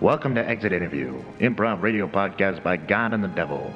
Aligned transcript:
Welcome 0.00 0.34
to 0.36 0.48
Exit 0.48 0.72
Interview, 0.72 1.22
improv 1.40 1.82
radio 1.82 2.08
podcast 2.08 2.62
by 2.62 2.78
God 2.78 3.12
and 3.12 3.22
the 3.22 3.28
Devil. 3.28 3.70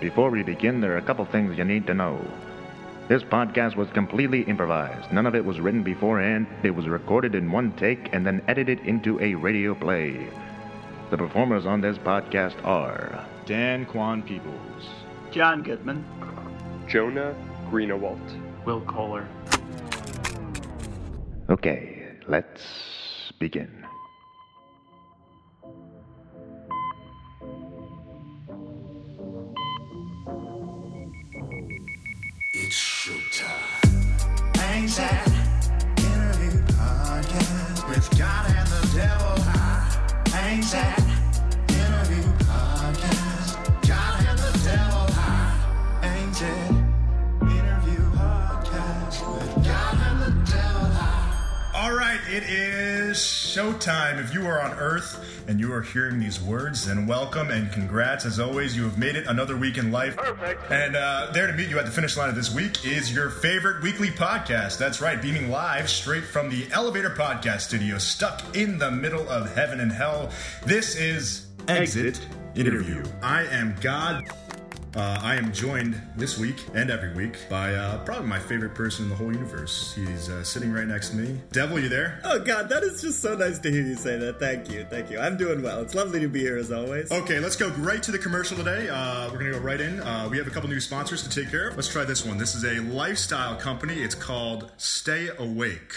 Before 0.00 0.30
we 0.30 0.44
begin, 0.44 0.80
there 0.80 0.92
are 0.92 0.98
a 0.98 1.02
couple 1.02 1.24
things 1.24 1.58
you 1.58 1.64
need 1.64 1.88
to 1.88 1.94
know. 1.94 2.24
This 3.08 3.24
podcast 3.24 3.74
was 3.74 3.88
completely 3.90 4.42
improvised. 4.42 5.10
None 5.10 5.26
of 5.26 5.34
it 5.34 5.44
was 5.44 5.58
written 5.58 5.82
beforehand. 5.82 6.46
It 6.62 6.70
was 6.70 6.86
recorded 6.86 7.34
in 7.34 7.50
one 7.50 7.72
take 7.72 8.14
and 8.14 8.24
then 8.24 8.42
edited 8.46 8.78
into 8.86 9.20
a 9.20 9.34
radio 9.34 9.74
play. 9.74 10.28
The 11.10 11.18
performers 11.18 11.66
on 11.66 11.80
this 11.80 11.98
podcast 11.98 12.64
are 12.64 13.26
Dan 13.44 13.86
Quan 13.86 14.22
Peoples. 14.22 14.84
John 15.32 15.64
Goodman. 15.64 16.04
Jonah 16.86 17.34
Greenewalt. 17.72 18.64
Will 18.64 18.82
Kohler. 18.82 19.26
Okay, 21.50 22.06
let's 22.28 22.62
begin. 23.40 23.85
Is 52.56 53.18
showtime. 53.18 54.18
If 54.18 54.32
you 54.32 54.46
are 54.46 54.60
on 54.60 54.72
Earth 54.72 55.44
and 55.46 55.60
you 55.60 55.72
are 55.72 55.82
hearing 55.82 56.18
these 56.18 56.40
words, 56.40 56.86
then 56.86 57.06
welcome 57.06 57.50
and 57.50 57.70
congrats. 57.70 58.24
As 58.24 58.40
always, 58.40 58.74
you 58.76 58.84
have 58.84 58.98
made 58.98 59.14
it 59.14 59.26
another 59.26 59.56
week 59.56 59.76
in 59.76 59.92
life. 59.92 60.16
Perfect. 60.16 60.70
And 60.70 60.96
uh, 60.96 61.30
there 61.32 61.46
to 61.46 61.52
meet 61.52 61.68
you 61.68 61.78
at 61.78 61.84
the 61.84 61.90
finish 61.90 62.16
line 62.16 62.28
of 62.30 62.34
this 62.34 62.54
week 62.54 62.84
is 62.84 63.12
your 63.12 63.30
favorite 63.30 63.82
weekly 63.82 64.08
podcast. 64.08 64.78
That's 64.78 65.00
right, 65.00 65.20
beaming 65.20 65.50
live 65.50 65.90
straight 65.90 66.24
from 66.24 66.48
the 66.48 66.66
Elevator 66.72 67.10
Podcast 67.10 67.60
Studio, 67.62 67.98
stuck 67.98 68.56
in 68.56 68.78
the 68.78 68.90
middle 68.90 69.28
of 69.28 69.54
heaven 69.54 69.80
and 69.80 69.92
hell. 69.92 70.30
This 70.64 70.96
is 70.96 71.46
Exit, 71.68 72.20
Interview. 72.54 73.04
I 73.22 73.42
am 73.44 73.76
God. 73.80 74.24
Uh, 74.96 75.20
I 75.22 75.34
am 75.34 75.52
joined 75.52 76.00
this 76.16 76.38
week 76.38 76.56
and 76.74 76.90
every 76.90 77.12
week 77.12 77.36
by 77.50 77.74
uh, 77.74 78.02
probably 78.04 78.28
my 78.28 78.38
favorite 78.38 78.74
person 78.74 79.04
in 79.04 79.10
the 79.10 79.14
whole 79.14 79.30
universe. 79.30 79.94
He's 79.94 80.30
uh, 80.30 80.42
sitting 80.42 80.72
right 80.72 80.86
next 80.86 81.10
to 81.10 81.16
me. 81.16 81.38
Devil, 81.52 81.80
you 81.80 81.90
there? 81.90 82.18
Oh 82.24 82.38
God, 82.40 82.70
that 82.70 82.82
is 82.82 83.02
just 83.02 83.20
so 83.20 83.36
nice 83.36 83.58
to 83.58 83.70
hear 83.70 83.82
you 83.82 83.94
say 83.94 84.16
that. 84.16 84.40
Thank 84.40 84.70
you, 84.70 84.86
thank 84.88 85.10
you. 85.10 85.18
I'm 85.18 85.36
doing 85.36 85.62
well. 85.62 85.82
It's 85.82 85.94
lovely 85.94 86.20
to 86.20 86.28
be 86.28 86.40
here 86.40 86.56
as 86.56 86.72
always. 86.72 87.12
Okay, 87.12 87.40
let's 87.40 87.56
go 87.56 87.68
right 87.72 88.02
to 88.04 88.10
the 88.10 88.18
commercial 88.18 88.56
today. 88.56 88.88
Uh, 88.88 89.30
we're 89.30 89.38
gonna 89.38 89.50
go 89.50 89.58
right 89.58 89.82
in. 89.82 90.00
Uh, 90.00 90.28
we 90.30 90.38
have 90.38 90.46
a 90.46 90.50
couple 90.50 90.70
new 90.70 90.80
sponsors 90.80 91.22
to 91.22 91.28
take 91.28 91.50
care 91.50 91.68
of. 91.68 91.76
Let's 91.76 91.88
try 91.88 92.04
this 92.04 92.24
one. 92.24 92.38
This 92.38 92.54
is 92.54 92.64
a 92.64 92.80
lifestyle 92.80 93.54
company. 93.54 93.96
It's 93.96 94.14
called 94.14 94.72
Stay 94.78 95.28
Awake. 95.38 95.92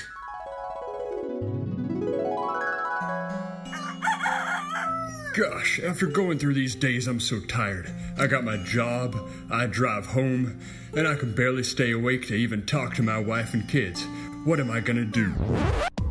Gosh, 5.40 5.80
after 5.80 6.06
going 6.06 6.38
through 6.38 6.56
these 6.56 6.76
days, 6.76 7.08
I'm 7.08 7.22
so 7.22 7.40
tired. 7.40 7.90
I 8.18 8.28
got 8.28 8.44
my 8.44 8.58
job, 8.58 9.16
I 9.50 9.68
drive 9.68 10.06
home, 10.06 10.60
and 10.94 11.08
I 11.08 11.16
can 11.16 11.32
barely 11.34 11.64
stay 11.64 11.92
awake 11.92 12.28
to 12.28 12.34
even 12.34 12.66
talk 12.66 12.96
to 12.96 13.04
my 13.04 13.20
wife 13.20 13.54
and 13.54 13.66
kids. 13.66 14.04
What 14.44 14.60
am 14.60 14.70
I 14.70 14.82
gonna 14.82 15.06
do? 15.06 15.34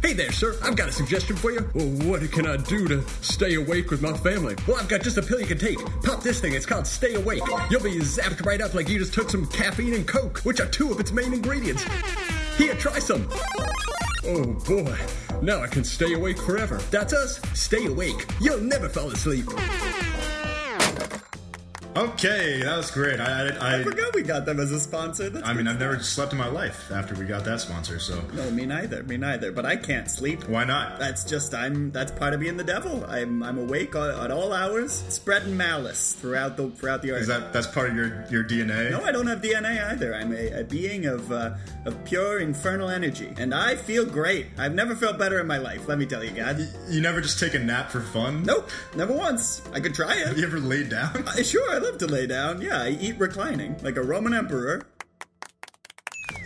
Hey 0.00 0.14
there, 0.14 0.32
sir. 0.32 0.56
I've 0.62 0.76
got 0.76 0.88
a 0.88 0.92
suggestion 0.92 1.36
for 1.36 1.50
you. 1.50 1.68
Well, 1.74 1.88
what 2.08 2.22
can 2.32 2.46
I 2.46 2.56
do 2.56 2.88
to 2.88 3.06
stay 3.20 3.56
awake 3.56 3.90
with 3.90 4.00
my 4.00 4.14
family? 4.14 4.56
Well, 4.66 4.78
I've 4.78 4.88
got 4.88 5.02
just 5.02 5.18
a 5.18 5.22
pill 5.22 5.40
you 5.40 5.46
can 5.46 5.58
take. 5.58 5.78
Pop 6.02 6.22
this 6.22 6.40
thing. 6.40 6.54
It's 6.54 6.64
called 6.64 6.86
Stay 6.86 7.12
Awake. 7.12 7.42
You'll 7.70 7.82
be 7.82 7.98
zapped 7.98 8.46
right 8.46 8.62
up 8.62 8.72
like 8.72 8.88
you 8.88 8.98
just 8.98 9.12
took 9.12 9.28
some 9.28 9.46
caffeine 9.48 9.92
and 9.92 10.08
Coke, 10.08 10.38
which 10.38 10.58
are 10.58 10.68
two 10.68 10.90
of 10.90 11.00
its 11.00 11.12
main 11.12 11.34
ingredients. 11.34 11.84
Here, 12.56 12.74
try 12.76 12.98
some. 12.98 13.28
Oh 14.30 14.44
boy, 14.44 14.94
now 15.40 15.62
I 15.62 15.68
can 15.68 15.84
stay 15.84 16.12
awake 16.12 16.36
forever. 16.36 16.82
That's 16.90 17.14
us. 17.14 17.40
Stay 17.54 17.86
awake. 17.86 18.26
You'll 18.42 18.60
never 18.60 18.86
fall 18.86 19.08
asleep. 19.08 19.46
Okay, 21.98 22.62
that 22.62 22.76
was 22.76 22.92
great. 22.92 23.18
I, 23.18 23.48
I, 23.48 23.78
I 23.80 23.82
forgot 23.82 24.14
we 24.14 24.22
got 24.22 24.46
them 24.46 24.60
as 24.60 24.70
a 24.70 24.78
sponsor. 24.78 25.30
That's 25.30 25.44
I 25.44 25.52
mean, 25.52 25.66
I've 25.66 25.80
never 25.80 25.98
slept 25.98 26.30
in 26.30 26.38
my 26.38 26.46
life 26.46 26.92
after 26.92 27.16
we 27.16 27.24
got 27.24 27.44
that 27.46 27.60
sponsor. 27.60 27.98
So 27.98 28.22
no, 28.34 28.48
me 28.52 28.66
neither. 28.66 29.02
Me 29.02 29.16
neither. 29.16 29.50
But 29.50 29.66
I 29.66 29.74
can't 29.74 30.08
sleep. 30.08 30.48
why 30.48 30.62
not? 30.62 31.00
That's 31.00 31.24
just 31.24 31.54
I'm. 31.54 31.90
That's 31.90 32.12
part 32.12 32.34
of 32.34 32.40
being 32.40 32.56
the 32.56 32.62
devil. 32.62 33.04
I'm 33.08 33.42
I'm 33.42 33.58
awake 33.58 33.96
at, 33.96 34.30
all 34.30 34.52
hours, 34.52 34.92
spreading 35.08 35.56
malice 35.56 36.12
throughout 36.12 36.56
the 36.56 36.70
throughout 36.70 37.02
the 37.02 37.10
earth. 37.10 37.22
Is 37.22 37.26
that 37.26 37.52
that's 37.52 37.66
part 37.66 37.90
of 37.90 37.96
your 37.96 38.24
your 38.30 38.44
DNA? 38.44 38.92
No, 38.92 39.02
I 39.02 39.10
don't 39.10 39.26
have 39.26 39.42
DNA 39.42 39.84
either. 39.90 40.14
I'm 40.14 40.32
a, 40.32 40.60
a 40.60 40.64
being 40.64 41.06
of 41.06 41.32
uh, 41.32 41.56
of 41.84 42.04
pure 42.04 42.38
infernal 42.38 42.90
energy, 42.90 43.32
and 43.38 43.52
I 43.52 43.74
feel 43.74 44.06
great. 44.06 44.46
I've 44.56 44.74
never 44.74 44.94
felt 44.94 45.18
better 45.18 45.40
in 45.40 45.48
my 45.48 45.58
life. 45.58 45.88
Let 45.88 45.98
me 45.98 46.06
tell 46.06 46.22
you, 46.22 46.30
God. 46.30 46.60
You 46.88 47.00
never 47.00 47.20
just 47.20 47.40
take 47.40 47.54
a 47.54 47.58
nap 47.58 47.90
for 47.90 48.02
fun? 48.02 48.44
Nope, 48.44 48.70
never 48.94 49.12
once. 49.12 49.62
I 49.72 49.80
could 49.80 49.96
try 49.96 50.14
it. 50.14 50.28
Have 50.28 50.38
you 50.38 50.46
ever 50.46 50.60
laid 50.60 50.90
down? 50.90 51.24
Sure, 51.48 51.80
Love 51.88 51.96
to 51.96 52.06
lay 52.06 52.26
down. 52.26 52.60
Yeah, 52.60 52.82
I 52.82 52.90
eat 52.90 53.18
reclining 53.18 53.78
like 53.82 53.96
a 53.96 54.02
Roman 54.02 54.34
emperor. 54.34 54.82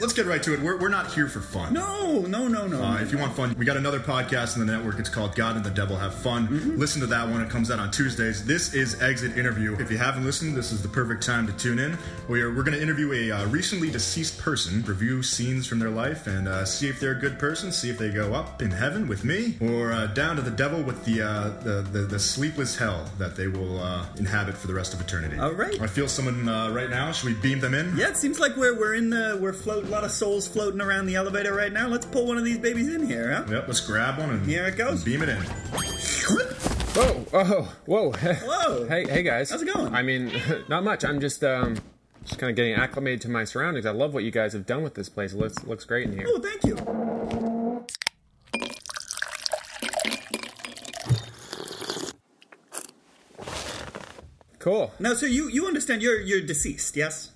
Let's 0.02 0.14
get 0.14 0.26
right 0.26 0.42
to 0.42 0.52
it. 0.52 0.60
We're, 0.60 0.76
we're 0.78 0.88
not 0.88 1.12
here 1.12 1.28
for 1.28 1.40
fun. 1.40 1.74
No, 1.74 2.22
no, 2.22 2.48
no, 2.48 2.66
no. 2.66 2.82
Uh, 2.82 3.00
if 3.00 3.12
you 3.12 3.18
want 3.18 3.36
fun, 3.36 3.54
we 3.56 3.64
got 3.64 3.76
another 3.76 4.00
podcast 4.00 4.56
in 4.56 4.66
the 4.66 4.72
network. 4.72 4.98
It's 4.98 5.08
called 5.08 5.36
God 5.36 5.54
and 5.54 5.64
the 5.64 5.70
Devil 5.70 5.96
Have 5.96 6.12
Fun. 6.12 6.48
Mm-hmm. 6.48 6.76
Listen 6.76 7.00
to 7.02 7.06
that 7.06 7.28
one. 7.28 7.40
It 7.40 7.48
comes 7.48 7.70
out 7.70 7.78
on 7.78 7.92
Tuesdays. 7.92 8.44
This 8.44 8.74
is 8.74 9.00
Exit 9.00 9.38
Interview. 9.38 9.76
If 9.78 9.92
you 9.92 9.98
haven't 9.98 10.24
listened, 10.24 10.56
this 10.56 10.72
is 10.72 10.82
the 10.82 10.88
perfect 10.88 11.22
time 11.22 11.46
to 11.46 11.52
tune 11.52 11.78
in. 11.78 11.96
We 12.28 12.42
are, 12.42 12.52
we're 12.52 12.64
going 12.64 12.76
to 12.76 12.82
interview 12.82 13.12
a 13.12 13.30
uh, 13.30 13.46
recently 13.46 13.92
deceased 13.92 14.38
person, 14.38 14.82
review 14.82 15.22
scenes 15.22 15.68
from 15.68 15.78
their 15.78 15.90
life, 15.90 16.26
and 16.26 16.48
uh, 16.48 16.64
see 16.64 16.88
if 16.88 16.98
they're 16.98 17.12
a 17.12 17.20
good 17.20 17.38
person, 17.38 17.70
see 17.70 17.88
if 17.88 17.96
they 17.96 18.10
go 18.10 18.34
up 18.34 18.60
in 18.60 18.72
heaven 18.72 19.06
with 19.06 19.22
me, 19.22 19.56
or 19.60 19.92
uh, 19.92 20.06
down 20.08 20.34
to 20.34 20.42
the 20.42 20.50
devil 20.50 20.82
with 20.82 21.04
the, 21.04 21.22
uh, 21.22 21.50
the, 21.60 21.80
the, 21.92 22.00
the 22.00 22.18
sleepless 22.18 22.76
hell 22.76 23.08
that 23.18 23.36
they 23.36 23.46
will 23.46 23.78
uh, 23.78 24.04
inhabit 24.18 24.56
for 24.56 24.66
the 24.66 24.74
rest 24.74 24.94
of 24.94 25.00
eternity. 25.00 25.38
All 25.38 25.52
right. 25.52 25.80
I 25.80 25.86
feel 25.86 26.08
someone 26.08 26.48
uh, 26.48 26.70
right 26.70 26.90
now. 26.90 27.12
Should 27.12 27.28
we 27.28 27.34
beam 27.34 27.60
them 27.60 27.72
in? 27.72 27.96
Yeah, 27.96 28.08
it 28.08 28.16
seems 28.16 28.40
like 28.40 28.56
we're 28.56 28.76
we're 28.76 28.94
in 28.94 29.08
the 29.08 29.38
we're 29.40 29.52
float 29.52 29.84
a 29.84 29.91
lot 29.92 30.04
of 30.04 30.10
souls 30.10 30.48
floating 30.48 30.80
around 30.80 31.04
the 31.04 31.14
elevator 31.14 31.54
right 31.54 31.72
now. 31.72 31.86
Let's 31.86 32.06
pull 32.06 32.26
one 32.26 32.38
of 32.38 32.44
these 32.44 32.56
babies 32.56 32.92
in 32.92 33.06
here, 33.06 33.30
huh? 33.30 33.44
Yep, 33.48 33.68
let's 33.68 33.80
grab 33.80 34.18
one 34.18 34.30
and 34.30 34.46
Here 34.46 34.66
it 34.66 34.76
goes. 34.76 35.04
beam 35.04 35.22
it 35.22 35.28
in. 35.28 35.42
Oh, 36.94 37.26
oh, 37.34 37.76
whoa. 37.84 38.12
Hello. 38.12 38.86
Hey, 38.88 39.04
hey 39.06 39.22
guys. 39.22 39.50
How's 39.50 39.60
it 39.60 39.72
going? 39.72 39.94
I 39.94 40.02
mean, 40.02 40.32
not 40.68 40.82
much. 40.82 41.04
I'm 41.04 41.20
just 41.20 41.44
um 41.44 41.76
just 42.24 42.38
kind 42.38 42.48
of 42.48 42.56
getting 42.56 42.72
acclimated 42.72 43.20
to 43.22 43.28
my 43.28 43.44
surroundings. 43.44 43.84
I 43.84 43.90
love 43.90 44.14
what 44.14 44.24
you 44.24 44.30
guys 44.30 44.54
have 44.54 44.64
done 44.64 44.82
with 44.82 44.94
this 44.94 45.10
place. 45.10 45.34
It 45.34 45.38
looks 45.38 45.62
looks 45.64 45.84
great 45.84 46.08
in 46.08 46.16
here. 46.16 46.26
Oh, 46.26 46.40
thank 46.40 46.64
you. 46.64 46.76
Cool. 54.58 54.92
Now, 54.98 55.12
so 55.14 55.26
you 55.26 55.48
you 55.48 55.66
understand 55.66 56.00
you're 56.00 56.20
you're 56.20 56.40
deceased, 56.40 56.96
yes? 56.96 57.32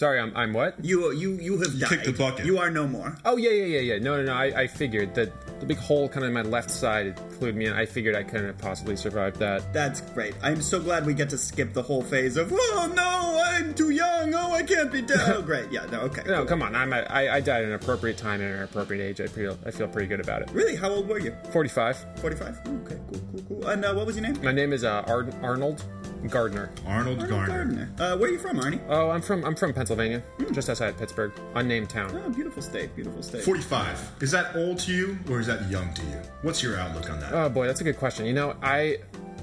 Sorry, 0.00 0.18
I'm 0.18 0.32
I'm 0.34 0.54
what? 0.54 0.82
You 0.82 1.12
you 1.12 1.32
you 1.32 1.60
have 1.60 1.78
died. 1.78 1.90
kicked 1.90 2.06
the 2.06 2.16
bucket. 2.16 2.46
You 2.46 2.56
are 2.56 2.70
no 2.70 2.88
more. 2.88 3.18
Oh 3.26 3.36
yeah, 3.36 3.50
yeah, 3.50 3.76
yeah, 3.76 3.80
yeah. 3.92 3.98
No, 4.00 4.16
no, 4.16 4.22
no. 4.22 4.32
I, 4.32 4.64
I 4.64 4.66
figured 4.66 5.14
that 5.14 5.28
the 5.59 5.59
big 5.70 5.78
hole 5.78 6.08
kind 6.08 6.24
of 6.24 6.28
in 6.28 6.34
my 6.34 6.42
left 6.42 6.68
side 6.68 7.06
included 7.06 7.54
me, 7.54 7.66
and 7.66 7.76
I 7.76 7.86
figured 7.86 8.16
I 8.16 8.24
couldn't 8.24 8.46
have 8.46 8.58
possibly 8.58 8.96
survived 8.96 9.36
that. 9.38 9.72
That's 9.72 10.00
great. 10.00 10.34
I'm 10.42 10.60
so 10.60 10.80
glad 10.80 11.06
we 11.06 11.14
get 11.14 11.30
to 11.30 11.38
skip 11.38 11.72
the 11.74 11.82
whole 11.82 12.02
phase 12.02 12.36
of 12.36 12.52
oh 12.52 12.92
no, 12.92 13.40
I'm 13.44 13.72
too 13.74 13.90
young. 13.90 14.34
Oh, 14.34 14.52
I 14.52 14.64
can't 14.64 14.90
be 14.90 15.00
dead. 15.02 15.20
Oh, 15.30 15.42
great. 15.42 15.70
Yeah. 15.70 15.84
No. 15.92 16.00
Okay. 16.00 16.22
No, 16.26 16.38
cool. 16.38 16.46
come 16.46 16.62
on. 16.62 16.74
I'm 16.74 16.92
at, 16.92 17.08
I 17.08 17.36
I 17.36 17.40
died 17.40 17.62
at 17.62 17.68
an 17.68 17.74
appropriate 17.74 18.16
time 18.16 18.40
and 18.40 18.50
at 18.50 18.56
an 18.56 18.62
appropriate 18.64 19.04
age. 19.04 19.20
I 19.20 19.28
feel 19.28 19.56
I 19.64 19.70
feel 19.70 19.86
pretty 19.86 20.08
good 20.08 20.18
about 20.18 20.42
it. 20.42 20.50
Really? 20.50 20.74
How 20.74 20.90
old 20.90 21.06
were 21.06 21.20
you? 21.20 21.36
Forty-five. 21.52 21.96
Forty-five. 22.16 22.58
Okay. 22.66 22.98
Cool. 23.10 23.20
Cool. 23.30 23.42
Cool. 23.48 23.68
And 23.68 23.84
uh, 23.84 23.94
what 23.94 24.06
was 24.06 24.16
your 24.16 24.26
name? 24.26 24.42
My 24.42 24.50
name 24.52 24.72
is 24.72 24.82
uh, 24.82 25.04
Ar- 25.06 25.28
Arnold 25.42 25.84
Gardner. 26.28 26.70
Arnold, 26.86 27.20
Arnold 27.20 27.46
Gardner. 27.48 27.90
Uh, 27.98 28.16
where 28.16 28.28
are 28.28 28.32
you 28.32 28.38
from, 28.38 28.58
Arnie? 28.58 28.80
Oh, 28.88 29.10
I'm 29.10 29.22
from 29.22 29.44
I'm 29.44 29.54
from 29.54 29.72
Pennsylvania, 29.72 30.22
just 30.52 30.68
outside 30.68 30.98
Pittsburgh, 30.98 31.32
unnamed 31.54 31.88
town. 31.88 32.10
Oh, 32.24 32.30
beautiful 32.30 32.62
state. 32.62 32.94
Beautiful 32.94 33.22
state. 33.22 33.42
45. 33.42 34.16
Is 34.20 34.30
that 34.32 34.54
old 34.54 34.78
to 34.80 34.92
you 34.92 35.18
or 35.30 35.40
is 35.40 35.46
that 35.46 35.59
young 35.68 35.92
to 35.94 36.02
you? 36.02 36.20
What's 36.42 36.62
your 36.62 36.78
outlook 36.78 37.10
on 37.10 37.20
that? 37.20 37.32
Oh 37.32 37.48
boy, 37.48 37.66
that's 37.66 37.80
a 37.80 37.84
good 37.84 37.98
question. 37.98 38.26
You 38.26 38.32
know, 38.32 38.56
I 38.62 38.98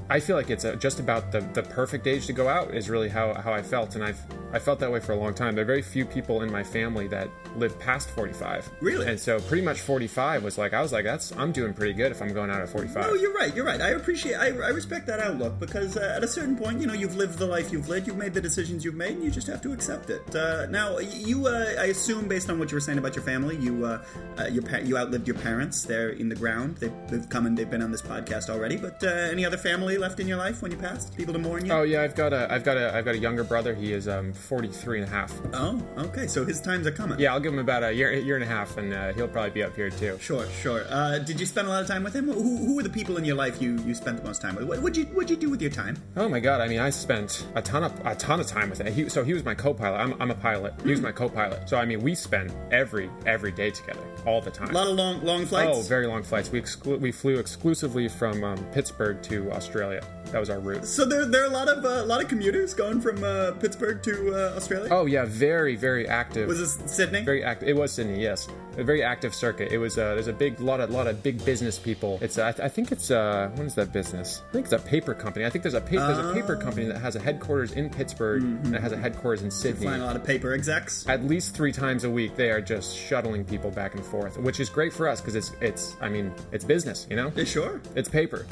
I 0.10 0.20
feel 0.20 0.36
like 0.36 0.50
it's 0.50 0.64
a, 0.64 0.76
just 0.76 1.00
about 1.00 1.32
the, 1.32 1.42
the 1.54 1.64
perfect 1.64 2.08
age 2.08 2.28
to 2.28 2.34
go 2.34 2.48
out 2.48 2.74
is 2.74 2.90
really 2.90 3.10
how, 3.10 3.34
how 3.34 3.54
I 3.54 3.62
felt, 3.62 3.96
and 3.96 4.04
I've 4.04 4.20
I 4.54 4.60
felt 4.60 4.80
that 4.80 4.90
way 4.90 5.02
for 5.02 5.12
a 5.12 5.18
long 5.18 5.34
time. 5.34 5.56
There 5.56 5.64
are 5.64 5.68
very 5.68 5.82
few 5.82 6.06
people 6.06 6.42
in 6.42 6.50
my 6.50 6.64
family 6.64 7.08
that 7.10 7.30
live 7.58 7.78
past 7.80 8.10
45. 8.12 8.72
Really? 8.80 9.06
And 9.06 9.20
so 9.20 9.42
pretty 9.42 9.62
much 9.62 9.82
45 9.82 10.42
was 10.42 10.58
like 10.58 10.74
I 10.74 10.82
was 10.82 10.94
like 10.94 11.04
that's 11.04 11.36
I'm 11.36 11.52
doing 11.52 11.74
pretty 11.74 11.92
good 11.94 12.14
if 12.14 12.22
I'm 12.22 12.34
going 12.34 12.50
out 12.50 12.62
at 12.62 12.70
45. 12.70 13.08
No, 13.08 13.14
you're 13.14 13.34
right. 13.34 13.54
You're 13.54 13.66
right. 13.66 13.82
I 13.82 13.90
appreciate. 13.90 14.36
I, 14.36 14.48
I 14.48 14.70
respect 14.70 15.06
that 15.08 15.20
outlook 15.20 15.60
because 15.60 15.98
uh, 15.98 16.14
at 16.16 16.24
a 16.24 16.28
certain 16.28 16.56
point, 16.56 16.80
you 16.80 16.88
know, 16.88 16.94
you've 16.94 17.18
lived 17.18 17.38
the 17.38 17.46
life 17.46 17.74
you've 17.74 17.90
lived, 17.90 18.08
You've 18.08 18.16
made 18.16 18.34
the 18.34 18.40
decisions 18.40 18.86
you've 18.86 18.96
made, 18.96 19.16
and 19.16 19.24
you 19.24 19.30
just 19.30 19.48
have 19.48 19.62
to 19.64 19.74
accept 19.74 20.10
it. 20.10 20.34
Uh, 20.34 20.66
now, 20.68 20.98
you, 21.00 21.48
uh, 21.48 21.76
I 21.78 21.86
assume, 21.86 22.30
based 22.30 22.50
on 22.50 22.58
what 22.58 22.72
you 22.72 22.76
were 22.76 22.82
saying 22.82 23.00
about 23.00 23.16
your 23.16 23.26
family, 23.26 23.58
you, 23.58 23.86
uh, 23.86 24.04
uh, 24.40 24.46
your 24.46 24.64
pa- 24.64 24.78
you 24.78 24.98
outlived 24.98 25.28
your 25.28 25.38
parents. 25.38 25.84
They're 25.84 26.12
in 26.12 26.30
the 26.30 26.36
ground. 26.36 26.78
They've, 26.78 26.94
they've 27.10 27.28
come 27.28 27.46
and 27.48 27.58
they've 27.58 27.70
been 27.70 27.82
on 27.82 27.92
this 27.92 28.02
podcast 28.02 28.50
already. 28.50 28.78
But 28.78 29.04
uh, 29.04 29.08
any 29.08 29.44
other 29.46 29.58
family 29.58 29.97
left 29.98 30.20
in 30.20 30.28
your 30.28 30.38
life 30.38 30.62
when 30.62 30.72
you 30.72 30.78
passed? 30.78 31.16
People 31.16 31.34
to 31.34 31.40
mourn 31.40 31.66
you? 31.66 31.72
Oh 31.72 31.84
yeah, 31.84 32.02
I've 32.02 32.16
got 32.16 32.34
a 32.34 32.52
I've 32.52 32.64
got 32.64 32.78
a 32.78 32.96
I've 32.96 33.06
got 33.06 33.16
a 33.16 33.20
younger 33.20 33.44
brother. 33.44 33.74
He 33.76 33.94
is 33.94 34.08
um 34.08 34.34
43 34.34 35.02
and 35.02 35.08
a 35.08 35.12
half. 35.12 35.34
Oh, 35.54 35.82
okay. 35.98 36.28
So 36.28 36.46
his 36.46 36.62
times 36.62 36.88
are 36.88 36.92
coming. 36.92 37.20
Yeah, 37.20 37.34
I'll 37.34 37.40
give 37.40 37.54
him 37.54 37.60
about 37.60 37.84
a 37.84 37.92
year 37.94 38.14
year 38.14 38.36
and 38.36 38.44
a 38.44 38.48
half, 38.48 38.78
and 38.78 38.94
uh, 38.94 39.14
he'll 39.14 39.28
probably 39.28 39.52
be 39.52 39.64
up 39.64 39.76
here 39.76 39.90
too. 39.90 40.18
Sure, 40.20 40.48
sure. 40.62 40.86
Uh, 40.90 41.20
did 41.20 41.40
you 41.40 41.46
spend 41.46 41.68
a 41.68 41.72
lot 41.72 41.82
of 41.82 41.88
time 41.88 42.04
with 42.04 42.16
him? 42.16 42.26
Who, 42.26 42.58
who 42.58 42.76
were 42.76 42.84
the 42.84 42.90
people 42.90 43.18
in 43.18 43.26
your 43.26 43.36
life 43.36 43.62
you, 43.62 43.78
you 43.80 43.96
spent 43.96 44.18
the 44.18 44.24
most 44.24 44.42
time 44.42 44.56
with? 44.56 44.66
What 44.66 44.82
would 44.82 44.98
you 44.98 45.06
what'd 45.06 45.30
you 45.30 45.38
do 45.38 45.50
with 45.50 45.62
your 45.62 45.72
time? 45.72 45.98
Oh 46.16 46.30
my 46.30 46.40
god! 46.40 46.62
I 46.62 46.68
mean, 46.68 46.80
I 46.80 46.90
spent 46.90 47.48
a 47.56 47.62
ton 47.62 47.84
of 47.84 47.94
a 48.06 48.16
ton 48.16 48.40
of 48.40 48.48
time 48.48 48.70
with 48.70 48.82
him. 48.82 48.92
He, 48.94 49.10
so 49.10 49.24
he 49.24 49.34
was 49.34 49.44
my 49.44 49.56
co-pilot. 49.56 49.98
I'm, 49.98 50.22
I'm 50.22 50.32
a 50.32 50.36
pilot. 50.36 50.74
He 50.84 50.92
was 50.92 51.02
my 51.02 51.12
co-pilot. 51.12 51.70
So 51.70 51.78
I 51.78 51.86
mean, 51.86 52.02
we 52.02 52.16
spent 52.16 52.52
every 52.72 53.10
every 53.26 53.52
day 53.52 53.72
together, 53.72 54.02
all 54.26 54.42
the 54.42 54.52
time. 54.52 54.70
A 54.70 54.74
lot 54.74 54.88
of 54.88 54.96
long 54.96 55.24
long 55.24 55.46
flights. 55.46 55.78
Oh, 55.78 55.82
very 55.82 56.08
long 56.08 56.24
flights. 56.24 56.52
We 56.52 56.62
exclu- 56.62 57.00
we 57.00 57.12
flew 57.12 57.38
exclusively 57.40 58.08
from 58.08 58.44
um, 58.44 58.58
Pittsburgh 58.72 59.22
to 59.24 59.52
Australia. 59.52 59.87
That 60.32 60.40
was 60.40 60.50
our 60.50 60.60
route. 60.60 60.86
So 60.86 61.06
there, 61.06 61.26
there 61.26 61.44
are 61.44 61.48
a 61.48 61.50
lot 61.50 61.70
of 61.70 61.86
uh, 61.86 62.04
a 62.04 62.06
lot 62.06 62.22
of 62.22 62.28
commuters 62.28 62.74
going 62.74 63.00
from 63.00 63.24
uh, 63.24 63.52
Pittsburgh 63.54 64.04
to 64.04 64.34
uh, 64.36 64.56
Australia. 64.58 64.90
Oh 64.92 65.06
yeah, 65.06 65.24
very 65.26 65.76
very 65.78 66.08
active. 66.08 66.48
Was 66.50 66.60
this 66.60 66.92
Sydney? 66.94 67.22
Very 67.22 67.44
active. 67.44 67.70
It 67.70 67.76
was 67.78 67.94
Sydney, 67.94 68.22
yes. 68.22 68.48
A 68.78 68.84
very 68.84 69.02
active 69.04 69.34
circuit. 69.34 69.72
It 69.72 69.78
was. 69.78 69.98
Uh, 69.98 70.14
there's 70.16 70.28
a 70.28 70.34
big 70.34 70.60
lot 70.60 70.82
of 70.82 70.90
lot 70.92 71.08
of 71.08 71.24
big 71.24 71.44
business 71.46 71.80
people. 71.80 72.20
It's. 72.22 72.38
Uh, 72.38 72.48
I, 72.48 72.52
th- 72.52 72.66
I 72.66 72.68
think 72.70 72.92
it's. 72.92 73.10
Uh, 73.10 73.50
what 73.56 73.66
is 73.66 73.74
that 73.76 73.92
business? 73.94 74.42
I 74.50 74.52
think 74.52 74.66
it's 74.66 74.74
a 74.74 74.80
paper 74.80 75.14
company. 75.14 75.46
I 75.46 75.50
think 75.50 75.64
there's 75.64 75.74
a 75.74 75.82
pa- 75.82 76.06
there's 76.08 76.20
a 76.20 76.34
paper 76.34 76.56
company 76.58 76.86
that 76.88 77.00
has 77.00 77.16
a 77.16 77.20
headquarters 77.20 77.72
in 77.72 77.90
Pittsburgh 77.90 78.44
and 78.44 78.76
it 78.76 78.82
has 78.82 78.92
a 78.92 78.98
headquarters 78.98 79.42
in 79.44 79.50
Sydney. 79.50 79.86
Flying 79.88 80.02
a 80.02 80.06
lot 80.06 80.16
of 80.18 80.24
paper 80.26 80.54
execs. 80.54 81.08
At 81.08 81.24
least 81.24 81.56
three 81.56 81.72
times 81.72 82.04
a 82.04 82.10
week, 82.10 82.36
they 82.36 82.52
are 82.52 82.62
just 82.62 82.96
shuttling 82.96 83.46
people 83.46 83.72
back 83.72 83.96
and 83.96 84.06
forth, 84.06 84.38
which 84.38 84.60
is 84.60 84.70
great 84.70 84.92
for 84.94 85.08
us 85.08 85.22
because 85.22 85.36
it's 85.36 85.54
it's. 85.62 85.96
I 86.02 86.10
mean, 86.10 86.34
it's 86.52 86.66
business. 86.66 87.08
You 87.10 87.16
know, 87.16 87.32
Yeah, 87.36 87.46
sure. 87.46 87.82
it's 87.96 88.10
paper. 88.10 88.46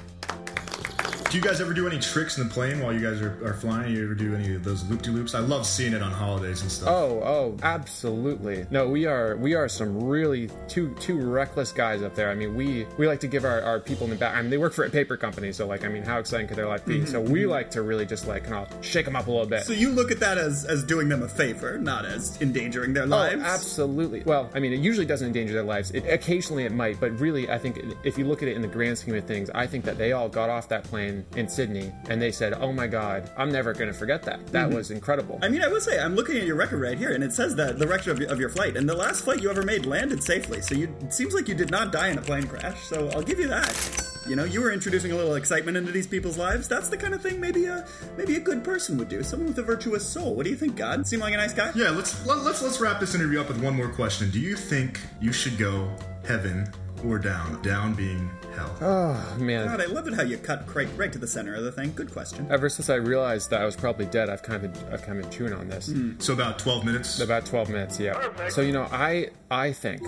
Do 1.29 1.37
you 1.37 1.43
guys 1.43 1.59
ever 1.59 1.73
do 1.73 1.87
any 1.87 1.99
tricks 1.99 2.37
in 2.37 2.47
the 2.47 2.53
plane 2.53 2.81
while 2.81 2.93
you 2.93 3.01
guys 3.01 3.19
are, 3.21 3.45
are 3.45 3.55
flying? 3.55 3.93
You 3.93 4.05
ever 4.05 4.13
do 4.13 4.35
any 4.35 4.55
of 4.55 4.63
those 4.63 4.87
loop 4.89 5.01
de 5.01 5.11
loops? 5.11 5.35
I 5.35 5.39
love 5.39 5.65
seeing 5.65 5.93
it 5.93 6.01
on 6.01 6.11
holidays 6.11 6.61
and 6.61 6.71
stuff. 6.71 6.87
Oh, 6.87 7.21
oh, 7.23 7.57
absolutely. 7.61 8.65
No, 8.69 8.87
we 8.87 9.05
are 9.05 9.35
we 9.35 9.53
are 9.53 9.67
some 9.67 10.01
really 10.01 10.49
two 10.67 10.95
two 10.99 11.19
reckless 11.19 11.71
guys 11.71 12.03
up 12.03 12.15
there. 12.15 12.29
I 12.29 12.35
mean, 12.35 12.55
we 12.55 12.85
we 12.97 13.07
like 13.07 13.19
to 13.21 13.27
give 13.27 13.43
our, 13.43 13.61
our 13.63 13.79
people 13.79 14.05
in 14.05 14.11
the 14.11 14.15
back. 14.15 14.35
I 14.35 14.41
mean, 14.41 14.51
they 14.51 14.57
work 14.57 14.73
for 14.73 14.85
a 14.85 14.89
paper 14.89 15.17
company, 15.17 15.51
so 15.51 15.67
like, 15.67 15.83
I 15.83 15.89
mean, 15.89 16.03
how 16.03 16.19
exciting 16.19 16.47
could 16.47 16.57
their 16.57 16.67
life 16.67 16.85
be? 16.85 16.99
Mm-hmm, 16.99 17.07
so 17.07 17.19
we 17.19 17.41
mm-hmm. 17.41 17.49
like 17.49 17.71
to 17.71 17.81
really 17.81 18.05
just 18.05 18.27
like 18.27 18.45
kind 18.45 18.65
of 18.65 18.85
shake 18.85 19.05
them 19.05 19.15
up 19.15 19.27
a 19.27 19.31
little 19.31 19.47
bit. 19.47 19.63
So 19.63 19.73
you 19.73 19.89
look 19.89 20.11
at 20.11 20.19
that 20.19 20.37
as 20.37 20.63
as 20.65 20.83
doing 20.83 21.09
them 21.09 21.23
a 21.23 21.27
favor, 21.27 21.77
not 21.77 22.05
as 22.05 22.39
endangering 22.41 22.93
their 22.93 23.03
oh, 23.03 23.07
lives. 23.07 23.41
Oh, 23.43 23.45
absolutely. 23.45 24.21
Well, 24.23 24.49
I 24.53 24.59
mean, 24.59 24.73
it 24.73 24.79
usually 24.79 25.07
doesn't 25.07 25.27
endanger 25.27 25.53
their 25.53 25.63
lives. 25.63 25.91
It, 25.91 26.05
occasionally 26.07 26.65
it 26.65 26.71
might, 26.71 26.99
but 26.99 27.19
really, 27.19 27.49
I 27.49 27.57
think 27.57 27.79
if 28.03 28.17
you 28.17 28.25
look 28.25 28.41
at 28.41 28.47
it 28.47 28.55
in 28.55 28.61
the 28.61 28.67
grand 28.67 28.97
scheme 28.97 29.15
of 29.15 29.25
things, 29.25 29.49
I 29.49 29.67
think 29.67 29.85
that 29.85 29.97
they 29.97 30.13
all 30.13 30.29
got 30.29 30.49
off 30.49 30.69
that 30.69 30.83
plane 30.83 31.14
in 31.35 31.47
Sydney 31.47 31.91
and 32.09 32.21
they 32.21 32.31
said, 32.31 32.53
"Oh 32.53 32.71
my 32.71 32.87
God, 32.87 33.29
I'm 33.37 33.51
never 33.51 33.73
going 33.73 33.91
to 33.91 33.97
forget 33.97 34.23
that. 34.23 34.45
That 34.47 34.67
mm-hmm. 34.67 34.75
was 34.75 34.91
incredible." 34.91 35.39
I 35.41 35.49
mean, 35.49 35.61
I 35.61 35.67
will 35.67 35.81
say, 35.81 35.99
I'm 35.99 36.15
looking 36.15 36.37
at 36.37 36.43
your 36.43 36.55
record 36.55 36.81
right 36.81 36.97
here, 36.97 37.13
and 37.13 37.23
it 37.23 37.33
says 37.33 37.55
that 37.55 37.79
the 37.79 37.87
record 37.87 38.11
of 38.11 38.19
your, 38.19 38.31
of 38.31 38.39
your 38.39 38.49
flight, 38.49 38.77
and 38.77 38.87
the 38.87 38.95
last 38.95 39.23
flight 39.23 39.41
you 39.41 39.49
ever 39.49 39.63
made 39.63 39.85
landed 39.85 40.23
safely. 40.23 40.61
So 40.61 40.75
you, 40.75 40.93
it 41.01 41.13
seems 41.13 41.33
like 41.33 41.47
you 41.47 41.55
did 41.55 41.71
not 41.71 41.91
die 41.91 42.09
in 42.09 42.17
a 42.17 42.21
plane 42.21 42.47
crash. 42.47 42.81
So 42.83 43.09
I'll 43.09 43.21
give 43.21 43.39
you 43.39 43.47
that. 43.47 44.05
You 44.27 44.35
know, 44.35 44.43
you 44.43 44.61
were 44.61 44.71
introducing 44.71 45.11
a 45.11 45.15
little 45.15 45.35
excitement 45.35 45.77
into 45.77 45.91
these 45.91 46.07
people's 46.07 46.37
lives. 46.37 46.67
That's 46.67 46.89
the 46.89 46.97
kind 46.97 47.13
of 47.13 47.21
thing 47.21 47.39
maybe 47.39 47.65
a 47.65 47.85
maybe 48.17 48.37
a 48.37 48.39
good 48.39 48.63
person 48.63 48.97
would 48.97 49.09
do. 49.09 49.21
Someone 49.21 49.49
with 49.49 49.59
a 49.59 49.63
virtuous 49.63 50.07
soul. 50.07 50.33
What 50.33 50.45
do 50.45 50.49
you 50.49 50.55
think, 50.55 50.75
God? 50.75 51.05
Seem 51.05 51.19
like 51.19 51.33
a 51.33 51.37
nice 51.37 51.53
guy? 51.53 51.71
Yeah, 51.75 51.91
let's 51.91 52.25
let, 52.25 52.39
let's 52.39 52.61
let's 52.63 52.81
wrap 52.81 52.99
this 52.99 53.13
interview 53.13 53.39
up 53.39 53.49
with 53.49 53.61
one 53.61 53.75
more 53.75 53.89
question. 53.89 54.31
Do 54.31 54.39
you 54.39 54.55
think 54.55 54.99
you 55.21 55.31
should 55.31 55.59
go 55.59 55.95
heaven 56.25 56.67
or 57.07 57.19
down? 57.19 57.61
Down 57.61 57.93
being 57.93 58.29
hell. 58.55 58.75
oh 58.81 59.37
man. 59.39 59.67
God, 59.67 59.81
I 59.81 59.85
love 59.85 60.07
it 60.07 60.13
how 60.13 60.23
you 60.23 60.37
cut 60.37 60.73
right, 60.75 60.87
right 60.95 61.11
to 61.11 61.19
the 61.19 61.27
center 61.27 61.55
of 61.55 61.63
the 61.63 61.71
thing. 61.71 61.93
Good 61.93 62.11
question. 62.11 62.47
Ever 62.49 62.69
since 62.69 62.89
I 62.89 62.95
realized 62.95 63.49
that 63.49 63.61
I 63.61 63.65
was 63.65 63.75
probably 63.75 64.05
dead, 64.05 64.29
I've 64.29 64.43
kind 64.43 64.65
of 64.65 64.93
I've 64.93 65.01
kind 65.01 65.17
of 65.17 65.23
been 65.23 65.31
chewing 65.31 65.53
on 65.53 65.67
this. 65.67 65.87
Hmm. 65.91 66.13
So 66.19 66.33
about 66.33 66.59
12 66.59 66.85
minutes. 66.85 67.19
About 67.19 67.45
12 67.45 67.69
minutes, 67.69 67.99
yeah. 67.99 68.49
So 68.49 68.61
you 68.61 68.71
know, 68.71 68.87
I 68.91 69.29
I 69.51 69.71
think 69.71 70.01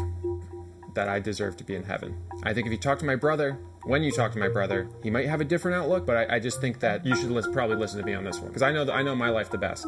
that 0.96 1.08
I 1.08 1.20
deserve 1.20 1.58
to 1.58 1.64
be 1.64 1.76
in 1.76 1.84
heaven. 1.84 2.18
I 2.44 2.54
think 2.54 2.66
if 2.68 2.72
you 2.72 2.78
talk 2.80 3.00
to 3.00 3.06
my 3.06 3.16
brother, 3.16 3.58
when 3.88 4.04
you 4.04 4.12
talk 4.12 4.32
to 4.34 4.40
my 4.40 4.50
brother, 4.50 4.90
he 5.04 5.10
might 5.10 5.28
have 5.28 5.42
a 5.42 5.46
different 5.46 5.76
outlook, 5.78 6.06
but 6.06 6.30
I, 6.30 6.36
I 6.36 6.40
just 6.40 6.60
think 6.62 6.80
that 6.82 7.06
you 7.06 7.16
should 7.16 7.32
lis- 7.32 7.48
probably 7.52 7.76
listen 7.78 8.00
to 8.00 8.06
me 8.06 8.14
on 8.14 8.24
this 8.24 8.38
one 8.40 8.48
because 8.50 8.62
I 8.62 8.72
know 8.72 8.86
that 8.86 8.94
I 8.94 9.02
know 9.02 9.16
my 9.16 9.30
life 9.30 9.50
the 9.50 9.58
best. 9.58 9.86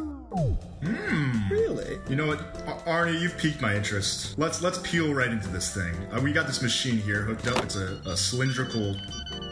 Really? 1.50 1.98
You 2.08 2.16
know 2.16 2.26
what, 2.26 2.40
Ar- 2.86 3.04
Arnie, 3.06 3.20
you've 3.20 3.36
piqued 3.36 3.60
my 3.60 3.74
interest. 3.76 4.38
Let's 4.38 4.62
let's 4.62 4.78
peel 4.82 5.12
right 5.12 5.30
into 5.30 5.48
this 5.48 5.74
thing. 5.74 5.94
Uh, 6.12 6.20
we 6.22 6.32
got 6.32 6.46
this 6.46 6.62
machine 6.62 6.98
here 6.98 7.22
hooked 7.22 7.46
up. 7.46 7.62
It's 7.64 7.76
a, 7.76 8.00
a 8.06 8.16
cylindrical 8.16 8.96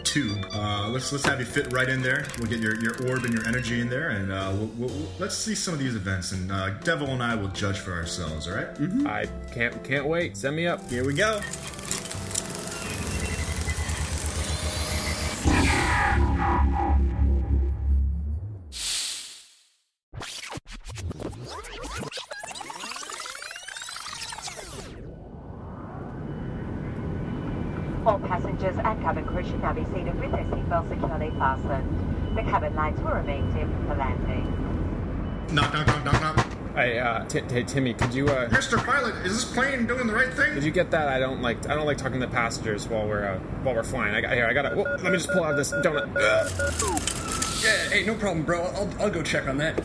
tube. 0.05 0.47
Uh, 0.53 0.89
let's 0.89 1.13
let's 1.13 1.27
have 1.27 1.41
you 1.41 1.47
fit 1.47 1.73
right 1.73 1.89
in 1.89 2.01
there. 2.03 2.25
We'll 2.39 2.49
get 2.49 2.61
your, 2.61 2.81
your 2.81 2.95
orb 3.11 3.25
and 3.25 3.35
your 3.35 3.47
energy 3.47 3.81
in 3.81 3.89
there, 3.89 4.11
and 4.11 4.33
uh, 4.33 4.51
we'll, 4.55 4.67
we'll, 4.79 4.89
we'll- 4.89 5.09
let's 5.19 5.37
see 5.37 5.55
some 5.55 5.75
of 5.75 5.81
these 5.81 5.95
events. 5.97 6.33
And 6.33 6.51
uh, 6.51 6.71
Devil 6.85 7.09
and 7.09 7.23
I 7.23 7.35
will 7.35 7.49
judge 7.49 7.79
for 7.79 7.93
ourselves. 7.93 8.49
All 8.49 8.55
right? 8.55 8.69
I 9.07 9.27
can't 9.53 9.83
can't 9.85 10.07
wait. 10.07 10.37
Send 10.37 10.57
me 10.57 10.67
up. 10.67 10.89
Here 10.89 11.05
we 11.05 11.15
go. 11.15 11.41
Passengers 28.69 28.85
and 28.85 29.03
cabin 29.03 29.25
crew 29.25 29.45
should 29.45 29.63
now 29.63 29.73
be 29.73 29.85
seated 29.85 30.19
with 30.21 30.31
their 30.31 30.45
seatbelts 30.45 30.89
securely 30.89 31.31
fastened. 31.39 32.37
The 32.37 32.43
cabin 32.43 32.75
lights 32.75 33.01
will 33.01 33.13
remain 33.13 33.53
dim 33.55 33.87
for 33.87 33.95
landing. 33.95 35.55
Knock 35.55 35.73
knock 35.73 35.87
knock 35.87 36.05
knock 36.05 36.37
knock. 36.37 36.47
Hey, 36.75 36.99
uh, 36.99 37.25
t- 37.25 37.41
hey, 37.49 37.65
Timmy, 37.65 37.95
could 37.95 38.15
you 38.15 38.29
uh, 38.29 38.49
Mr. 38.51 38.83
Pilot, 38.85 39.15
is 39.27 39.33
this 39.33 39.45
plane 39.53 39.87
doing 39.87 40.07
the 40.07 40.13
right 40.13 40.33
thing? 40.33 40.55
Did 40.55 40.63
you 40.63 40.71
get 40.71 40.91
that? 40.93 41.09
I 41.09 41.19
don't 41.19 41.43
like 41.43 41.69
I 41.69 41.75
don't 41.75 41.87
like 41.87 41.99
talking 41.99 42.21
to 42.21 42.29
passengers 42.29 42.87
while 42.87 43.07
we're 43.09 43.27
uh, 43.27 43.39
while 43.63 43.75
we're 43.75 43.83
flying. 43.83 44.15
I 44.15 44.21
got 44.21 44.33
here. 44.33 44.47
I 44.47 44.53
gotta. 44.53 44.77
Whoa, 44.77 44.83
let 44.83 45.05
me 45.05 45.19
just 45.19 45.31
pull 45.31 45.45
out 45.45 45.57
this 45.57 45.73
donut. 45.73 46.15
Yeah, 47.65 47.89
hey, 47.91 48.05
no 48.05 48.15
problem, 48.15 48.45
bro. 48.45 48.63
I'll, 48.63 48.91
I'll 49.01 49.11
go 49.11 49.23
check 49.23 49.49
on 49.49 49.59
that. 49.59 49.85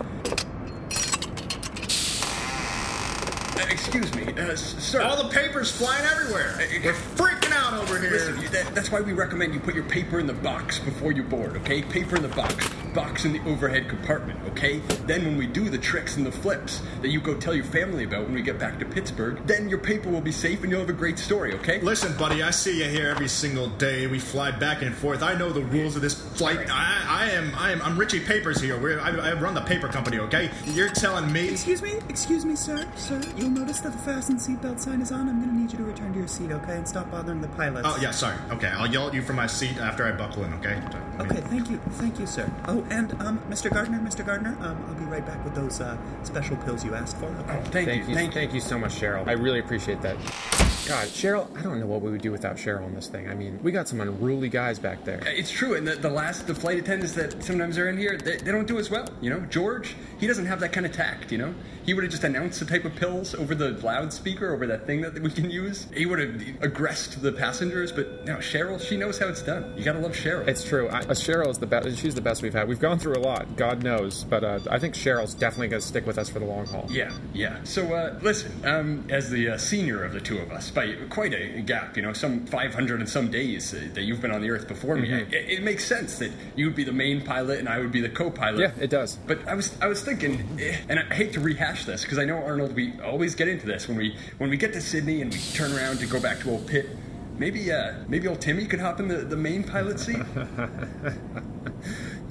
Uh, 3.64 3.68
excuse 3.70 4.14
me, 4.16 4.26
uh, 4.34 4.56
sir. 4.56 5.02
All 5.02 5.22
the 5.22 5.30
papers 5.30 5.72
flying 5.72 6.06
everywhere. 6.06 6.56
Uh, 6.58 6.64
uh, 6.64 6.82
We're 6.84 6.94
freaking 6.94 7.52
out 7.54 7.74
over 7.82 8.00
here. 8.00 8.12
Listen, 8.12 8.36
that, 8.52 8.76
that's 8.76 8.92
why 8.92 9.02
we 9.02 9.14
recommend 9.14 9.54
you 9.54 9.60
put 9.60 9.76
your 9.76 9.86
paper 9.86 10.20
in 10.20 10.28
the 10.28 10.34
box 10.34 10.80
before 10.80 11.12
you 11.12 11.24
board, 11.24 11.56
okay? 11.58 11.82
Paper 11.82 12.16
in 12.16 12.24
the 12.24 12.30
box. 12.30 12.70
Box 12.94 13.26
in 13.26 13.34
the 13.34 13.42
overhead 13.50 13.90
compartment, 13.90 14.40
okay? 14.50 14.78
Then 15.08 15.26
when 15.26 15.36
we 15.38 15.48
do 15.48 15.68
the 15.70 15.78
tricks 15.80 16.16
and 16.16 16.24
the 16.26 16.32
flips 16.32 16.82
that 17.02 17.10
you 17.10 17.20
go 17.20 17.34
tell 17.34 17.56
your 17.56 17.64
family 17.66 18.04
about 18.04 18.26
when 18.26 18.34
we 18.34 18.42
get 18.44 18.60
back 18.60 18.78
to 18.80 18.86
Pittsburgh, 18.86 19.40
then 19.48 19.68
your 19.68 19.80
paper 19.80 20.10
will 20.10 20.22
be 20.22 20.32
safe 20.32 20.62
and 20.62 20.70
you'll 20.72 20.82
have 20.82 20.90
a 20.90 20.94
great 20.94 21.18
story, 21.18 21.54
okay? 21.56 21.80
Listen, 21.82 22.16
buddy, 22.18 22.44
I 22.44 22.52
see 22.52 22.84
you 22.84 22.90
here 22.90 23.10
every 23.10 23.28
single 23.28 23.68
day. 23.70 24.06
We 24.06 24.20
fly 24.20 24.52
back 24.52 24.84
and 24.84 24.94
forth. 24.96 25.24
I 25.24 25.34
know 25.34 25.52
the 25.52 25.64
rules 25.64 25.96
of 25.96 26.04
this 26.04 26.14
flight. 26.14 26.70
I, 26.70 27.04
I 27.08 27.30
am, 27.32 27.56
I 27.56 27.72
am, 27.72 27.82
I'm 27.82 27.98
Richie 27.98 28.20
Papers 28.20 28.62
here. 28.62 28.80
We're, 28.80 29.00
I, 29.00 29.10
I 29.10 29.34
run 29.34 29.56
the 29.56 29.62
paper 29.62 29.88
company. 29.88 30.20
Okay, 30.20 30.52
you're 30.66 30.90
telling 30.90 31.32
me? 31.34 31.50
Excuse 31.50 31.82
me, 31.82 31.94
excuse 32.10 32.46
me, 32.46 32.56
sir, 32.56 32.88
sir. 32.96 33.20
You'll 33.36 33.50
notice 33.50 33.80
that 33.80 33.94
the 33.94 33.98
fasten 34.00 34.36
seatbelt 34.38 34.80
sign 34.80 35.02
is 35.02 35.12
on. 35.12 35.28
I'm 35.30 35.40
gonna 35.40 35.52
need 35.54 35.72
you 35.72 35.80
to 35.80 35.84
return 35.84 36.14
to 36.14 36.20
your 36.20 36.28
seat, 36.28 36.52
okay, 36.52 36.74
and 36.78 36.88
stop 36.88 37.10
bothering 37.10 37.42
the 37.42 37.48
pilots. 37.50 37.88
Oh 37.90 37.98
yeah, 38.00 38.12
sorry. 38.12 38.38
Okay, 38.52 38.68
I'll 38.68 38.86
yell 38.88 39.08
at 39.08 39.14
you 39.16 39.24
from 39.24 39.38
my 39.38 39.48
seat 39.48 39.78
after 39.78 40.06
I 40.06 40.12
buckle 40.12 40.44
in. 40.44 40.54
Okay. 40.56 40.74
I 40.76 40.80
mean- 40.80 41.00
Okay, 41.14 41.42
thank 41.42 41.70
you, 41.70 41.78
thank 41.92 42.20
you, 42.20 42.26
sir. 42.26 42.50
Oh, 42.68 42.83
and 42.90 43.14
um, 43.22 43.40
Mr. 43.50 43.72
Gardner, 43.72 44.00
Mr. 44.00 44.26
Gardner, 44.26 44.58
um, 44.62 44.84
I'll 44.88 44.96
be 44.96 45.06
right 45.06 45.26
back 45.26 45.44
with 45.44 45.56
those 45.56 45.82
uh, 45.82 45.98
special 46.24 46.58
pills 46.58 46.84
you 46.84 46.96
asked 46.96 47.18
for. 47.18 47.26
Okay. 47.26 47.46
Thank, 47.46 47.72
Thank 47.72 47.88
you, 47.88 48.10
you, 48.10 48.16
thank 48.16 48.28
you. 48.28 48.42
thank 48.42 48.54
you 48.54 48.62
so 48.62 48.78
much, 48.78 48.96
Cheryl. 49.00 49.28
I 49.28 49.34
really 49.34 49.60
appreciate 49.60 50.02
that. 50.02 50.63
God, 50.88 51.08
Cheryl, 51.08 51.48
I 51.58 51.62
don't 51.62 51.80
know 51.80 51.86
what 51.86 52.02
we 52.02 52.12
would 52.12 52.22
do 52.22 52.32
without 52.32 52.58
Cheryl 52.58 52.84
on 52.84 52.94
this 52.94 53.08
thing. 53.08 53.30
I 53.30 53.34
mean, 53.36 53.58
we 53.64 53.72
got 53.72 53.88
some 53.88 54.02
unruly 54.02 54.50
guys 54.50 54.80
back 54.80 55.06
there. 55.06 55.22
It's 55.26 55.50
true, 55.50 55.76
and 55.76 55.88
the, 55.88 55.96
the 55.96 56.10
last 56.10 56.46
the 56.46 56.54
flight 56.54 56.78
attendants 56.78 57.14
that 57.14 57.42
sometimes 57.42 57.78
are 57.78 57.88
in 57.88 57.98
here, 57.98 58.18
they, 58.18 58.36
they 58.36 58.52
don't 58.52 58.68
do 58.68 58.78
as 58.80 58.90
well. 58.90 59.08
You 59.22 59.30
know, 59.30 59.40
George, 59.42 59.96
he 60.20 60.28
doesn't 60.28 60.46
have 60.46 60.60
that 60.60 60.74
kind 60.74 60.86
of 60.86 60.92
tact. 60.92 61.32
You 61.32 61.38
know, 61.38 61.56
he 61.86 61.94
would 61.94 62.04
have 62.04 62.12
just 62.12 62.26
announced 62.26 62.60
the 62.60 62.66
type 62.66 62.84
of 62.84 62.96
pills 62.96 63.34
over 63.34 63.56
the 63.56 63.72
loudspeaker, 63.72 64.54
over 64.54 64.68
that 64.68 64.86
thing 64.86 65.02
that 65.02 65.18
we 65.22 65.30
can 65.30 65.50
use. 65.50 65.88
He 65.96 66.06
would 66.06 66.20
have 66.20 66.42
aggressed 66.62 67.22
the 67.22 67.32
passengers, 67.32 67.94
but 67.94 68.26
now 68.26 68.38
Cheryl, 68.38 68.80
she 68.80 68.98
knows 68.98 69.18
how 69.18 69.30
it's 69.30 69.42
done. 69.42 69.74
You 69.78 69.86
gotta 69.86 70.00
love 70.00 70.14
Cheryl. 70.14 70.46
It's 70.48 70.66
true. 70.66 70.90
I, 70.90 71.00
uh, 71.00 71.14
Cheryl 71.14 71.48
is 71.48 71.60
the 71.60 71.66
best. 71.66 71.98
She's 71.98 72.16
the 72.16 72.22
best 72.22 72.42
we've 72.42 72.54
had. 72.54 72.68
We've 72.68 72.80
gone 72.80 73.00
through 73.00 73.16
a 73.16 73.24
lot, 73.24 73.56
God 73.56 73.84
knows, 73.84 74.26
but 74.26 74.44
uh, 74.44 74.60
I 74.70 74.80
think 74.80 74.96
Cheryl's 74.96 75.34
definitely 75.34 75.70
going 75.70 75.82
to 75.82 75.88
stick 75.88 76.06
with 76.06 76.18
us 76.18 76.30
for 76.30 76.40
the 76.40 76.46
long 76.46 76.66
haul. 76.66 76.88
Yeah, 76.90 77.14
yeah. 77.34 77.60
So 77.64 77.94
uh, 77.94 78.20
listen, 78.22 78.52
um, 78.66 79.08
as 79.10 79.30
the 79.30 79.52
uh, 79.52 79.58
senior 79.58 80.04
of 80.04 80.12
the 80.12 80.22
two 80.22 80.40
of 80.40 80.52
us, 80.52 80.73
by 80.74 80.94
quite 81.10 81.34
a 81.34 81.62
gap, 81.62 81.96
you 81.96 82.02
know, 82.04 82.14
some 82.14 82.46
500 82.46 83.00
and 83.00 83.08
some 83.10 83.30
days 83.30 83.72
that 83.72 84.02
you've 84.04 84.22
been 84.22 84.32
on 84.32 84.42
the 84.42 84.50
Earth 84.50 84.68
before 84.68 84.96
me, 84.96 85.10
Mhm. 85.10 85.32
it, 85.32 85.50
it 85.50 85.64
makes 85.64 85.86
sense 85.86 86.18
that 86.20 86.32
you 86.56 86.66
would 86.66 86.76
be 86.76 86.84
the 86.84 86.92
main 86.94 87.22
pilot 87.22 87.60
and 87.60 87.70
I 87.70 87.80
would 87.80 87.92
be 87.92 88.02
the 88.02 88.10
co-pilot. 88.10 88.60
Yeah, 88.60 88.72
it 88.84 88.90
does. 88.90 89.16
But 89.28 89.48
I 89.48 89.54
was 89.56 89.76
I 89.82 89.88
was 89.88 90.02
thinking, 90.04 90.58
eh, 90.60 90.78
and 90.90 91.00
I 91.00 91.14
hate 91.14 91.34
to 91.34 91.40
rehash 91.40 91.86
this 91.86 92.02
because 92.04 92.18
I 92.20 92.26
know 92.26 92.38
Arnold, 92.38 92.76
we 92.76 92.94
always 93.02 93.36
get 93.36 93.48
into 93.48 93.66
this 93.66 93.88
when 93.88 93.98
we 93.98 94.16
when 94.38 94.50
we 94.50 94.58
get 94.58 94.74
to 94.74 94.82
Sydney 94.82 95.22
and 95.22 95.32
we 95.34 95.40
turn 95.54 95.72
around 95.74 96.00
to 96.00 96.06
go 96.08 96.20
back 96.20 96.40
to 96.42 96.50
old 96.50 96.68
Pitt. 96.68 96.90
Maybe 97.38 97.72
uh, 97.72 97.94
maybe 98.08 98.28
old 98.28 98.42
Timmy 98.42 98.66
could 98.66 98.80
hop 98.80 99.00
in 99.00 99.08
the, 99.08 99.18
the 99.18 99.38
main 99.38 99.64
pilot 99.64 100.00
seat. 100.00 100.18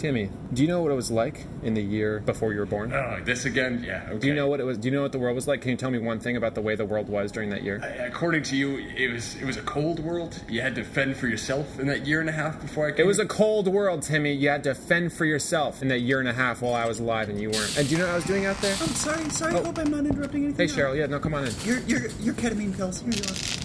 Timmy, 0.03 0.31
do 0.53 0.63
you 0.63 0.69
know 0.69 0.83
what 0.83 0.91
it 0.91 0.97
was 0.97 1.13
like 1.13 1.47
in 1.63 1.75
the 1.75 1.81
year 1.81 2.19
before 2.27 2.53
you 2.53 2.59
were 2.59 2.67
born? 2.67 2.93
Oh, 2.93 3.21
this 3.25 3.45
again? 3.45 3.85
Yeah. 3.87 4.03
Okay. 4.09 4.19
Do 4.19 4.27
you 4.27 4.35
know 4.35 4.49
what 4.49 4.59
it 4.59 4.65
was? 4.65 4.77
Do 4.77 4.89
you 4.89 4.93
know 4.93 5.03
what 5.03 5.13
the 5.13 5.21
world 5.21 5.37
was 5.37 5.47
like? 5.47 5.61
Can 5.61 5.71
you 5.71 5.77
tell 5.77 5.93
me 5.93 6.01
one 6.01 6.19
thing 6.19 6.37
about 6.37 6.57
the 6.57 6.61
way 6.61 6.75
the 6.75 6.85
world 6.85 7.09
was 7.09 7.31
during 7.31 7.51
that 7.51 7.63
year? 7.63 7.77
According 8.05 8.43
to 8.43 8.57
you, 8.57 8.79
it 8.97 9.13
was 9.13 9.37
it 9.37 9.45
was 9.45 9.57
a 9.57 9.63
cold 9.63 10.01
world. 10.01 10.43
You 10.49 10.61
had 10.61 10.75
to 10.75 10.83
fend 10.83 11.17
for 11.17 11.29
yourself 11.29 11.79
in 11.79 11.87
that 11.87 12.05
year 12.05 12.19
and 12.19 12.29
a 12.29 12.33
half 12.33 12.61
before 12.61 12.89
I 12.89 12.91
came. 12.91 13.05
It 13.05 13.07
was 13.07 13.21
a 13.21 13.27
cold 13.27 13.69
world, 13.69 14.03
Timmy. 14.03 14.33
You 14.33 14.49
had 14.49 14.65
to 14.65 14.75
fend 14.75 15.13
for 15.13 15.25
yourself 15.25 15.83
in 15.83 15.87
that 15.87 16.01
year 16.01 16.19
and 16.19 16.29
a 16.29 16.33
half 16.33 16.63
while 16.63 16.75
I 16.75 16.89
was 16.89 16.99
alive 16.99 17.29
and 17.29 17.41
you 17.41 17.51
weren't. 17.51 17.79
And 17.79 17.89
do 17.89 17.95
you 17.95 17.99
know 17.99 18.07
what 18.07 18.15
I 18.15 18.17
was 18.17 18.25
doing 18.25 18.45
out 18.45 18.61
there? 18.61 18.75
I'm 18.81 18.89
sorry, 18.89 19.31
sorry. 19.31 19.55
I 19.55 19.63
hope 19.63 19.79
I'm 19.79 19.89
not 19.89 20.05
interrupting 20.05 20.47
anything. 20.47 20.69
Hey, 20.69 20.75
Cheryl. 20.75 20.99
Yeah, 20.99 21.07
no, 21.07 21.21
come 21.21 21.35
on 21.35 21.47
in. 21.47 21.55
Your 21.65 21.79
your 21.83 22.09
your 22.19 22.35
ketamine 22.35 22.77
pills. 22.77 23.03
Here 23.03 23.13
you 23.13 23.23
are. 23.23 23.62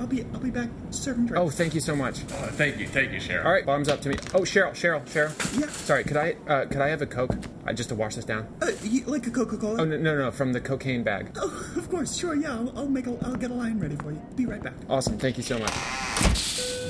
Okay, 0.00 0.16
yeah, 0.16 0.22
I'll 0.24 0.30
be 0.30 0.34
I'll 0.34 0.40
be 0.40 0.50
back 0.50 0.68
serving 0.90 1.26
drinks. 1.26 1.40
Oh, 1.40 1.50
thank 1.50 1.74
you 1.74 1.80
so 1.80 1.94
much. 1.94 2.22
Uh, 2.24 2.48
thank 2.48 2.78
you, 2.78 2.86
thank 2.86 3.12
you, 3.12 3.18
Cheryl. 3.18 3.44
All 3.44 3.52
right, 3.52 3.64
bottoms 3.64 3.88
up 3.88 4.00
to 4.02 4.08
me. 4.08 4.16
Oh, 4.34 4.40
Cheryl, 4.40 4.72
Cheryl, 4.72 5.02
Cheryl. 5.06 5.60
Yeah. 5.60 5.68
Sorry, 5.68 6.04
could 6.04 6.16
I 6.16 6.36
uh, 6.48 6.66
could 6.66 6.80
I 6.80 6.88
have 6.88 7.02
a 7.02 7.06
Coke 7.06 7.34
uh, 7.66 7.72
just 7.72 7.88
to 7.90 7.94
wash 7.94 8.16
this 8.16 8.24
down? 8.24 8.46
Uh, 8.62 8.70
you, 8.82 9.04
like 9.04 9.26
a 9.26 9.30
Coca 9.30 9.56
Cola. 9.56 9.82
Oh 9.82 9.84
no, 9.84 9.96
no, 9.96 10.16
no, 10.16 10.30
from 10.30 10.52
the 10.52 10.60
cocaine 10.60 11.02
bag. 11.02 11.30
Oh, 11.36 11.72
of 11.76 11.88
course, 11.90 12.16
sure. 12.16 12.34
Yeah, 12.34 12.52
I'll, 12.52 12.78
I'll 12.78 12.88
make 12.88 13.06
a 13.06 13.16
I'll 13.24 13.36
get 13.36 13.50
a 13.50 13.54
line 13.54 13.78
ready 13.78 13.96
for 13.96 14.12
you. 14.12 14.20
Be 14.36 14.46
right 14.46 14.62
back. 14.62 14.74
Awesome, 14.88 15.18
thank 15.18 15.36
you 15.36 15.42
so 15.42 15.58
much. 15.58 15.72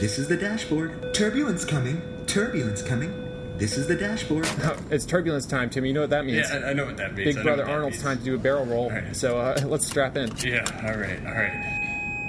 This 0.00 0.18
is 0.18 0.28
the 0.28 0.36
dashboard. 0.36 1.14
Turbulence 1.14 1.64
coming. 1.64 2.00
Turbulence 2.26 2.82
coming. 2.82 3.26
This 3.58 3.76
is 3.76 3.86
the 3.86 3.94
dashboard. 3.94 4.48
it's 4.90 5.04
turbulence 5.04 5.44
time, 5.44 5.68
Tim. 5.68 5.84
You 5.84 5.92
know 5.92 6.00
what 6.00 6.10
that 6.10 6.24
means? 6.24 6.48
Yeah, 6.50 6.60
I, 6.64 6.70
I 6.70 6.72
know 6.72 6.86
what 6.86 6.96
that 6.96 7.14
means. 7.14 7.34
Big 7.34 7.38
I 7.38 7.42
Brother 7.42 7.68
Arnold's 7.68 7.96
means. 7.96 8.02
time 8.04 8.18
to 8.18 8.24
do 8.24 8.34
a 8.34 8.38
barrel 8.38 8.64
roll. 8.64 8.90
So 9.12 9.38
uh, 9.38 9.60
let's 9.66 9.86
strap 9.86 10.16
in. 10.16 10.34
Yeah. 10.38 10.64
All 10.82 10.98
right. 10.98 11.18
All 11.26 11.34
right. 11.34 11.79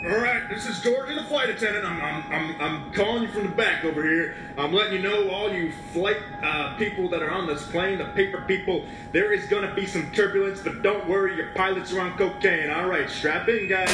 All 0.03 0.09
right, 0.09 0.49
this 0.49 0.65
is 0.65 0.81
George, 0.81 1.13
the 1.13 1.23
flight 1.25 1.49
attendant. 1.49 1.85
I'm, 1.85 2.01
I'm, 2.01 2.31
I'm, 2.31 2.61
I'm 2.61 2.91
calling 2.91 3.21
you 3.21 3.29
from 3.29 3.43
the 3.43 3.55
back 3.55 3.85
over 3.85 4.01
here. 4.01 4.35
I'm 4.57 4.73
letting 4.73 4.93
you 4.93 4.99
know, 4.99 5.29
all 5.29 5.53
you 5.53 5.71
flight 5.93 6.17
uh, 6.41 6.75
people 6.77 7.07
that 7.09 7.21
are 7.21 7.29
on 7.29 7.45
this 7.45 7.63
plane, 7.67 7.99
the 7.99 8.05
paper 8.05 8.43
people, 8.47 8.83
there 9.11 9.31
is 9.31 9.45
going 9.45 9.67
to 9.67 9.75
be 9.75 9.85
some 9.85 10.11
turbulence, 10.11 10.59
but 10.59 10.81
don't 10.81 11.07
worry, 11.07 11.35
your 11.35 11.51
pilots 11.53 11.93
are 11.93 12.01
on 12.01 12.17
cocaine. 12.17 12.71
All 12.71 12.87
right, 12.87 13.07
strap 13.11 13.47
in, 13.47 13.67
guys. 13.67 13.91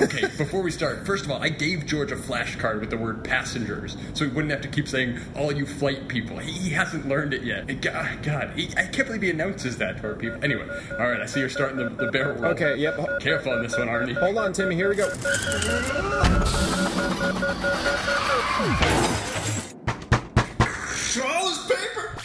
okay, 0.00 0.28
before 0.38 0.62
we 0.62 0.70
start, 0.70 1.04
first 1.04 1.24
of 1.24 1.30
all, 1.32 1.42
I 1.42 1.48
gave 1.48 1.86
George 1.86 2.12
a 2.12 2.16
flashcard 2.16 2.78
with 2.78 2.90
the 2.90 2.96
word 2.96 3.24
passengers, 3.24 3.96
so 4.14 4.24
he 4.24 4.30
wouldn't 4.30 4.52
have 4.52 4.62
to 4.62 4.68
keep 4.68 4.86
saying 4.86 5.18
all 5.34 5.50
you 5.50 5.66
flight 5.66 6.06
people. 6.06 6.38
He, 6.38 6.52
he 6.52 6.70
hasn't 6.70 7.08
learned 7.08 7.34
it 7.34 7.42
yet. 7.42 7.68
And 7.68 7.82
God, 7.82 8.22
God 8.22 8.52
he, 8.54 8.68
I 8.76 8.86
can't 8.86 9.08
believe 9.08 9.22
he 9.22 9.30
announces 9.30 9.76
that 9.78 10.02
to 10.02 10.06
our 10.06 10.14
people. 10.14 10.38
Anyway, 10.44 10.68
all 10.92 11.10
right, 11.10 11.20
I 11.20 11.26
see 11.26 11.40
you're 11.40 11.48
starting 11.48 11.78
the, 11.78 11.88
the 11.88 12.12
barrel 12.12 12.36
roll. 12.36 12.52
Okay, 12.52 12.76
yep. 12.76 12.96
Careful 13.18 13.54
on 13.54 13.64
this 13.64 13.76
one, 13.76 13.88
Arnie. 13.88 14.14
Hold 14.14 14.38
on, 14.38 14.52
Timmy. 14.52 14.76
Here 14.76 14.88
we 14.88 14.94
go. 14.94 15.10
All 15.32 15.38
this 21.48 21.66
paper. 21.66 22.16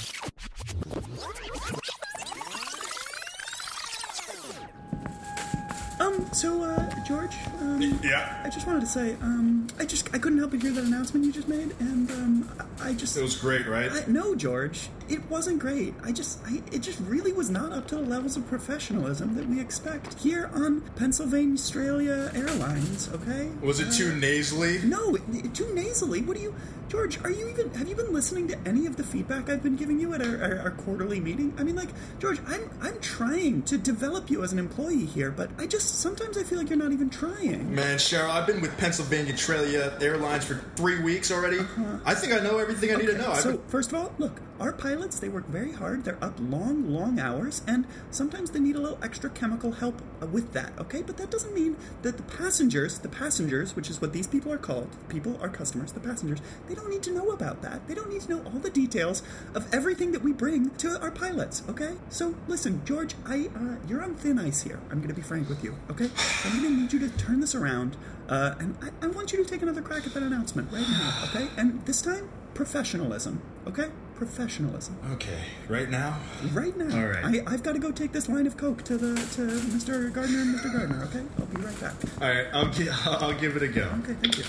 Um, 6.01 6.27
so 6.33 6.63
uh, 6.63 7.05
George. 7.05 7.31
Um, 7.61 7.99
yeah. 8.03 8.41
I 8.43 8.49
just 8.49 8.67
wanted 8.67 8.81
to 8.81 8.87
say, 8.87 9.13
um, 9.21 9.67
I 9.79 9.85
just 9.85 10.06
I 10.17 10.19
couldn't 10.19 10.39
help 10.39 10.49
but 10.49 10.63
hear 10.63 10.71
that 10.71 10.83
announcement 10.83 11.27
you 11.27 11.31
just 11.31 11.47
made, 11.47 11.75
and 11.79 12.09
um, 12.09 12.51
I 12.81 12.93
just 12.93 13.15
It 13.15 13.21
was 13.21 13.35
great, 13.35 13.67
right? 13.67 13.91
I, 13.91 14.03
no, 14.07 14.33
George, 14.33 14.89
it 15.07 15.23
wasn't 15.29 15.59
great. 15.59 15.93
I 16.03 16.11
just, 16.11 16.39
I, 16.43 16.63
it 16.71 16.79
just 16.79 16.99
really 17.01 17.31
was 17.31 17.51
not 17.51 17.71
up 17.71 17.87
to 17.89 17.97
the 17.97 18.01
levels 18.01 18.35
of 18.35 18.47
professionalism 18.47 19.35
that 19.35 19.47
we 19.47 19.61
expect 19.61 20.19
here 20.19 20.49
on 20.55 20.81
Pennsylvania 20.95 21.53
Australia 21.53 22.31
Airlines. 22.33 23.09
Okay? 23.13 23.51
Was 23.61 23.79
it 23.79 23.91
too 23.93 24.15
nasally? 24.15 24.79
No, 24.79 25.13
it- 25.13 25.53
too 25.53 25.71
nasally. 25.75 26.21
What 26.21 26.35
do 26.35 26.41
you, 26.41 26.55
George? 26.89 27.23
Are 27.23 27.29
you 27.29 27.47
even? 27.49 27.71
Have 27.75 27.87
you 27.87 27.95
been 27.95 28.11
listening 28.11 28.47
to 28.47 28.57
any 28.65 28.87
of 28.87 28.95
the 28.95 29.03
feedback 29.03 29.49
I've 29.49 29.61
been 29.61 29.75
giving 29.75 29.99
you 29.99 30.13
at 30.15 30.21
our, 30.25 30.41
our, 30.41 30.59
our 30.61 30.71
quarterly 30.71 31.19
meeting? 31.19 31.53
I 31.59 31.63
mean, 31.63 31.75
like, 31.75 31.89
George, 32.19 32.39
I'm, 32.47 32.69
I'm 32.81 32.99
trying 33.01 33.61
to 33.63 33.77
develop 33.77 34.31
you 34.31 34.43
as 34.43 34.51
an 34.51 34.57
employee 34.57 35.05
here, 35.05 35.29
but 35.29 35.51
I 35.59 35.67
just 35.67 35.99
sometimes 35.99 36.37
I 36.39 36.43
feel 36.43 36.57
like 36.57 36.69
you're 36.69 36.77
not 36.77 36.91
even 36.91 37.09
trying. 37.11 37.75
Man, 37.75 37.97
Cheryl, 37.97 38.29
I've 38.29 38.47
been 38.47 38.61
with 38.61 38.75
Pennsylvania 38.77 39.33
Australia 39.33 39.95
Airlines 40.07 40.45
for 40.45 40.55
three 40.75 41.01
weeks 41.01 41.31
already. 41.31 41.59
I 42.05 42.13
think 42.15 42.33
I 42.33 42.39
know 42.39 42.57
everything 42.57 42.91
I 42.93 42.95
need 42.95 43.07
to 43.07 43.17
know. 43.17 43.33
So, 43.35 43.51
been- 43.51 43.67
first 43.67 43.91
of 43.91 43.99
all, 43.99 44.13
look, 44.17 44.41
our 44.59 44.73
pilots, 44.73 45.19
they 45.19 45.29
work 45.29 45.47
very 45.47 45.71
hard. 45.71 46.03
They're 46.03 46.17
up 46.23 46.35
long, 46.39 46.89
long 46.91 47.19
hours, 47.19 47.61
and 47.67 47.85
sometimes 48.09 48.49
they 48.51 48.59
need 48.59 48.75
a 48.75 48.79
little 48.79 48.97
extra 49.03 49.29
chemical 49.29 49.73
help 49.73 50.01
uh, 50.21 50.25
with 50.25 50.53
that, 50.53 50.73
okay? 50.79 51.03
But 51.03 51.17
that 51.17 51.29
doesn't 51.29 51.53
mean 51.53 51.75
that 52.01 52.17
the 52.17 52.23
passengers, 52.23 52.97
the 52.99 53.09
passengers, 53.09 53.75
which 53.75 53.89
is 53.89 54.01
what 54.01 54.13
these 54.13 54.25
people 54.25 54.51
are 54.51 54.57
called, 54.57 54.89
people 55.09 55.37
are 55.41 55.49
customers, 55.49 55.91
the 55.91 55.99
passengers, 55.99 56.39
they 56.67 56.73
don't 56.73 56.89
need 56.89 57.03
to 57.03 57.11
know 57.11 57.29
about 57.29 57.61
that. 57.61 57.87
They 57.87 57.93
don't 57.93 58.09
need 58.09 58.21
to 58.21 58.31
know 58.31 58.43
all 58.45 58.59
the 58.59 58.71
details 58.71 59.21
of 59.53 59.71
everything 59.73 60.11
that 60.13 60.23
we 60.23 60.31
bring 60.31 60.71
to 60.77 60.99
our 61.01 61.11
pilots, 61.11 61.61
okay? 61.69 61.93
So, 62.09 62.33
listen, 62.47 62.81
George, 62.83 63.13
I, 63.25 63.49
uh, 63.55 63.75
you're 63.87 64.03
on 64.03 64.15
thin 64.15 64.39
ice 64.39 64.61
here. 64.63 64.79
I'm 64.89 64.97
going 64.97 65.09
to 65.09 65.13
be 65.13 65.21
frank 65.21 65.49
with 65.49 65.63
you, 65.63 65.75
okay? 65.91 66.07
So 66.07 66.49
I'm 66.49 66.61
going 66.61 66.73
to 66.73 66.81
need 66.81 66.93
you 66.93 66.99
to 67.07 67.09
turn 67.17 67.41
this 67.41 67.53
around, 67.53 67.95
uh, 68.27 68.55
and 68.59 68.75
I, 68.81 69.05
I 69.05 69.07
want 69.09 69.31
you 69.33 69.43
to 69.43 69.49
take 69.49 69.61
another 69.61 69.81
crack 69.81 69.96
at 70.05 70.13
that 70.13 70.23
announcement 70.23 70.71
right 70.71 70.87
now, 70.87 71.23
okay? 71.25 71.47
And 71.57 71.83
this 71.85 72.01
time, 72.01 72.29
professionalism, 72.53 73.41
okay? 73.67 73.87
Professionalism. 74.15 74.97
Okay, 75.13 75.39
right 75.69 75.89
now? 75.89 76.19
Right 76.51 76.75
now. 76.75 76.99
All 76.99 77.07
right. 77.07 77.23
I, 77.47 77.53
I've 77.53 77.63
got 77.63 77.73
to 77.73 77.79
go 77.79 77.91
take 77.91 78.11
this 78.13 78.27
line 78.27 78.47
of 78.47 78.57
coke 78.57 78.83
to 78.85 78.97
the 78.97 79.15
to 79.15 79.41
Mr. 79.75 80.11
Gardner 80.11 80.41
and 80.41 80.55
Mr. 80.55 80.73
Gardner. 80.73 81.03
Okay, 81.05 81.23
I'll 81.39 81.45
be 81.45 81.61
right 81.61 81.79
back. 81.81 81.93
All 82.21 82.27
right, 82.27 82.47
I'll, 82.53 82.69
gi- 82.71 82.89
I'll 83.05 83.33
give 83.39 83.55
it 83.55 83.63
a 83.63 83.67
go. 83.67 83.83
Okay, 84.03 84.13
thank 84.21 84.37
you. 84.39 84.43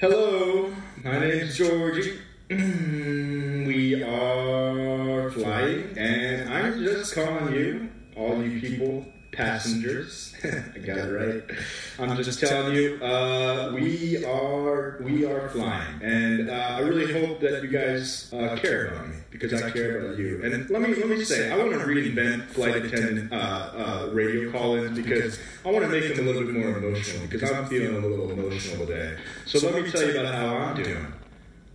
Hello, 0.00 0.72
my 1.04 1.18
name's 1.20 1.56
Georgie. 1.56 2.18
we 2.50 4.02
are 4.02 5.30
flying, 5.30 5.96
and 5.96 6.52
I'm 6.52 6.82
just 6.84 7.14
calling 7.14 7.54
you, 7.54 7.88
all 8.16 8.42
you 8.42 8.60
people, 8.60 9.06
passengers. 9.32 10.34
I 10.44 10.78
got 10.78 10.98
it 10.98 11.12
right. 11.12 11.42
I'm 11.98 12.22
just 12.22 12.38
telling 12.40 12.74
you, 12.74 13.02
uh, 13.02 13.72
we 13.74 14.24
are 14.24 14.98
we 15.00 15.24
are 15.24 15.48
flying, 15.48 16.02
and 16.02 16.50
uh, 16.50 16.52
I 16.52 16.80
really 16.80 17.12
hope 17.12 17.40
that 17.40 17.62
you 17.62 17.68
guys 17.68 18.32
uh, 18.32 18.56
care 18.56 18.88
about 18.88 19.08
me 19.08 19.16
because 19.30 19.54
I 19.62 19.70
care 19.70 20.00
about 20.00 20.18
you. 20.18 20.40
And 20.44 20.68
let 20.70 20.82
me 20.82 20.94
let 20.94 21.08
me 21.08 21.16
just 21.16 21.30
say, 21.30 21.50
I 21.50 21.56
want 21.56 21.72
to 21.72 21.78
reinvent 21.78 22.48
flight 22.48 22.76
attendant 22.76 23.32
uh, 23.32 23.36
uh, 23.36 24.10
radio 24.12 24.50
call-ins 24.52 24.96
because 24.96 25.38
I 25.64 25.70
want 25.70 25.84
to 25.84 25.90
make 25.90 26.14
them 26.14 26.26
a 26.26 26.30
little 26.30 26.44
bit 26.44 26.54
more 26.54 26.76
emotional 26.76 27.26
because 27.28 27.50
I'm 27.50 27.66
feeling 27.66 27.96
a 27.96 28.06
little 28.06 28.30
emotional 28.30 28.86
today. 28.86 29.16
So 29.46 29.58
let 29.58 29.82
me 29.82 29.90
tell 29.90 30.02
you 30.02 30.18
about 30.18 30.34
how 30.34 30.56
I'm 30.56 30.82
doing. 30.82 31.06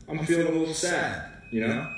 I'm 0.09 0.25
feeling 0.25 0.47
a 0.47 0.51
little 0.51 0.73
sad, 0.73 1.31
you 1.51 1.67
know. 1.67 1.96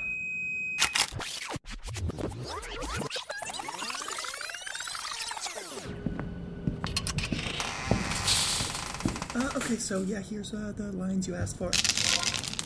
Okay, 9.70 9.78
so 9.80 10.02
yeah, 10.02 10.20
here's 10.22 10.54
uh, 10.54 10.74
the 10.76 10.92
lines 10.94 11.28
you 11.28 11.36
asked 11.36 11.58
for. 11.58 11.72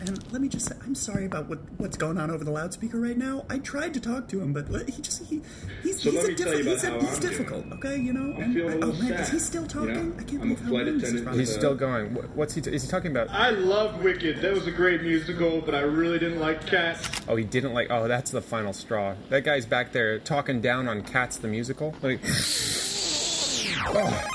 And 0.01 0.21
let 0.33 0.41
me 0.41 0.49
just 0.49 0.65
say, 0.67 0.75
I'm 0.83 0.95
sorry 0.95 1.25
about 1.25 1.47
what, 1.47 1.59
what's 1.77 1.95
going 1.95 2.17
on 2.17 2.29
over 2.29 2.43
the 2.43 2.51
loudspeaker 2.51 2.99
right 2.99 3.17
now. 3.17 3.45
I 3.49 3.59
tried 3.59 3.93
to 3.93 4.01
talk 4.01 4.27
to 4.29 4.41
him, 4.41 4.51
but 4.51 4.67
he 4.89 5.01
just 5.01 5.23
he 5.27 5.41
he's, 5.81 6.01
So 6.01 6.11
he's 6.11 6.23
a 6.25 6.27
me 6.27 6.35
tell 6.35 6.57
you 6.57 6.63
difficult 6.63 6.73
he's, 6.73 6.83
a, 6.83 6.99
he's 6.99 7.13
I'm 7.15 7.19
difficult. 7.21 7.65
Okay, 7.73 7.97
you 7.99 8.11
know. 8.11 8.33
I'm 8.35 8.41
And 8.41 8.53
feeling 8.53 8.83
a 8.83 8.85
I- 8.85 8.89
oh 8.89 8.91
little 8.91 9.03
man, 9.09 9.13
is 9.13 9.29
he 9.29 9.39
sad, 9.39 9.45
still 9.47 9.61
you 9.61 9.67
talking? 9.69 10.09
know? 10.09 10.15
I 10.19 10.23
can't 10.23 10.31
I'm 10.33 10.39
believe 10.49 10.59
how 10.59 10.69
flight 10.69 10.85
long 10.87 10.97
this 10.97 11.03
is 11.09 11.13
attendant. 11.21 11.39
He's 11.39 11.53
still 11.53 11.75
going. 11.75 12.09
What's 12.35 12.53
he? 12.53 12.59
T- 12.61 12.73
is 12.73 12.83
he 12.83 12.89
talking 12.89 13.11
about? 13.11 13.29
I 13.29 13.51
love 13.51 14.03
Wicked. 14.03 14.41
That 14.41 14.53
was 14.53 14.67
a 14.67 14.71
great 14.71 15.03
musical, 15.03 15.61
but 15.61 15.73
I 15.73 15.81
really 15.81 16.19
didn't 16.19 16.39
like 16.41 16.65
Cats. 16.67 17.07
Oh, 17.29 17.37
he 17.37 17.45
didn't 17.45 17.73
like. 17.73 17.87
Oh, 17.89 18.07
that's 18.09 18.31
the 18.31 18.41
final 18.41 18.73
straw. 18.73 19.15
That 19.29 19.45
guy's 19.45 19.65
back 19.65 19.93
there 19.93 20.19
talking 20.19 20.59
down 20.59 20.89
on 20.89 21.03
Cats 21.03 21.37
the 21.37 21.47
musical. 21.47 21.95
Like, 22.01 22.19
oh, 23.87 24.27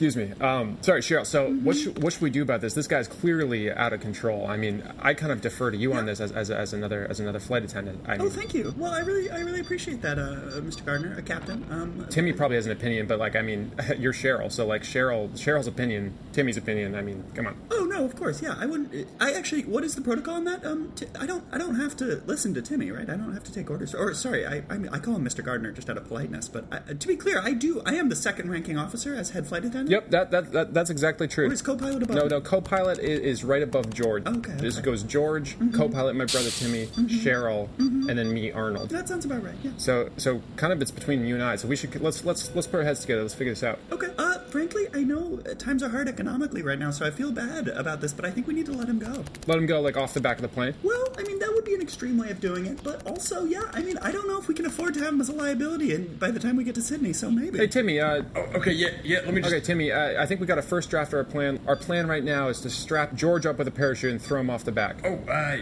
Excuse 0.00 0.16
me. 0.16 0.32
Um, 0.40 0.78
sorry, 0.80 1.02
Cheryl. 1.02 1.26
So 1.26 1.52
what 1.56 1.76
should, 1.76 2.02
what 2.02 2.14
should 2.14 2.22
we 2.22 2.30
do 2.30 2.40
about 2.40 2.62
this? 2.62 2.72
This 2.72 2.86
guy's 2.86 3.06
clearly 3.06 3.70
out 3.70 3.92
of 3.92 4.00
control. 4.00 4.46
I 4.46 4.56
mean, 4.56 4.82
I 4.98 5.12
kind 5.12 5.30
of 5.30 5.42
defer 5.42 5.70
to 5.70 5.76
you 5.76 5.92
on 5.92 6.06
this 6.06 6.20
as, 6.20 6.32
as, 6.32 6.50
as 6.50 6.72
another 6.72 7.06
as 7.10 7.20
another 7.20 7.38
flight 7.38 7.64
attendant. 7.64 8.00
I 8.06 8.16
mean, 8.16 8.26
Oh, 8.26 8.30
thank 8.30 8.54
you. 8.54 8.74
Well, 8.78 8.94
I 8.94 9.00
really, 9.00 9.30
I 9.30 9.40
really 9.40 9.60
appreciate 9.60 10.00
that, 10.00 10.18
uh, 10.18 10.62
Mr. 10.62 10.86
Gardner, 10.86 11.18
a 11.18 11.22
captain. 11.22 11.66
Um, 11.70 12.06
Timmy 12.08 12.32
probably 12.32 12.56
has 12.56 12.64
an 12.64 12.72
opinion, 12.72 13.08
but 13.08 13.18
like, 13.18 13.36
I 13.36 13.42
mean, 13.42 13.72
you're 13.98 14.14
Cheryl, 14.14 14.50
so 14.50 14.64
like 14.64 14.84
Cheryl, 14.84 15.28
Cheryl's 15.32 15.66
opinion, 15.66 16.14
Timmy's 16.32 16.56
opinion. 16.56 16.94
I 16.94 17.02
mean, 17.02 17.22
come 17.34 17.46
on. 17.48 17.56
Oh 17.70 17.84
no, 17.84 18.02
of 18.06 18.16
course, 18.16 18.40
yeah. 18.40 18.54
I 18.58 18.64
wouldn't. 18.64 19.06
I 19.20 19.34
actually, 19.34 19.64
what 19.64 19.84
is 19.84 19.96
the 19.96 20.00
protocol 20.00 20.36
on 20.36 20.44
that? 20.44 20.64
Um, 20.64 20.92
t- 20.96 21.08
I 21.20 21.26
don't, 21.26 21.44
I 21.52 21.58
don't 21.58 21.74
have 21.78 21.94
to 21.98 22.22
listen 22.24 22.54
to 22.54 22.62
Timmy, 22.62 22.90
right? 22.90 23.10
I 23.10 23.16
don't 23.16 23.34
have 23.34 23.44
to 23.44 23.52
take 23.52 23.68
orders. 23.68 23.94
Or 23.94 24.14
sorry, 24.14 24.46
I, 24.46 24.62
I, 24.70 24.80
I 24.92 24.98
call 24.98 25.16
him 25.16 25.26
Mr. 25.26 25.44
Gardner 25.44 25.72
just 25.72 25.90
out 25.90 25.98
of 25.98 26.08
politeness. 26.08 26.48
But 26.48 26.64
I, 26.72 26.94
to 26.94 27.06
be 27.06 27.16
clear, 27.16 27.38
I 27.42 27.52
do. 27.52 27.82
I 27.84 27.96
am 27.96 28.08
the 28.08 28.16
second 28.16 28.50
ranking 28.50 28.78
officer 28.78 29.14
as 29.14 29.30
head 29.32 29.46
flight 29.46 29.66
attendant. 29.66 29.89
Yep, 29.90 30.10
that, 30.10 30.30
that, 30.30 30.52
that 30.52 30.72
that's 30.72 30.88
exactly 30.90 31.26
true. 31.26 31.48
Or 31.48 31.52
is 31.52 31.62
co-pilot 31.62 32.04
above 32.04 32.16
No, 32.16 32.28
no, 32.28 32.40
co-pilot 32.40 33.00
is, 33.00 33.20
is 33.20 33.44
right 33.44 33.62
above 33.62 33.92
George. 33.92 34.24
Okay, 34.24 34.52
This 34.52 34.78
goes 34.78 35.02
George, 35.02 35.58
mm-hmm. 35.58 35.76
co-pilot, 35.76 36.14
my 36.14 36.26
brother 36.26 36.50
Timmy, 36.50 36.86
mm-hmm. 36.86 37.06
Cheryl, 37.06 37.68
mm-hmm. 37.76 38.08
and 38.08 38.16
then 38.16 38.32
me, 38.32 38.52
Arnold. 38.52 38.90
That 38.90 39.08
sounds 39.08 39.24
about 39.24 39.42
right. 39.42 39.56
Yeah. 39.64 39.72
So, 39.78 40.10
so 40.16 40.42
kind 40.54 40.72
of 40.72 40.80
it's 40.80 40.92
between 40.92 41.26
you 41.26 41.34
and 41.34 41.42
I. 41.42 41.56
So 41.56 41.66
we 41.66 41.74
should 41.74 42.00
let's 42.00 42.24
let's 42.24 42.54
let's 42.54 42.68
put 42.68 42.76
our 42.76 42.84
heads 42.84 43.00
together. 43.00 43.22
Let's 43.22 43.34
figure 43.34 43.52
this 43.52 43.64
out. 43.64 43.80
Okay. 43.90 44.10
Uh, 44.16 44.38
frankly, 44.44 44.86
I 44.94 45.02
know 45.02 45.38
times 45.58 45.82
are 45.82 45.88
hard 45.88 46.08
economically 46.08 46.62
right 46.62 46.78
now, 46.78 46.92
so 46.92 47.04
I 47.04 47.10
feel 47.10 47.32
bad 47.32 47.66
about 47.66 48.00
this. 48.00 48.12
But 48.12 48.26
I 48.26 48.30
think 48.30 48.46
we 48.46 48.54
need 48.54 48.66
to 48.66 48.72
let 48.72 48.88
him 48.88 49.00
go. 49.00 49.24
Let 49.48 49.58
him 49.58 49.66
go 49.66 49.80
like 49.80 49.96
off 49.96 50.14
the 50.14 50.20
back 50.20 50.36
of 50.36 50.42
the 50.42 50.48
plane. 50.48 50.74
Well, 50.84 51.08
I 51.18 51.24
mean, 51.24 51.39
would 51.60 51.66
be 51.66 51.74
an 51.74 51.82
extreme 51.82 52.16
way 52.16 52.30
of 52.30 52.40
doing 52.40 52.64
it, 52.64 52.82
but 52.82 53.06
also, 53.06 53.44
yeah, 53.44 53.64
I 53.74 53.82
mean, 53.82 53.98
I 53.98 54.10
don't 54.10 54.26
know 54.26 54.38
if 54.38 54.48
we 54.48 54.54
can 54.54 54.64
afford 54.64 54.94
to 54.94 55.00
have 55.00 55.12
him 55.12 55.20
as 55.20 55.28
a 55.28 55.32
liability, 55.34 55.94
and 55.94 56.18
by 56.18 56.30
the 56.30 56.40
time 56.40 56.56
we 56.56 56.64
get 56.64 56.74
to 56.76 56.80
Sydney, 56.82 57.12
so 57.12 57.30
maybe. 57.30 57.58
Hey 57.58 57.66
Timmy. 57.66 58.00
Uh, 58.00 58.22
Oh, 58.34 58.40
okay, 58.56 58.72
yeah, 58.72 58.88
yeah. 59.04 59.18
Let 59.24 59.34
me 59.34 59.40
just. 59.42 59.52
okay, 59.54 59.62
Timmy. 59.64 59.90
Uh, 59.92 60.22
I 60.22 60.24
think 60.26 60.40
we 60.40 60.46
got 60.46 60.56
a 60.58 60.62
first 60.62 60.88
draft 60.88 61.12
of 61.12 61.18
our 61.18 61.24
plan. 61.24 61.60
Our 61.66 61.76
plan 61.76 62.06
right 62.06 62.22
now 62.24 62.48
is 62.48 62.60
to 62.60 62.70
strap 62.70 63.14
George 63.14 63.44
up 63.44 63.58
with 63.58 63.66
a 63.68 63.70
parachute 63.70 64.10
and 64.12 64.22
throw 64.22 64.40
him 64.40 64.48
off 64.50 64.64
the 64.64 64.72
back. 64.72 64.96
Oh, 65.04 65.14
uh, 65.30 65.58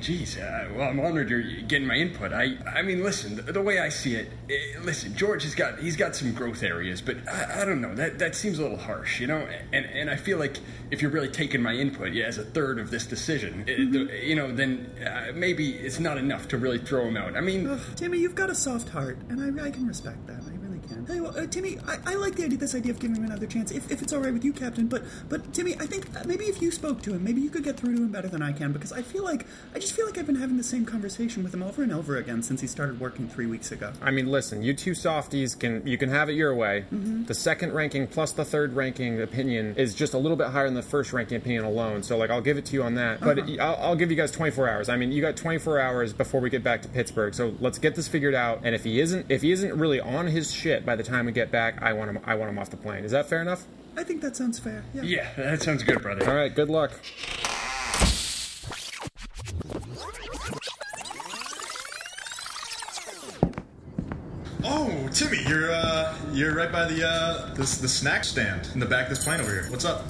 geez. 0.00 0.36
Uh, 0.38 0.68
well, 0.76 0.88
I'm 0.90 1.00
honored 1.00 1.30
you're 1.30 1.42
getting 1.62 1.86
my 1.86 1.94
input. 1.96 2.32
I, 2.32 2.56
I 2.72 2.82
mean, 2.82 3.02
listen. 3.02 3.36
The, 3.36 3.42
the 3.52 3.62
way 3.62 3.78
I 3.80 3.88
see 3.88 4.14
it, 4.16 4.30
eh, 4.50 4.78
listen. 4.82 5.16
George 5.16 5.42
has 5.44 5.54
got 5.54 5.78
he's 5.80 5.96
got 5.96 6.14
some 6.14 6.32
growth 6.32 6.62
areas, 6.62 7.00
but 7.00 7.16
I, 7.28 7.62
I 7.62 7.64
don't 7.64 7.80
know. 7.80 7.94
That 7.94 8.18
that 8.20 8.34
seems 8.36 8.58
a 8.58 8.62
little 8.62 8.76
harsh, 8.78 9.18
you 9.20 9.26
know. 9.26 9.46
And 9.72 9.86
and 9.86 10.10
I 10.10 10.16
feel 10.16 10.38
like 10.38 10.58
if 10.90 11.00
you're 11.02 11.10
really 11.10 11.28
taking 11.30 11.62
my 11.62 11.72
input, 11.72 12.12
yeah, 12.12 12.26
as 12.26 12.38
a 12.38 12.44
third 12.44 12.78
of 12.78 12.90
this 12.90 13.06
decision, 13.06 13.64
eh, 13.68 13.76
the- 13.90 14.20
you 14.24 14.34
know, 14.36 14.52
then 14.54 14.90
uh, 15.04 15.32
maybe 15.40 15.72
it's 15.72 15.98
not 15.98 16.18
enough 16.18 16.46
to 16.48 16.58
really 16.58 16.78
throw 16.78 17.08
him 17.08 17.16
out. 17.16 17.36
I 17.36 17.40
mean, 17.40 17.66
Ugh, 17.66 17.80
Timmy, 17.96 18.18
you've 18.18 18.34
got 18.34 18.50
a 18.50 18.54
soft 18.54 18.90
heart, 18.90 19.18
and 19.28 19.60
I, 19.60 19.66
I 19.66 19.70
can 19.70 19.86
respect 19.88 20.26
that. 20.26 20.42
I 20.46 20.59
really 21.10 21.20
can. 21.20 21.34
Hey, 21.34 21.40
well, 21.40 21.44
uh, 21.44 21.46
Timmy, 21.46 21.78
I, 21.86 22.12
I 22.12 22.14
like 22.14 22.36
the 22.36 22.44
idea, 22.44 22.58
this 22.58 22.74
idea 22.74 22.92
of 22.92 22.98
giving 22.98 23.16
him 23.16 23.24
another 23.24 23.46
chance, 23.46 23.70
if, 23.70 23.90
if 23.90 24.02
it's 24.02 24.12
all 24.12 24.20
right 24.20 24.32
with 24.32 24.44
you, 24.44 24.52
Captain. 24.52 24.86
But, 24.86 25.02
but 25.28 25.52
Timmy, 25.52 25.74
I 25.74 25.86
think 25.86 26.06
uh, 26.16 26.24
maybe 26.26 26.44
if 26.44 26.62
you 26.62 26.70
spoke 26.70 27.02
to 27.02 27.14
him, 27.14 27.24
maybe 27.24 27.40
you 27.40 27.50
could 27.50 27.64
get 27.64 27.76
through 27.76 27.96
to 27.96 28.02
him 28.02 28.08
better 28.08 28.28
than 28.28 28.42
I 28.42 28.52
can, 28.52 28.72
because 28.72 28.92
I 28.92 29.02
feel 29.02 29.24
like 29.24 29.46
I 29.74 29.78
just 29.78 29.94
feel 29.94 30.06
like 30.06 30.18
I've 30.18 30.26
been 30.26 30.36
having 30.36 30.56
the 30.56 30.62
same 30.62 30.84
conversation 30.84 31.42
with 31.42 31.54
him 31.54 31.62
over 31.62 31.82
and 31.82 31.92
over 31.92 32.16
again 32.16 32.42
since 32.42 32.60
he 32.60 32.66
started 32.66 33.00
working 33.00 33.28
three 33.28 33.46
weeks 33.46 33.72
ago. 33.72 33.92
I 34.02 34.10
mean, 34.10 34.26
listen, 34.26 34.62
you 34.62 34.74
two 34.74 34.94
softies 34.94 35.54
can 35.54 35.86
you 35.86 35.98
can 35.98 36.08
have 36.10 36.28
it 36.28 36.34
your 36.34 36.54
way. 36.54 36.84
The 36.90 37.34
second 37.34 37.72
ranking 37.72 38.06
plus 38.06 38.32
the 38.32 38.44
third 38.44 38.74
ranking 38.74 39.20
opinion 39.20 39.74
is 39.76 39.94
just 39.94 40.14
a 40.14 40.18
little 40.18 40.36
bit 40.36 40.48
higher 40.48 40.66
than 40.66 40.74
the 40.74 40.82
first 40.82 41.12
ranking 41.12 41.36
opinion 41.36 41.64
alone. 41.64 42.02
So 42.02 42.16
like, 42.16 42.30
I'll 42.30 42.40
give 42.40 42.58
it 42.58 42.66
to 42.66 42.74
you 42.74 42.82
on 42.82 42.94
that. 42.94 43.20
But 43.20 43.48
I'll, 43.60 43.76
I'll 43.76 43.96
give 43.96 44.10
you 44.10 44.16
guys 44.16 44.30
24 44.30 44.68
hours. 44.68 44.88
I 44.88 44.96
mean, 44.96 45.12
you 45.12 45.20
got 45.20 45.36
24 45.36 45.80
hours 45.80 46.12
before 46.12 46.40
we 46.40 46.50
get 46.50 46.62
back 46.62 46.82
to 46.82 46.88
Pittsburgh. 46.88 47.34
So 47.34 47.54
let's 47.60 47.78
get 47.78 47.94
this 47.94 48.08
figured 48.08 48.34
out. 48.34 48.60
And 48.64 48.74
if 48.74 48.84
he 48.84 49.00
isn't 49.00 49.26
if 49.30 49.42
he 49.42 49.52
isn't 49.52 49.74
really 49.78 50.00
on 50.00 50.26
his 50.26 50.52
shit 50.52 50.84
by 50.84 50.96
the 50.96 50.99
time 51.02 51.26
we 51.26 51.32
get 51.32 51.50
back, 51.50 51.82
I 51.82 51.92
want 51.92 52.10
him 52.10 52.18
I 52.24 52.34
want 52.34 52.50
him 52.50 52.58
off 52.58 52.70
the 52.70 52.76
plane. 52.76 53.04
Is 53.04 53.12
that 53.12 53.26
fair 53.26 53.40
enough? 53.40 53.66
I 53.96 54.04
think 54.04 54.20
that 54.22 54.36
sounds 54.36 54.58
fair. 54.58 54.84
Yeah. 54.94 55.02
yeah, 55.02 55.32
that 55.36 55.62
sounds 55.62 55.82
good, 55.82 56.00
brother. 56.00 56.28
All 56.28 56.36
right. 56.36 56.54
Good 56.54 56.68
luck. 56.68 56.92
Oh, 64.62 65.08
Timmy, 65.12 65.38
you're 65.48 65.72
uh, 65.72 66.16
you're 66.32 66.54
right 66.54 66.70
by 66.70 66.84
the 66.86 67.06
uh, 67.06 67.54
this 67.54 67.78
the 67.78 67.88
snack 67.88 68.24
stand 68.24 68.70
in 68.74 68.80
the 68.80 68.86
back 68.86 69.04
of 69.04 69.16
this 69.16 69.24
plane 69.24 69.40
over 69.40 69.50
here. 69.50 69.66
What's 69.70 69.84
up? 69.84 70.02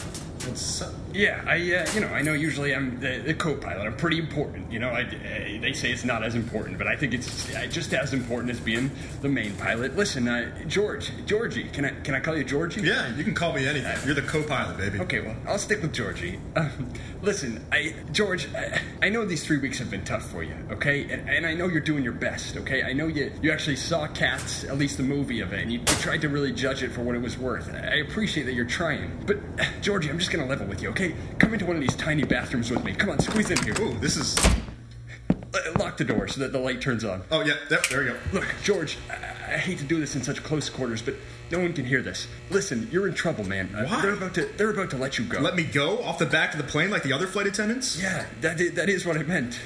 What's 0.45 0.83
up? 0.83 0.93
Yeah, 1.13 1.43
I, 1.47 1.57
uh, 1.57 1.87
you 1.95 2.01
know, 2.01 2.09
I 2.09 2.23
know 2.23 2.33
usually 2.33 2.75
I'm 2.75 3.01
the, 3.01 3.19
the 3.19 3.35
co-pilot. 3.35 3.87
I'm 3.87 3.97
pretty 3.97 4.19
important. 4.19 4.71
You 4.73 4.79
know, 4.79 4.91
I, 4.91 5.03
uh, 5.03 5.61
they 5.61 5.73
say 5.73 5.91
it's 5.91 6.05
not 6.05 6.23
as 6.23 6.35
important, 6.35 6.79
but 6.79 6.87
I 6.87 6.97
think 6.97 7.15
it's 7.15 7.55
uh, 7.55 7.67
just 7.67 7.93
as 7.95 8.13
important 8.13 8.51
as 8.51 8.61
being 8.61 8.91
the 9.21 9.29
main 9.29 9.55
pilot. 9.57 9.97
Listen, 9.97 10.29
uh, 10.29 10.65
George, 10.67 11.11
Georgie, 11.27 11.65
can 11.65 11.85
I 11.85 11.91
can 12.01 12.15
I 12.15 12.21
call 12.21 12.37
you 12.37 12.45
Georgie? 12.45 12.83
Yeah, 12.83 13.15
you 13.17 13.25
can 13.25 13.35
call 13.35 13.53
me 13.53 13.67
anything. 13.67 13.97
You're 14.05 14.15
the 14.15 14.23
co-pilot, 14.23 14.77
baby. 14.77 15.01
Okay, 15.01 15.21
well, 15.21 15.37
I'll 15.47 15.59
stick 15.59 15.83
with 15.83 15.93
Georgie. 15.93 16.39
Um, 16.57 16.93
listen, 17.23 17.65
I, 17.73 17.95
George, 18.13 18.49
I, 18.55 18.81
I 19.03 19.09
know 19.09 19.25
these 19.25 19.45
three 19.45 19.59
weeks 19.59 19.79
have 19.79 19.91
been 19.91 20.05
tough 20.05 20.31
for 20.31 20.43
you, 20.43 20.55
okay? 20.71 21.03
And, 21.11 21.29
and 21.29 21.47
I 21.47 21.55
know 21.55 21.67
you're 21.67 21.81
doing 21.81 22.05
your 22.05 22.13
best, 22.13 22.57
okay? 22.59 22.83
I 22.83 22.93
know 22.93 23.07
you, 23.07 23.33
you 23.43 23.51
actually 23.51 23.77
saw 23.77 24.07
Cats, 24.09 24.65
at 24.65 24.79
least 24.79 24.97
the 24.97 25.03
movie 25.03 25.41
of 25.41 25.53
it, 25.53 25.61
and 25.61 25.73
you, 25.73 25.81
you 25.81 25.85
tried 25.87 26.21
to 26.23 26.29
really 26.29 26.53
judge 26.53 26.83
it 26.83 26.93
for 26.93 27.03
what 27.03 27.15
it 27.15 27.23
was 27.23 27.39
worth. 27.39 27.73
I 27.75 27.97
appreciate 27.97 28.45
that 28.45 28.55
you're 28.55 28.65
trying. 28.65 29.25
But, 29.27 29.39
Georgie, 29.81 30.11
I'm 30.11 30.19
just 30.19 30.31
gonna 30.31 30.47
level 30.47 30.67
with 30.67 30.83
you, 30.83 30.91
okay? 30.91 31.00
Come 31.39 31.55
into 31.55 31.65
one 31.65 31.77
of 31.77 31.83
these 31.83 31.97
tiny 31.97 32.25
bathrooms 32.25 32.71
with 32.71 32.85
me. 32.85 32.93
Come 32.93 33.09
on, 33.09 33.19
squeeze 33.21 33.51
in 33.51 33.57
here. 33.63 33.75
Ooh, 33.81 33.95
this 34.01 34.17
is. 34.17 34.37
Uh, 34.39 35.59
Lock 35.79 35.97
the 35.97 36.05
door 36.05 36.29
so 36.29 36.41
that 36.41 36.53
the 36.53 36.59
light 36.59 36.81
turns 36.83 37.05
on. 37.05 37.23
Oh 37.31 37.41
yeah, 37.41 37.55
yep, 37.71 37.87
there 37.87 38.01
we 38.01 38.07
go. 38.07 38.17
Look, 38.33 38.55
George, 38.63 38.99
I, 39.09 39.55
I 39.55 39.57
hate 39.57 39.79
to 39.79 39.85
do 39.85 39.99
this 39.99 40.15
in 40.15 40.23
such 40.23 40.43
close 40.43 40.69
quarters, 40.69 41.01
but 41.01 41.15
no 41.51 41.59
one 41.59 41.73
can 41.73 41.87
hear 41.87 42.03
this. 42.03 42.29
Listen, 42.51 42.89
you're 42.93 43.09
in 43.09 43.15
trouble, 43.15 43.45
man. 43.45 43.75
Uh, 43.75 43.87
Why? 43.87 44.03
They're 44.03 44.15
about 44.15 44.35
to 44.35 44.45
they're 44.59 44.71
about 44.71 44.91
to 44.91 44.99
let 44.99 45.19
you 45.19 45.25
go. 45.25 45.41
Let 45.41 45.57
me 45.57 45.65
go 45.65 46.03
off 46.03 46.19
the 46.19 46.27
back 46.27 46.53
of 46.53 46.59
the 46.59 46.67
plane 46.67 46.91
like 46.91 47.03
the 47.03 47.15
other 47.15 47.27
flight 47.27 47.47
attendants. 47.47 48.01
Yeah, 48.01 48.27
that 48.43 48.59
that 48.75 48.91
is 48.91 49.07
what 49.07 49.17
I 49.17 49.23
meant. 49.23 49.59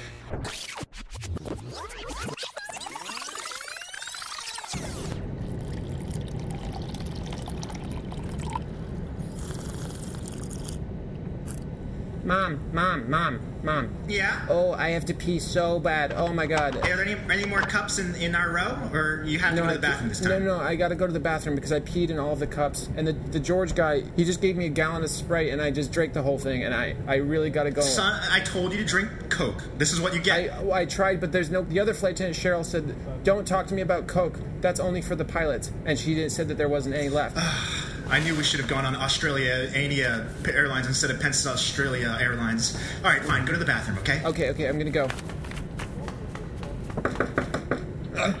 Mom, 12.25 12.59
mom, 12.73 13.07
mom, 13.07 13.39
mom. 13.61 13.93
Yeah? 14.07 14.47
Oh, 14.49 14.73
I 14.73 14.89
have 14.89 15.05
to 15.05 15.13
pee 15.13 15.37
so 15.37 15.79
bad. 15.79 16.11
Oh 16.11 16.33
my 16.33 16.47
god. 16.47 16.75
Are 16.75 16.81
there 16.81 17.03
any, 17.03 17.15
any 17.31 17.45
more 17.45 17.61
cups 17.61 17.99
in, 17.99 18.15
in 18.15 18.33
our 18.33 18.51
row? 18.51 18.89
Or 18.91 19.23
you 19.23 19.37
have 19.37 19.53
to 19.53 19.61
go 19.61 19.67
to 19.67 19.73
the 19.75 19.79
bathroom 19.79 20.09
this 20.09 20.21
no, 20.21 20.31
time? 20.31 20.43
no, 20.43 20.59
I 20.59 20.75
gotta 20.75 20.95
go 20.95 21.05
to 21.05 21.13
the 21.13 21.19
bathroom 21.19 21.53
because 21.53 21.71
I 21.71 21.81
peed 21.81 22.09
in 22.09 22.17
all 22.17 22.33
of 22.33 22.39
the 22.39 22.47
cups. 22.47 22.89
And 22.97 23.07
the, 23.07 23.13
the 23.13 23.39
George 23.39 23.75
guy, 23.75 24.01
he 24.15 24.25
just 24.25 24.41
gave 24.41 24.57
me 24.57 24.65
a 24.65 24.69
gallon 24.69 25.03
of 25.03 25.11
Sprite 25.11 25.49
and 25.49 25.61
I 25.61 25.69
just 25.69 25.91
drank 25.91 26.13
the 26.13 26.23
whole 26.23 26.39
thing. 26.39 26.63
And 26.63 26.73
I, 26.73 26.95
I 27.07 27.17
really 27.17 27.51
gotta 27.51 27.69
go. 27.69 27.81
Son, 27.81 28.19
I 28.31 28.39
told 28.39 28.71
you 28.71 28.79
to 28.79 28.85
drink 28.85 29.29
Coke. 29.29 29.63
This 29.77 29.93
is 29.93 30.01
what 30.01 30.15
you 30.15 30.19
get. 30.19 30.51
I, 30.51 30.71
I 30.71 30.85
tried, 30.85 31.21
but 31.21 31.31
there's 31.31 31.51
no. 31.51 31.61
The 31.61 31.79
other 31.79 31.93
flight 31.93 32.15
attendant 32.15 32.37
Cheryl 32.37 32.65
said, 32.65 32.95
"Don't 33.23 33.47
talk 33.47 33.67
to 33.67 33.75
me 33.75 33.83
about 33.83 34.07
Coke. 34.07 34.39
That's 34.61 34.79
only 34.79 35.03
for 35.03 35.15
the 35.15 35.25
pilots." 35.25 35.71
And 35.85 35.99
she 35.99 36.15
didn't 36.15 36.31
said 36.31 36.47
that 36.47 36.57
there 36.57 36.69
wasn't 36.69 36.95
any 36.95 37.09
left. 37.09 37.37
I 38.09 38.19
knew 38.19 38.35
we 38.35 38.43
should 38.43 38.59
have 38.59 38.69
gone 38.69 38.85
on 38.85 38.95
Australia 38.95 39.67
Ania 39.71 40.27
Airlines 40.53 40.87
instead 40.87 41.11
of 41.11 41.19
Penn 41.19 41.31
Australia 41.31 42.17
Airlines. 42.19 42.77
All 43.03 43.11
right, 43.11 43.23
fine. 43.23 43.45
Go 43.45 43.53
to 43.53 43.59
the 43.59 43.65
bathroom, 43.65 43.97
okay? 43.99 44.21
okay, 44.23 44.49
okay, 44.51 44.67
I'm 44.67 44.77
gonna 44.77 44.91
go. 44.91 45.07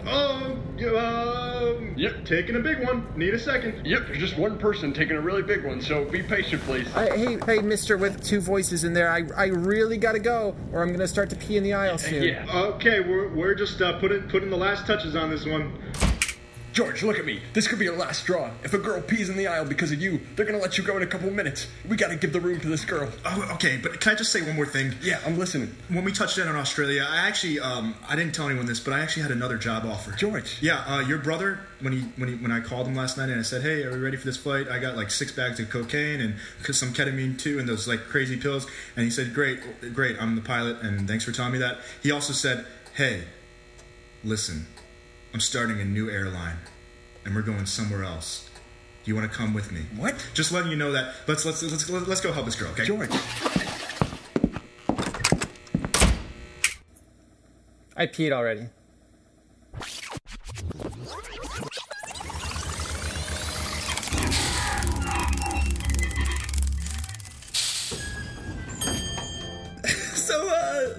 Oh, 0.07 0.57
um, 0.97 1.93
Yep. 1.97 2.25
taking 2.25 2.55
a 2.55 2.59
big 2.59 2.83
one. 2.83 3.05
Need 3.15 3.33
a 3.33 3.39
second. 3.39 3.85
Yep, 3.85 4.07
there's 4.07 4.19
just 4.19 4.37
one 4.37 4.57
person 4.57 4.93
taking 4.93 5.15
a 5.15 5.21
really 5.21 5.41
big 5.41 5.65
one, 5.65 5.81
so 5.81 6.05
be 6.05 6.21
patient, 6.21 6.61
please. 6.63 6.87
I, 6.95 7.15
hey, 7.15 7.37
hey, 7.45 7.59
Mister 7.59 7.97
with 7.97 8.23
two 8.23 8.39
voices 8.39 8.83
in 8.83 8.93
there. 8.93 9.09
I, 9.09 9.23
I 9.35 9.45
really 9.47 9.97
gotta 9.97 10.19
go, 10.19 10.55
or 10.71 10.81
I'm 10.83 10.91
gonna 10.91 11.07
start 11.07 11.29
to 11.31 11.35
pee 11.35 11.57
in 11.57 11.63
the 11.63 11.73
aisle 11.73 11.97
soon. 11.97 12.23
Yeah. 12.23 12.45
Okay, 12.53 12.99
we're, 12.99 13.29
we're 13.29 13.55
just 13.55 13.81
uh, 13.81 13.99
putting 13.99 14.23
putting 14.29 14.49
the 14.49 14.57
last 14.57 14.85
touches 14.85 15.15
on 15.15 15.29
this 15.29 15.45
one. 15.45 15.73
George, 16.75 17.03
look 17.03 17.17
at 17.17 17.23
me. 17.23 17.41
This 17.53 17.69
could 17.69 17.79
be 17.79 17.85
your 17.85 17.95
last 17.95 18.23
straw. 18.23 18.51
If 18.65 18.73
a 18.73 18.77
girl 18.77 19.01
pees 19.01 19.29
in 19.29 19.37
the 19.37 19.47
aisle 19.47 19.63
because 19.63 19.93
of 19.93 20.01
you, 20.01 20.19
they're 20.35 20.45
gonna 20.45 20.57
let 20.57 20.77
you 20.77 20.83
go 20.83 20.97
in 20.97 21.03
a 21.03 21.07
couple 21.07 21.31
minutes. 21.31 21.67
We 21.87 21.95
gotta 21.95 22.17
give 22.17 22.33
the 22.33 22.41
room 22.41 22.59
to 22.59 22.67
this 22.67 22.83
girl. 22.83 23.09
Oh, 23.23 23.49
okay, 23.53 23.77
but 23.77 24.01
can 24.01 24.11
I 24.11 24.15
just 24.15 24.33
say 24.33 24.41
one 24.41 24.57
more 24.57 24.65
thing? 24.65 24.93
Yeah, 25.01 25.21
I'm 25.25 25.39
listening. 25.39 25.73
When 25.87 26.03
we 26.03 26.11
touched 26.11 26.35
down 26.35 26.49
in 26.49 26.55
Australia, 26.57 27.07
I 27.09 27.29
actually 27.29 27.61
um, 27.61 27.95
I 28.09 28.17
didn't 28.17 28.35
tell 28.35 28.47
anyone 28.49 28.65
this, 28.65 28.81
but 28.81 28.91
I 28.91 28.99
actually 28.99 29.23
had 29.23 29.31
another 29.31 29.57
job 29.57 29.85
offer. 29.85 30.11
George. 30.17 30.57
Yeah, 30.61 30.83
uh, 30.85 30.99
your 30.99 31.19
brother 31.19 31.61
when 31.79 31.93
he 31.93 32.01
when 32.17 32.27
he 32.27 32.35
when 32.35 32.51
I 32.51 32.59
called 32.59 32.87
him 32.87 32.95
last 32.95 33.17
night 33.17 33.29
and 33.29 33.39
I 33.39 33.43
said, 33.43 33.61
"Hey, 33.61 33.83
are 33.83 33.93
we 33.93 33.99
ready 33.99 34.17
for 34.17 34.25
this 34.25 34.35
flight?" 34.35 34.67
I 34.67 34.77
got 34.77 34.97
like 34.97 35.11
six 35.11 35.31
bags 35.31 35.61
of 35.61 35.69
cocaine 35.69 36.19
and 36.19 36.35
some 36.75 36.91
ketamine 36.91 37.39
too, 37.39 37.57
and 37.57 37.69
those 37.69 37.87
like 37.87 38.01
crazy 38.09 38.35
pills. 38.35 38.67
And 38.97 39.05
he 39.05 39.11
said, 39.11 39.33
"Great, 39.33 39.93
great, 39.93 40.21
I'm 40.21 40.35
the 40.35 40.41
pilot, 40.41 40.81
and 40.81 41.07
thanks 41.07 41.23
for 41.23 41.31
telling 41.31 41.53
me 41.53 41.59
that." 41.59 41.77
He 42.03 42.11
also 42.11 42.33
said, 42.33 42.65
"Hey, 42.95 43.23
listen, 44.25 44.67
I'm 45.35 45.41
starting 45.41 45.81
a 45.81 45.83
new 45.83 46.09
airline, 46.09 46.55
and 47.25 47.35
we're 47.35 47.41
going 47.41 47.65
somewhere 47.65 48.05
else. 48.05 48.49
Do 49.03 49.11
you 49.11 49.15
want 49.15 49.29
to 49.29 49.37
come 49.37 49.53
with 49.53 49.69
me?" 49.69 49.81
What? 49.97 50.15
Just 50.33 50.53
letting 50.53 50.71
you 50.71 50.77
know 50.77 50.93
that. 50.93 51.13
Let's 51.27 51.43
let's 51.43 51.61
let's 51.61 51.89
let's, 51.89 52.07
let's 52.07 52.21
go 52.21 52.31
help 52.31 52.45
this 52.45 52.55
girl, 52.55 52.69
okay? 52.69 52.85
George. 52.85 53.09
I 57.97 58.07
peed 58.07 58.31
already. 58.31 58.69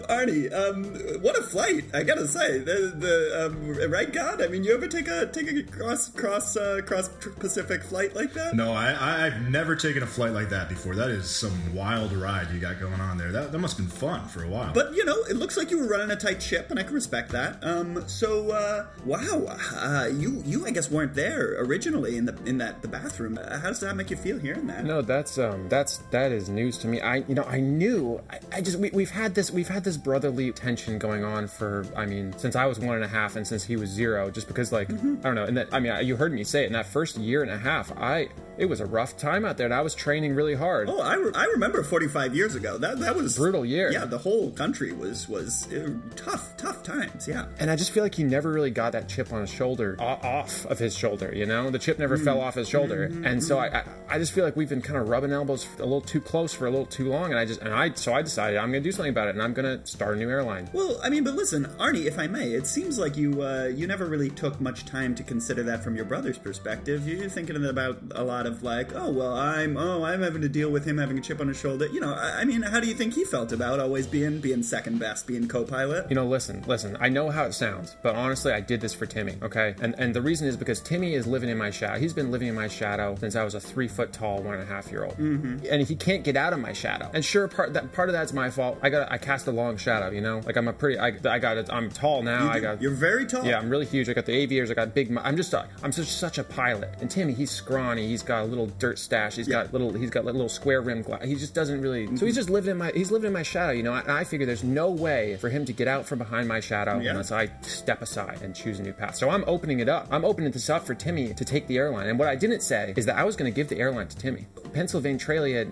Arnie, 0.09 0.53
um, 0.53 0.85
what 1.23 1.39
a 1.39 1.43
flight! 1.43 1.85
I 1.95 2.03
gotta 2.03 2.27
say, 2.27 2.59
the, 2.59 2.93
the 2.97 3.47
um, 3.47 3.91
right 3.91 4.13
God. 4.13 4.43
I 4.43 4.49
mean, 4.49 4.65
you 4.65 4.75
ever 4.75 4.87
take 4.87 5.09
a 5.09 5.27
take 5.27 5.51
a 5.51 5.63
cross 5.63 6.09
cross 6.09 6.57
uh, 6.57 6.81
cross 6.85 7.09
Pacific 7.39 7.83
flight 7.83 8.15
like 8.15 8.33
that? 8.35 8.55
No, 8.55 8.73
I, 8.73 9.27
I've 9.27 9.51
never 9.51 9.77
taken 9.77 10.03
a 10.03 10.07
flight 10.07 10.33
like 10.33 10.51
that 10.51 10.69
before. 10.69 10.95
That 10.95 11.11
is 11.11 11.29
some 11.29 11.75
wild 11.75 12.13
ride 12.13 12.51
you 12.53 12.61
got 12.61 12.81
going 12.81 13.01
on 13.01 13.19
there. 13.19 13.33
That, 13.33 13.53
that 13.53 13.59
must 13.59 13.77
have 13.79 13.89
been 13.89 13.97
fun 13.97 14.29
for 14.29 14.45
a 14.45 14.49
while. 14.49 14.73
But 14.73 14.95
you 14.95 15.05
know, 15.05 15.17
it 15.29 15.37
looks 15.37 15.57
like 15.57 15.71
you 15.71 15.79
were 15.79 15.89
running 15.89 16.11
a 16.11 16.17
tight 16.17 16.43
ship, 16.43 16.71
and 16.71 16.79
I 16.79 16.83
can 16.83 16.95
respect 16.95 17.31
that. 17.31 17.63
Um, 17.63 18.07
so 18.09 18.51
uh, 18.51 18.87
wow, 19.05 19.57
uh, 19.75 20.09
you 20.13 20.43
you 20.45 20.67
I 20.67 20.71
guess 20.71 20.91
weren't 20.91 21.15
there 21.15 21.57
originally 21.59 22.17
in 22.17 22.27
the 22.27 22.37
in 22.45 22.59
that 22.59 22.83
the 22.83 22.89
bathroom. 22.89 23.39
Uh, 23.39 23.59
how 23.59 23.69
does 23.69 23.81
that 23.81 23.97
make 23.97 24.11
you 24.11 24.17
feel 24.17 24.39
hearing 24.39 24.67
that? 24.69 24.85
No, 24.85 25.03
that's 25.03 25.39
um, 25.39 25.69
that's 25.69 25.99
that 26.11 26.33
is 26.33 26.49
news 26.49 26.79
to 26.79 26.89
me. 26.89 27.01
I, 27.01 27.17
you 27.17 27.35
know, 27.35 27.45
I 27.45 27.61
knew. 27.61 28.21
I, 28.31 28.39
I 28.53 28.61
just 28.61 28.79
we, 28.79 28.91
we've 28.91 29.11
had 29.11 29.35
this 29.35 29.51
we've 29.51 29.66
had 29.69 29.85
this 29.85 29.97
brotherly 29.97 30.53
tension 30.53 30.99
going 30.99 31.25
on 31.25 31.47
for 31.47 31.87
I 31.97 32.07
mean 32.07 32.33
since 32.39 32.57
I 32.57 32.67
was 32.67 32.79
one 32.79 32.97
and 32.97 33.05
a 33.05 33.09
half 33.09 33.37
and 33.37 33.47
since 33.47 33.65
he 33.65 33.77
was 33.77 33.91
zero. 33.91 34.31
Just 34.31 34.47
because 34.49 34.73
like 34.73 34.89
Mm-hmm. 34.89 35.17
I 35.21 35.23
don't 35.23 35.35
know. 35.35 35.45
And 35.45 35.57
that 35.57 35.69
I 35.73 35.81
mean 35.81 36.07
you 36.07 36.17
heard 36.17 36.33
me 36.33 36.45
say 36.45 36.63
it 36.65 36.67
in 36.67 36.73
that 36.73 36.87
first 36.87 37.17
year 37.17 37.43
and 37.43 37.51
a 37.51 37.59
half. 37.59 37.93
I 37.97 38.29
it 38.59 38.67
was 38.67 38.81
a 38.81 38.87
rough 38.87 39.17
time 39.17 39.45
out 39.45 39.57
there, 39.57 39.67
and 39.67 39.75
I 39.75 39.83
was 39.83 39.95
training 39.95 40.35
really 40.35 40.55
hard. 40.55 40.89
Oh, 40.89 41.01
I, 41.01 41.15
re- 41.15 41.33
I 41.35 41.45
remember 41.47 41.83
45 41.83 42.35
years 42.35 42.55
ago. 42.55 42.79
That 42.79 42.99
that 43.01 43.15
was 43.17 43.37
brutal 43.37 43.65
year. 43.65 43.91
Yeah, 43.93 44.05
the 44.07 44.19
whole 44.19 44.51
country 44.51 44.93
was 44.93 45.29
was 45.29 45.71
uh, 45.73 45.91
tough, 46.17 46.57
tough 46.57 46.83
times. 46.83 47.29
Yeah. 47.29 47.47
And 47.59 47.71
I 47.71 47.77
just 47.77 47.91
feel 47.91 48.03
like 48.03 48.15
he 48.15 48.25
never 48.25 48.51
really 48.51 48.71
got 48.71 48.93
that 48.93 49.09
chip 49.09 49.33
on 49.33 49.41
his 49.43 49.51
shoulder 49.51 49.97
off 50.01 50.65
of 50.67 50.79
his 50.79 50.97
shoulder. 50.97 51.33
You 51.35 51.47
know, 51.47 51.71
the 51.71 51.79
chip 51.79 51.99
never 51.99 52.17
Mm. 52.17 52.25
fell 52.25 52.41
off 52.41 52.55
his 52.55 52.69
shoulder, 52.69 53.09
Mhm, 53.09 53.27
and 53.27 53.43
so 53.45 53.59
I, 53.59 53.69
mhm. 53.69 53.75
I 54.09 54.17
I 54.17 54.19
just 54.19 54.33
feel 54.33 54.45
like 54.45 54.57
we've 54.57 54.69
been 54.69 54.83
kind 54.83 54.99
of 54.99 55.09
rubbing 55.09 55.33
elbows 55.33 55.67
a 55.79 55.83
little 55.83 56.01
too 56.01 56.21
close 56.21 56.53
for 56.55 56.67
a 56.67 56.71
little 56.71 56.87
too 56.87 57.09
long, 57.09 57.31
and 57.31 57.39
I 57.39 57.45
just 57.45 57.61
and 57.61 57.75
I 57.75 57.93
so 57.95 58.15
I 58.15 58.23
decided 58.23 58.57
I'm 58.59 58.71
going 58.71 58.83
to 58.83 58.89
do 58.89 58.93
something 58.93 59.11
about 59.11 59.29
it, 59.29 59.35
and 59.35 59.43
I'm 59.43 59.53
going 59.53 59.79
to 59.79 59.87
start 59.87 60.17
a 60.17 60.19
new 60.19 60.31
airline. 60.31 60.71
Well, 60.73 60.99
I 61.03 61.11
mean, 61.11 61.25
but 61.25 61.35
listen, 61.35 61.67
Arnie, 61.79 62.07
if 62.07 62.19
I 62.19 62.27
may, 62.27 62.53
it 62.53 62.67
seems 62.67 62.99
like 62.99 63.17
you 63.17 63.43
uh, 63.43 63.65
you 63.75 63.87
never 63.87 64.07
really 64.07 64.31
took 64.31 64.61
much 64.61 64.85
time 64.87 65.15
to 65.17 65.23
consider 65.23 65.63
that 65.65 65.83
from 65.85 65.97
your 65.97 66.05
brother's 66.05 66.39
perspective. 66.39 67.07
You're 67.07 67.29
thinking 67.29 67.57
about 67.67 67.99
a 68.13 68.23
lot 68.25 68.46
of 68.47 68.63
like, 68.63 68.95
oh 68.95 69.11
well, 69.11 69.35
I'm 69.37 69.77
oh 69.77 70.05
I'm 70.05 70.23
having 70.23 70.43
to 70.43 70.49
deal 70.49 70.71
with 70.71 70.85
him 70.87 70.99
having 70.99 71.19
a 71.19 71.21
chip 71.21 71.41
on 71.41 71.49
his 71.49 71.59
shoulder. 71.59 71.87
You 71.87 72.01
know, 72.01 72.15
I, 72.15 72.41
I 72.41 72.45
mean, 72.45 72.63
how 72.63 72.81
do 72.81 72.87
you 72.89 72.95
think 72.95 73.15
he 73.15 73.25
felt 73.25 73.53
about 73.53 73.81
always 73.81 74.07
being 74.07 74.41
being 74.41 74.63
second 74.63 74.99
best, 74.99 75.27
being 75.27 75.49
co-pilot? 75.49 76.07
You 76.09 76.15
know, 76.15 76.27
listen, 76.27 76.65
listen. 76.67 76.97
I 77.01 77.09
know 77.09 77.31
how 77.31 77.45
it 77.45 77.53
sounds, 77.53 77.97
but 78.03 78.15
honestly, 78.15 78.53
I 78.53 78.61
did 78.61 78.81
this 78.81 78.95
for 78.95 79.07
Timmy. 79.07 79.35
Okay, 79.43 79.75
and 79.81 79.95
and 79.99 80.15
the 80.15 80.23
reason 80.23 80.47
is 80.49 80.57
because 80.57 80.81
Timmy 80.81 81.15
is 81.15 81.27
living 81.27 81.49
in 81.51 81.59
my 81.59 81.71
shadow. 81.71 81.99
He's 81.99 82.13
been 82.15 82.31
living 82.31 82.49
in 82.49 82.55
my 82.55 82.69
shadow 82.69 83.17
since 83.19 83.37
I 83.37 83.45
was 83.45 83.55
a 83.55 83.61
three 83.61 83.89
foot 83.89 84.13
tall, 84.13 84.43
one 84.43 84.55
and 84.55 84.63
a 84.63 84.67
half 84.67 84.91
year 84.91 85.05
old, 85.05 85.17
Mhm. 85.19 85.67
and 85.71 85.83
he 85.87 85.97
can't 85.97 86.25
get 86.25 86.37
out 86.37 86.53
of 86.53 86.61
my 86.61 86.73
shadow. 86.73 87.11
And 87.13 87.25
sure, 87.25 87.49
part 87.49 87.73
that 87.75 87.93
part 87.93 88.09
of 88.09 88.13
that's 88.13 88.33
my 88.33 88.51
fault. 88.51 88.79
I 88.83 88.89
got 88.91 89.11
I 89.11 89.19
cast 89.19 89.47
a 89.47 89.51
long 89.53 89.77
shadow. 89.77 90.11
You 90.11 90.21
know, 90.21 90.41
like 90.47 90.57
I'm 90.57 90.69
a 90.69 90.73
pretty. 90.73 90.99
I, 90.99 91.09
I 91.29 91.39
got 91.39 91.57
it. 91.57 91.69
I'm 91.73 91.91
tall 91.91 92.23
now. 92.23 92.49
I 92.51 92.61
got 92.61 92.81
you're 92.83 92.91
very 92.95 93.27
tall. 93.27 93.45
Yeah, 93.45 93.59
I'm 93.59 93.69
really 93.71 93.87
huge. 93.87 94.09
I 94.09 94.13
got 94.13 94.27
the 94.27 94.35
aviators. 94.35 94.71
I 94.71 94.75
got 94.75 94.95
big. 94.95 95.17
I'm 95.23 95.37
just. 95.37 95.53
A, 95.55 95.67
I'm 95.83 95.93
such 95.93 96.07
such 96.09 96.39
a 96.39 96.45
pilot. 96.45 96.91
And 97.01 97.11
Timmy, 97.11 97.33
he's 97.33 97.51
scrawny. 97.51 98.07
He's 98.09 98.23
got 98.23 98.36
a 98.41 98.45
little 98.45 98.67
dirt 98.67 98.99
stash. 98.99 99.37
He's 99.37 99.49
got 99.49 99.73
little. 99.73 99.93
He's 99.93 100.11
got 100.11 100.25
little 100.25 100.49
square 100.49 100.81
rim 100.81 101.03
glass. 101.03 101.25
He 101.25 101.35
just 101.35 101.55
doesn't 101.55 101.81
really. 101.81 102.17
So 102.17 102.27
he's 102.27 102.35
just 102.35 102.51
living 102.51 102.73
in 102.73 102.77
my. 102.79 102.91
He's 102.93 103.11
living 103.11 103.29
in 103.29 103.33
my 103.33 103.43
shadow. 103.43 103.73
You 103.73 103.83
know. 103.83 103.95
And 103.95 104.11
I 104.11 104.25
figure 104.25 104.47
there's 104.47 104.65
no 104.65 104.91
way 104.91 105.37
for 105.41 105.49
him 105.49 105.65
to 105.67 105.73
get 105.73 105.89
out 105.89 106.07
from 106.07 106.19
behind 106.19 106.49
my 106.49 106.61
shadow 106.61 106.99
Yeah. 107.01 107.11
unless 107.11 107.33
I 107.33 107.51
step 107.63 108.03
aside 108.03 108.43
and 108.43 108.55
choose 108.55 108.79
a 108.79 108.83
new 108.83 108.93
path. 108.93 109.17
So 109.17 109.31
I'm 109.31 109.45
opening 109.47 109.81
it 109.81 109.89
up. 109.89 110.07
I'm 110.11 110.25
opening 110.25 110.51
this 110.53 110.69
up 110.71 110.87
for 110.87 110.95
Timmy 110.95 111.35
to 111.35 111.45
take 111.45 111.67
the 111.67 111.79
airline. 111.79 112.09
And 112.09 112.19
what 112.19 112.29
I 112.29 112.37
didn't 112.37 112.61
say 112.61 112.93
is 112.97 113.07
that 113.07 113.17
I 113.17 113.25
was 113.25 113.37
going 113.37 113.51
to 113.51 113.55
give 113.55 113.69
the 113.69 113.79
airline 113.79 114.09
to 114.09 114.17
Timmy. 114.17 114.47
Pennsylvania 114.73 115.19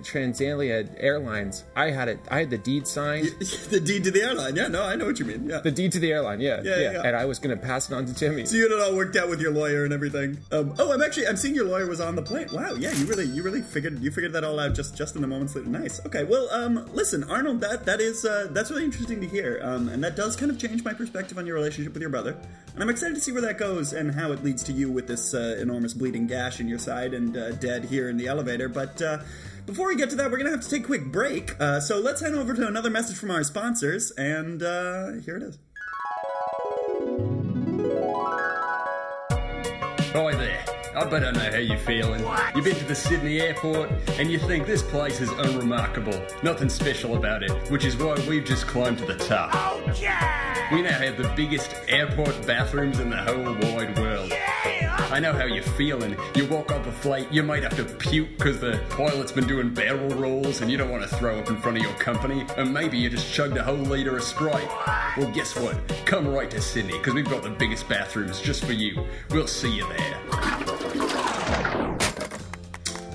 Transalia 0.02 0.84
Airlines. 0.98 1.64
I 1.76 1.90
had 1.90 2.08
it. 2.08 2.18
I 2.30 2.38
had 2.40 2.50
the 2.50 2.58
deed 2.58 2.86
signed. 2.86 3.26
the 3.70 3.80
deed 3.80 4.04
to 4.04 4.10
the 4.10 4.22
airline. 4.22 4.56
Yeah, 4.56 4.68
no, 4.68 4.82
I 4.82 4.96
know 4.96 5.06
what 5.06 5.18
you 5.18 5.24
mean. 5.24 5.48
Yeah. 5.48 5.58
The 5.60 5.70
deed 5.70 5.92
to 5.92 5.98
the 5.98 6.12
airline. 6.12 6.40
Yeah, 6.40 6.62
Yeah, 6.62 6.78
yeah. 6.78 6.92
yeah. 6.92 7.02
And 7.04 7.16
I 7.16 7.24
was 7.26 7.38
going 7.38 7.56
to 7.58 7.62
pass 7.62 7.90
it 7.90 7.94
on 7.94 8.06
to 8.06 8.14
Timmy. 8.14 8.46
So 8.46 8.56
you 8.56 8.62
had 8.64 8.72
it 8.72 8.80
all 8.80 8.96
worked 8.96 9.16
out 9.16 9.28
with 9.28 9.40
your 9.40 9.52
lawyer 9.52 9.84
and 9.84 9.92
everything. 9.92 10.38
Um, 10.52 10.74
oh, 10.78 10.92
I'm 10.92 11.02
actually 11.02 11.26
I'm 11.26 11.36
seeing 11.36 11.54
your 11.54 11.66
lawyer 11.66 11.86
was 11.86 12.00
on 12.00 12.16
the 12.16 12.22
plane. 12.22 12.48
Wow, 12.54 12.74
yeah, 12.74 12.92
you 12.92 13.06
really 13.06 13.24
you 13.24 13.42
really 13.42 13.62
figured 13.62 14.00
you 14.00 14.12
figured 14.12 14.32
that 14.34 14.44
all 14.44 14.60
out 14.60 14.76
just 14.76 14.96
just 14.96 15.16
in 15.16 15.22
the 15.22 15.26
moments 15.26 15.56
later. 15.56 15.68
Nice. 15.68 16.00
Okay, 16.06 16.22
well, 16.22 16.48
um, 16.52 16.88
listen, 16.92 17.24
Arnold, 17.24 17.60
that 17.62 17.84
that 17.84 18.00
is 18.00 18.24
uh, 18.24 18.46
that's 18.52 18.70
really 18.70 18.84
interesting 18.84 19.20
to 19.20 19.26
hear, 19.26 19.58
um, 19.64 19.88
and 19.88 20.04
that 20.04 20.14
does 20.14 20.36
kind 20.36 20.52
of 20.52 20.58
change 20.58 20.84
my 20.84 20.92
perspective 20.92 21.36
on 21.36 21.46
your 21.46 21.56
relationship 21.56 21.92
with 21.94 22.00
your 22.00 22.10
brother. 22.10 22.38
And 22.74 22.80
I'm 22.80 22.88
excited 22.88 23.16
to 23.16 23.20
see 23.20 23.32
where 23.32 23.42
that 23.42 23.58
goes 23.58 23.92
and 23.92 24.14
how 24.14 24.30
it 24.30 24.44
leads 24.44 24.62
to 24.64 24.72
you 24.72 24.88
with 24.88 25.08
this 25.08 25.34
uh, 25.34 25.56
enormous 25.60 25.94
bleeding 25.94 26.28
gash 26.28 26.60
in 26.60 26.68
your 26.68 26.78
side 26.78 27.12
and 27.12 27.36
uh, 27.36 27.52
dead 27.56 27.86
here 27.86 28.08
in 28.08 28.16
the 28.16 28.28
elevator. 28.28 28.68
But 28.68 29.02
uh, 29.02 29.18
before 29.66 29.88
we 29.88 29.96
get 29.96 30.10
to 30.10 30.16
that, 30.16 30.30
we're 30.30 30.38
gonna 30.38 30.50
have 30.50 30.62
to 30.62 30.70
take 30.70 30.84
a 30.84 30.86
quick 30.86 31.06
break. 31.06 31.60
Uh, 31.60 31.80
so 31.80 31.98
let's 31.98 32.20
head 32.20 32.34
over 32.34 32.54
to 32.54 32.68
another 32.68 32.88
message 32.88 33.16
from 33.16 33.32
our 33.32 33.42
sponsors, 33.42 34.12
and 34.12 34.62
uh, 34.62 35.14
here 35.24 35.36
it 35.36 35.42
is. 35.42 35.58
I 40.96 41.04
bet 41.06 41.24
I 41.24 41.32
know 41.32 41.50
how 41.50 41.58
you're 41.58 41.76
feeling. 41.78 42.24
You've 42.54 42.64
been 42.64 42.76
to 42.76 42.84
the 42.84 42.94
Sydney 42.94 43.40
airport 43.40 43.90
and 44.10 44.30
you 44.30 44.38
think 44.38 44.64
this 44.64 44.82
place 44.82 45.20
is 45.20 45.28
unremarkable. 45.30 46.24
Nothing 46.44 46.68
special 46.68 47.16
about 47.16 47.42
it, 47.42 47.50
which 47.68 47.84
is 47.84 47.96
why 47.96 48.14
we've 48.28 48.44
just 48.44 48.68
climbed 48.68 48.98
to 48.98 49.04
the 49.04 49.16
top. 49.16 49.52
We 50.70 50.82
now 50.82 50.96
have 50.96 51.16
the 51.16 51.32
biggest 51.34 51.74
airport 51.88 52.46
bathrooms 52.46 53.00
in 53.00 53.10
the 53.10 53.16
whole 53.16 53.54
wide 53.74 53.98
world. 53.98 54.32
I 55.10 55.18
know 55.18 55.32
how 55.32 55.44
you're 55.46 55.64
feeling. 55.64 56.16
You 56.36 56.46
walk 56.46 56.70
off 56.70 56.86
a 56.86 56.92
flight, 56.92 57.30
you 57.32 57.42
might 57.42 57.64
have 57.64 57.76
to 57.76 57.84
puke 57.84 58.38
because 58.38 58.60
the 58.60 58.80
toilet's 58.90 59.32
been 59.32 59.48
doing 59.48 59.74
barrel 59.74 60.08
rolls 60.10 60.60
and 60.60 60.70
you 60.70 60.76
don't 60.76 60.90
want 60.90 61.02
to 61.02 61.16
throw 61.16 61.40
up 61.40 61.48
in 61.48 61.60
front 61.60 61.76
of 61.76 61.82
your 61.82 61.92
company. 61.94 62.46
And 62.56 62.72
maybe 62.72 62.98
you 62.98 63.10
just 63.10 63.32
chugged 63.32 63.56
a 63.56 63.64
whole 63.64 63.76
litre 63.76 64.16
of 64.16 64.22
Sprite. 64.22 64.68
Well, 65.16 65.30
guess 65.32 65.56
what? 65.56 65.76
Come 66.06 66.28
right 66.28 66.50
to 66.52 66.60
Sydney 66.60 66.98
because 66.98 67.14
we've 67.14 67.28
got 67.28 67.42
the 67.42 67.50
biggest 67.50 67.88
bathrooms 67.88 68.40
just 68.40 68.64
for 68.64 68.72
you. 68.72 69.04
We'll 69.30 69.48
see 69.48 69.74
you 69.74 69.86
there. 69.88 70.33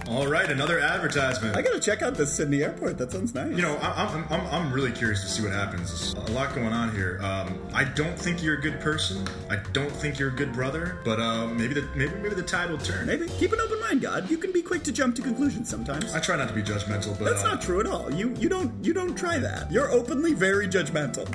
All 0.09 0.27
right, 0.27 0.49
another 0.49 0.79
advertisement. 0.79 1.55
I 1.55 1.61
gotta 1.61 1.79
check 1.79 2.01
out 2.01 2.15
the 2.15 2.25
Sydney 2.25 2.63
airport. 2.63 2.97
That 2.97 3.11
sounds 3.11 3.35
nice. 3.35 3.55
You 3.55 3.61
know, 3.61 3.77
I'm, 3.77 4.25
I'm, 4.31 4.47
I'm 4.47 4.73
really 4.73 4.91
curious 4.91 5.21
to 5.21 5.27
see 5.27 5.43
what 5.43 5.51
happens. 5.51 6.13
There's 6.13 6.29
a 6.29 6.31
lot 6.31 6.55
going 6.55 6.73
on 6.73 6.91
here. 6.95 7.19
Um, 7.21 7.59
I 7.75 7.83
don't 7.83 8.17
think 8.17 8.41
you're 8.41 8.57
a 8.57 8.61
good 8.61 8.79
person. 8.79 9.27
I 9.51 9.57
don't 9.71 9.91
think 9.91 10.17
you're 10.17 10.29
a 10.29 10.35
good 10.35 10.51
brother. 10.51 10.97
But 11.05 11.19
uh, 11.19 11.45
maybe 11.47 11.75
the 11.75 11.87
maybe 11.95 12.15
maybe 12.15 12.33
the 12.33 12.41
tide 12.41 12.71
will 12.71 12.79
turn. 12.79 13.05
Maybe 13.05 13.27
keep 13.27 13.53
an 13.53 13.59
open 13.59 13.79
mind, 13.81 14.01
God. 14.01 14.31
You 14.31 14.39
can 14.39 14.51
be 14.51 14.63
quick 14.63 14.81
to 14.85 14.91
jump 14.91 15.15
to 15.17 15.21
conclusions 15.21 15.69
sometimes. 15.69 16.11
I 16.15 16.19
try 16.19 16.37
not 16.37 16.47
to 16.47 16.55
be 16.55 16.63
judgmental, 16.63 17.15
but 17.19 17.25
That's 17.25 17.43
uh, 17.43 17.49
not 17.49 17.61
true 17.61 17.79
at 17.79 17.85
all. 17.85 18.11
You 18.11 18.33
you 18.39 18.49
don't 18.49 18.83
you 18.83 18.93
don't 18.93 19.15
try 19.15 19.37
that. 19.37 19.71
You're 19.71 19.91
openly 19.91 20.33
very 20.33 20.67
judgmental. 20.67 21.27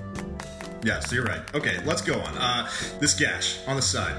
Yes, 0.83 1.13
you're 1.13 1.25
right. 1.25 1.43
Okay, 1.55 1.79
let's 1.85 2.03
go 2.03 2.19
on. 2.21 2.37
Uh, 2.37 2.69
this 2.99 3.15
gash 3.15 3.59
on 3.69 3.77
the 3.77 3.83
side, 3.83 4.17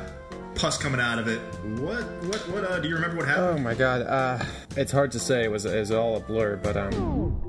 pus 0.55 0.77
coming 0.77 0.99
out 0.99 1.19
of 1.19 1.27
it. 1.27 1.39
What 1.79 2.03
what 2.23 2.49
what? 2.49 2.63
Uh, 2.63 2.79
do 2.79 2.87
you 2.87 2.95
remember 2.95 3.17
what 3.17 3.27
happened? 3.27 3.59
Oh 3.59 3.61
my 3.61 3.73
god, 3.73 4.01
uh, 4.01 4.43
it's 4.75 4.91
hard 4.91 5.11
to 5.11 5.19
say. 5.19 5.43
It 5.43 5.51
was 5.51 5.65
it 5.65 5.79
was 5.79 5.91
all 5.91 6.17
a 6.17 6.19
blur, 6.19 6.55
but 6.57 6.77
um, 6.77 7.45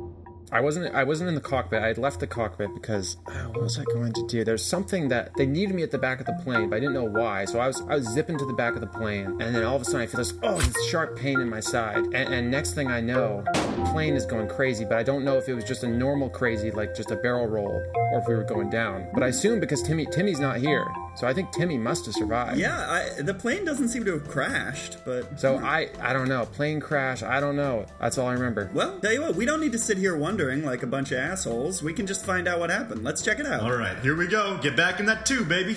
I 0.52 0.60
wasn't 0.60 0.94
I 0.94 1.04
wasn't 1.04 1.28
in 1.28 1.34
the 1.34 1.40
cockpit. 1.40 1.82
I 1.82 1.88
had 1.88 1.98
left 1.98 2.20
the 2.20 2.26
cockpit 2.26 2.72
because 2.74 3.16
uh, 3.26 3.32
what 3.48 3.62
was 3.62 3.78
I 3.78 3.84
going 3.84 4.12
to 4.12 4.26
do? 4.28 4.44
There's 4.44 4.64
something 4.64 5.08
that 5.08 5.32
they 5.36 5.44
needed 5.44 5.74
me 5.74 5.82
at 5.82 5.90
the 5.90 5.98
back 5.98 6.20
of 6.20 6.26
the 6.26 6.38
plane, 6.44 6.70
but 6.70 6.76
I 6.76 6.80
didn't 6.80 6.94
know 6.94 7.04
why. 7.04 7.44
So 7.46 7.58
I 7.58 7.66
was 7.66 7.80
I 7.82 7.96
was 7.96 8.06
zipping 8.06 8.38
to 8.38 8.46
the 8.46 8.52
back 8.52 8.74
of 8.74 8.80
the 8.80 8.86
plane, 8.86 9.26
and 9.40 9.54
then 9.54 9.64
all 9.64 9.76
of 9.76 9.82
a 9.82 9.84
sudden 9.84 10.02
I 10.02 10.06
feel 10.06 10.18
this 10.18 10.34
oh 10.42 10.58
this 10.58 10.86
sharp 10.88 11.16
pain 11.16 11.40
in 11.40 11.50
my 11.50 11.60
side, 11.60 11.98
and, 11.98 12.14
and 12.14 12.50
next 12.50 12.74
thing 12.74 12.88
I 12.88 13.00
know, 13.00 13.44
the 13.54 13.88
plane 13.92 14.14
is 14.14 14.24
going 14.24 14.48
crazy. 14.48 14.84
But 14.84 14.98
I 14.98 15.02
don't 15.02 15.24
know 15.24 15.36
if 15.36 15.48
it 15.48 15.54
was 15.54 15.64
just 15.64 15.82
a 15.82 15.88
normal 15.88 16.30
crazy 16.30 16.70
like 16.70 16.94
just 16.94 17.10
a 17.10 17.16
barrel 17.16 17.46
roll, 17.46 17.82
or 18.12 18.18
if 18.18 18.28
we 18.28 18.34
were 18.34 18.44
going 18.44 18.70
down. 18.70 19.08
But 19.14 19.24
I 19.24 19.28
assume 19.28 19.58
because 19.58 19.82
Timmy 19.82 20.06
Timmy's 20.06 20.38
not 20.38 20.58
here, 20.58 20.86
so 21.16 21.26
I 21.26 21.34
think 21.34 21.50
Timmy 21.50 21.78
must 21.78 22.06
have 22.06 22.14
survived. 22.14 22.58
Yeah, 22.58 22.78
I, 22.78 23.22
the 23.22 23.34
plane 23.34 23.64
doesn't 23.64 23.88
seem 23.88 24.04
to 24.04 24.12
have 24.12 24.28
crashed, 24.28 24.98
but 25.04 25.40
So 25.40 25.56
I 25.58 25.88
I 26.00 26.12
don't 26.12 26.28
know 26.28 26.46
plane 26.46 26.80
crash. 26.80 27.22
I 27.22 27.40
don't 27.40 27.56
know. 27.56 27.86
That's 28.00 28.18
all 28.18 28.28
I 28.28 28.34
remember. 28.34 28.70
well, 28.74 28.98
tell 29.00 29.12
you 29.12 29.22
what, 29.22 29.34
we 29.34 29.46
don't 29.46 29.60
need 29.60 29.72
to 29.72 29.78
sit 29.78 29.98
here 29.98 30.16
wondering 30.16 30.64
like 30.64 30.82
a 30.82 30.86
bunch 30.86 31.12
of 31.12 31.18
assholes. 31.18 31.82
We 31.82 31.92
can 31.92 32.06
just 32.06 32.24
find 32.24 32.46
out 32.46 32.58
what 32.60 32.70
happened. 32.70 33.02
Let's 33.04 33.22
check 33.22 33.38
it 33.40 33.46
out. 33.46 33.60
All 33.62 33.76
right, 33.76 33.98
here 34.00 34.16
we 34.16 34.26
go. 34.26 34.58
Get 34.62 34.76
back 34.76 35.00
in 35.00 35.06
that 35.06 35.26
tube, 35.26 35.48
baby. 35.48 35.76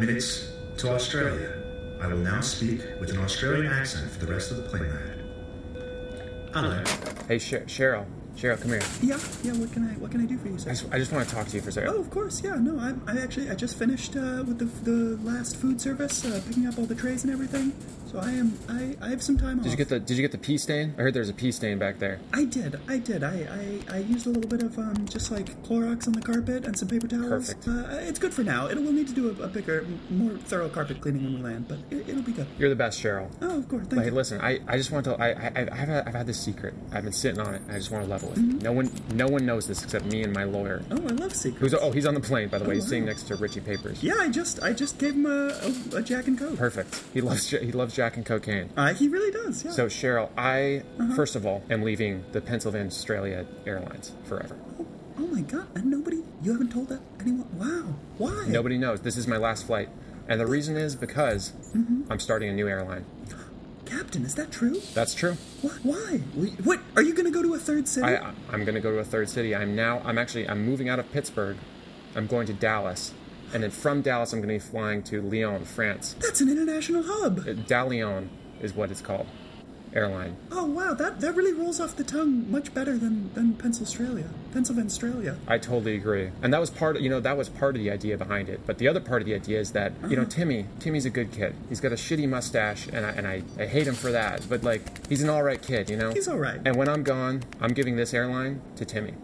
Minutes 0.00 0.50
to 0.78 0.90
Australia. 0.90 1.52
I 2.00 2.06
will 2.08 2.16
now 2.16 2.40
speak 2.40 2.80
with 2.98 3.10
an 3.10 3.18
Australian 3.18 3.70
accent 3.72 4.10
for 4.10 4.24
the 4.24 4.32
rest 4.32 4.50
of 4.50 4.56
the 4.56 4.62
plane 4.64 4.84
ride. 4.84 5.20
Hello. 6.54 6.82
Hey 7.28 7.38
Sher- 7.38 7.66
Cheryl, 7.66 8.06
Cheryl, 8.36 8.60
come 8.60 8.70
here. 8.70 8.80
Yeah, 9.02 9.18
yeah. 9.44 9.52
What 9.52 9.70
can 9.72 9.84
I 9.88 9.92
what 10.00 10.10
can 10.10 10.22
I 10.22 10.24
do 10.26 10.38
for 10.38 10.48
you, 10.48 10.58
sir? 10.58 10.70
I 10.70 10.72
just, 10.72 10.92
I 10.92 10.98
just 10.98 11.12
want 11.12 11.28
to 11.28 11.34
talk 11.34 11.46
to 11.48 11.56
you 11.56 11.62
for 11.62 11.68
a 11.68 11.72
second. 11.72 11.90
Oh, 11.94 12.00
of 12.00 12.10
course. 12.10 12.42
Yeah. 12.42 12.54
No, 12.54 12.78
I, 12.80 12.94
I 13.12 13.18
actually 13.18 13.50
I 13.50 13.54
just 13.54 13.76
finished 13.78 14.16
uh, 14.16 14.42
with 14.48 14.58
the 14.58 14.64
the 14.90 15.16
last 15.22 15.56
food 15.56 15.80
service, 15.80 16.24
uh, 16.24 16.40
picking 16.48 16.66
up 16.66 16.78
all 16.78 16.86
the 16.86 16.94
trays 16.94 17.22
and 17.24 17.32
everything. 17.32 17.72
So 18.10 18.18
I 18.18 18.30
am. 18.32 18.58
I, 18.68 18.96
I 19.00 19.08
have 19.10 19.22
some 19.22 19.38
time 19.38 19.58
off. 19.58 19.64
Did 19.64 19.70
you 19.72 19.76
get 19.76 19.88
the 19.88 20.00
Did 20.00 20.16
you 20.16 20.22
get 20.22 20.32
the 20.32 20.38
pee 20.38 20.58
stain? 20.58 20.94
I 20.98 21.02
heard 21.02 21.14
there's 21.14 21.28
a 21.28 21.34
pee 21.34 21.52
stain 21.52 21.78
back 21.78 21.98
there. 21.98 22.18
I 22.32 22.44
did. 22.44 22.78
I 22.88 22.98
did. 22.98 23.22
I, 23.22 23.80
I, 23.90 23.94
I 23.96 23.98
used 23.98 24.26
a 24.26 24.30
little 24.30 24.48
bit 24.50 24.62
of 24.62 24.78
um, 24.78 25.06
just 25.08 25.30
like 25.30 25.60
Clorox 25.62 26.06
on 26.06 26.12
the 26.12 26.22
carpet 26.22 26.64
and 26.64 26.76
some 26.78 26.88
paper 26.88 27.06
towels. 27.08 27.54
Perfect. 27.54 27.68
Uh, 27.68 27.96
it's 28.00 28.18
good 28.18 28.34
for 28.34 28.42
now. 28.42 28.66
It 28.66 28.76
will 28.76 28.84
we'll 28.84 28.92
need 28.92 29.08
to 29.08 29.14
do 29.14 29.28
a, 29.40 29.44
a 29.44 29.48
bigger, 29.48 29.86
more 30.10 30.32
thorough 30.38 30.68
carpet 30.68 31.00
cleaning 31.00 31.24
when 31.24 31.34
we 31.34 31.40
land, 31.42 31.68
but 31.68 31.78
it, 31.90 32.08
it'll 32.08 32.22
be 32.22 32.32
good. 32.32 32.46
You're 32.58 32.68
the 32.68 32.76
best, 32.76 33.00
Cheryl. 33.02 33.30
Oh, 33.40 33.58
of 33.58 33.68
course. 33.68 33.86
Thank 33.86 34.02
hey, 34.02 34.08
you. 34.08 34.14
listen, 34.14 34.40
I, 34.40 34.58
I 34.66 34.76
just 34.76 34.90
want 34.90 35.04
to. 35.04 35.14
I, 35.14 35.28
I 35.30 35.52
I've, 35.56 35.68
had, 35.70 35.90
I've 36.08 36.14
had 36.14 36.26
this 36.26 36.40
secret. 36.40 36.74
I've 36.92 37.04
been 37.04 37.12
sitting 37.12 37.40
on 37.40 37.54
it. 37.54 37.62
and 37.62 37.72
I 37.72 37.78
just 37.78 37.90
want 37.90 38.04
to 38.04 38.10
level 38.10 38.32
it. 38.32 38.38
Mhm. 38.38 38.62
No 38.62 38.72
one 38.72 38.90
no 39.14 39.28
one 39.28 39.46
knows 39.46 39.66
this 39.66 39.82
except 39.82 40.04
me 40.06 40.22
and 40.22 40.32
my 40.32 40.44
lawyer. 40.44 40.82
Oh, 40.90 40.96
I 40.96 41.12
love 41.12 41.34
secrets. 41.34 41.60
Who's 41.60 41.74
oh 41.74 41.92
he's 41.92 42.06
on 42.06 42.14
the 42.14 42.20
plane 42.20 42.48
by 42.48 42.58
the 42.58 42.64
way. 42.64 42.72
Oh, 42.72 42.74
He's 42.74 42.88
sitting 42.88 43.04
next 43.04 43.24
to 43.24 43.36
Richie 43.36 43.60
Papers. 43.60 44.02
Yeah, 44.02 44.14
I 44.18 44.28
just 44.28 44.62
I 44.62 44.72
just 44.72 44.98
gave 44.98 45.14
him 45.14 45.26
a, 45.26 45.48
a, 45.92 45.96
a 45.96 46.02
Jack 46.02 46.26
and 46.26 46.38
Coke. 46.38 46.56
Perfect. 46.56 47.02
He 47.12 47.20
loves 47.20 47.48
he 47.50 47.72
loves 47.72 47.94
Jack 48.00 48.16
and 48.16 48.24
cocaine. 48.24 48.70
Uh, 48.78 48.94
he 48.94 49.08
really 49.08 49.30
does. 49.30 49.62
Yeah. 49.62 49.72
So 49.72 49.84
Cheryl, 49.86 50.30
I 50.34 50.82
Uh-huh. 50.98 51.14
first 51.14 51.36
of 51.36 51.44
all 51.44 51.62
am 51.68 51.82
leaving 51.82 52.24
the 52.32 52.40
Pennsylvania 52.40 52.86
Australia 52.86 53.44
Airlines 53.66 54.12
forever. 54.24 54.56
oh 55.18 55.26
my 55.26 55.42
god! 55.42 55.66
And 55.74 55.84
nobody, 55.90 56.22
you 56.42 56.52
haven't 56.52 56.72
told 56.72 56.88
that 56.88 57.00
anyone? 57.20 57.46
Wow. 57.58 57.94
Why? 58.16 58.46
Nobody 58.48 58.78
knows. 58.78 59.02
This 59.02 59.18
is 59.18 59.26
my 59.26 59.36
last 59.36 59.66
flight, 59.66 59.90
and 60.28 60.40
the 60.40 60.46
reason 60.46 60.78
is 60.78 60.96
because 60.96 61.52
Mhm. 61.76 62.06
I'm 62.08 62.18
starting 62.20 62.48
a 62.48 62.54
new 62.54 62.66
airline. 62.68 63.04
Captain, 63.84 64.24
is 64.24 64.34
that 64.36 64.50
true? 64.50 64.80
That's 64.94 65.12
true. 65.14 65.36
What? 65.60 65.74
Why? 65.82 66.20
What? 66.64 66.80
Are 66.96 67.02
you 67.02 67.12
going 67.12 67.26
to 67.26 67.30
go 67.38 67.42
to 67.42 67.52
a 67.52 67.58
third 67.58 67.86
city? 67.86 68.06
I, 68.06 68.32
I'm 68.50 68.64
going 68.64 68.76
to 68.76 68.80
go 68.80 68.90
to 68.92 68.98
a 69.00 69.04
third 69.04 69.28
city. 69.28 69.54
I'm 69.54 69.76
now. 69.76 70.00
I'm 70.06 70.16
actually. 70.16 70.48
I'm 70.48 70.64
moving 70.64 70.88
out 70.88 70.98
of 70.98 71.12
Pittsburgh. 71.12 71.58
I'm 72.16 72.26
going 72.26 72.46
to 72.46 72.54
Dallas, 72.54 73.12
and 73.52 73.62
then 73.62 73.70
from 73.70 74.02
Dallas, 74.02 74.32
I'm 74.32 74.40
going 74.40 74.48
to 74.48 74.64
be 74.64 74.70
flying 74.70 75.02
to 75.04 75.20
Lyon, 75.22 75.64
France. 75.64 76.14
That's 76.20 76.40
an 76.40 76.48
international 76.50 77.02
hub. 77.04 77.40
Uh, 77.40 77.52
Dalion 77.52 78.28
is 78.60 78.74
what 78.74 78.90
it's 78.90 79.00
called. 79.00 79.26
Airline. 79.92 80.36
Oh 80.52 80.66
wow, 80.66 80.94
that 80.94 81.20
that 81.20 81.34
really 81.34 81.52
rolls 81.52 81.80
off 81.80 81.96
the 81.96 82.04
tongue 82.04 82.48
much 82.48 82.72
better 82.72 82.96
than 82.96 83.34
than 83.34 83.54
Pennsylvania. 83.54 84.28
Pennsylvania. 84.52 85.36
I 85.48 85.58
totally 85.58 85.96
agree, 85.96 86.30
and 86.42 86.54
that 86.54 86.60
was 86.60 86.70
part. 86.70 86.94
Of, 86.94 87.02
you 87.02 87.10
know, 87.10 87.18
that 87.18 87.36
was 87.36 87.48
part 87.48 87.74
of 87.74 87.82
the 87.82 87.90
idea 87.90 88.16
behind 88.16 88.48
it. 88.48 88.60
But 88.66 88.78
the 88.78 88.86
other 88.86 89.00
part 89.00 89.20
of 89.20 89.26
the 89.26 89.34
idea 89.34 89.58
is 89.58 89.72
that 89.72 89.92
you 90.08 90.14
know, 90.14 90.22
Uh-huh. 90.22 90.30
Timmy. 90.30 90.66
Timmy's 90.78 91.06
a 91.06 91.10
good 91.10 91.32
kid. 91.32 91.56
He's 91.68 91.80
got 91.80 91.90
a 91.90 91.96
shitty 91.96 92.28
mustache, 92.28 92.86
and 92.92 93.04
I 93.04 93.10
and 93.10 93.26
I, 93.26 93.42
I 93.58 93.66
hate 93.66 93.88
him 93.88 93.96
for 93.96 94.12
that. 94.12 94.46
But 94.48 94.62
like, 94.62 95.08
he's 95.08 95.22
an 95.24 95.28
all 95.28 95.42
right 95.42 95.60
kid. 95.60 95.90
You 95.90 95.96
know. 95.96 96.12
He's 96.12 96.28
all 96.28 96.38
right. 96.38 96.60
And 96.64 96.76
when 96.76 96.88
I'm 96.88 97.02
gone, 97.02 97.42
I'm 97.60 97.72
giving 97.74 97.96
this 97.96 98.14
airline 98.14 98.60
to 98.76 98.84
Timmy. 98.84 99.14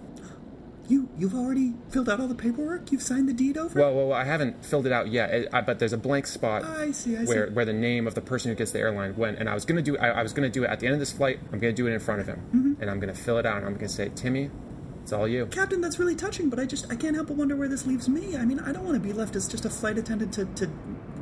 You 0.89 1.09
you've 1.19 1.35
already 1.35 1.75
filled 1.91 2.09
out 2.09 2.21
all 2.21 2.29
the 2.29 2.35
paperwork. 2.35 2.93
You've 2.93 3.03
signed 3.03 3.29
the 3.29 3.33
deed 3.33 3.57
over. 3.59 3.79
Well, 3.81 3.95
well, 3.95 4.13
I 4.13 4.25
haven't 4.25 4.65
filled 4.65 4.87
it 4.87 4.93
out 4.93 5.09
yet, 5.09 5.31
it, 5.35 5.49
I, 5.53 5.61
but 5.61 5.79
there's 5.79 5.93
a 5.93 5.99
blank 5.99 6.27
spot 6.27 6.65
I 6.65 6.93
see. 6.93 7.17
I 7.17 7.25
see. 7.25 7.27
where 7.29 7.51
where 7.51 7.65
the 7.65 7.73
name 7.73 8.07
of 8.07 8.15
the 8.15 8.21
person 8.21 8.51
who 8.51 8.55
gets 8.55 8.71
the 8.71 8.79
airline 8.79 9.17
went, 9.17 9.39
and 9.39 9.49
I 9.49 9.55
was 9.55 9.65
gonna 9.65 9.83
do 9.83 9.97
I, 9.99 10.09
I 10.09 10.23
was 10.23 10.33
gonna 10.33 10.49
do 10.49 10.63
it 10.65 10.71
at 10.71 10.81
the 10.81 10.87
end 10.87 10.95
of 10.95 11.01
this 11.01 11.13
flight. 11.13 11.41
I'm 11.53 11.59
gonna 11.59 11.73
do 11.73 11.87
it 11.87 11.93
in 11.93 11.99
front 12.01 12.21
of 12.21 12.27
him, 12.29 12.41
Mhm. 12.55 12.81
and 12.83 12.91
I'm 12.91 13.01
gonna 13.01 13.15
fill 13.15 13.39
it 13.39 13.47
out, 13.47 13.57
and 13.59 13.67
I'm 13.67 13.75
gonna 13.75 13.89
say, 13.89 14.11
Timmy, 14.15 14.51
it's 15.03 15.13
all 15.13 15.27
you. 15.27 15.47
Captain, 15.47 15.81
that's 15.81 15.99
really 15.99 16.15
touching, 16.15 16.51
but 16.51 16.59
I 16.61 16.67
just 16.67 16.91
I 16.91 16.97
can't 16.97 17.15
help 17.17 17.29
but 17.29 17.37
wonder 17.37 17.57
where 17.57 17.69
this 17.69 17.87
leaves 17.87 18.09
me. 18.09 18.37
I 18.37 18.45
mean, 18.45 18.61
I 18.61 18.73
don't 18.73 18.85
want 18.85 18.95
to 18.95 19.01
be 19.01 19.13
left 19.13 19.35
as 19.35 19.49
just 19.49 19.65
a 19.65 19.71
flight 19.71 19.99
attendant 19.99 20.33
to, 20.35 20.45
to 20.45 20.71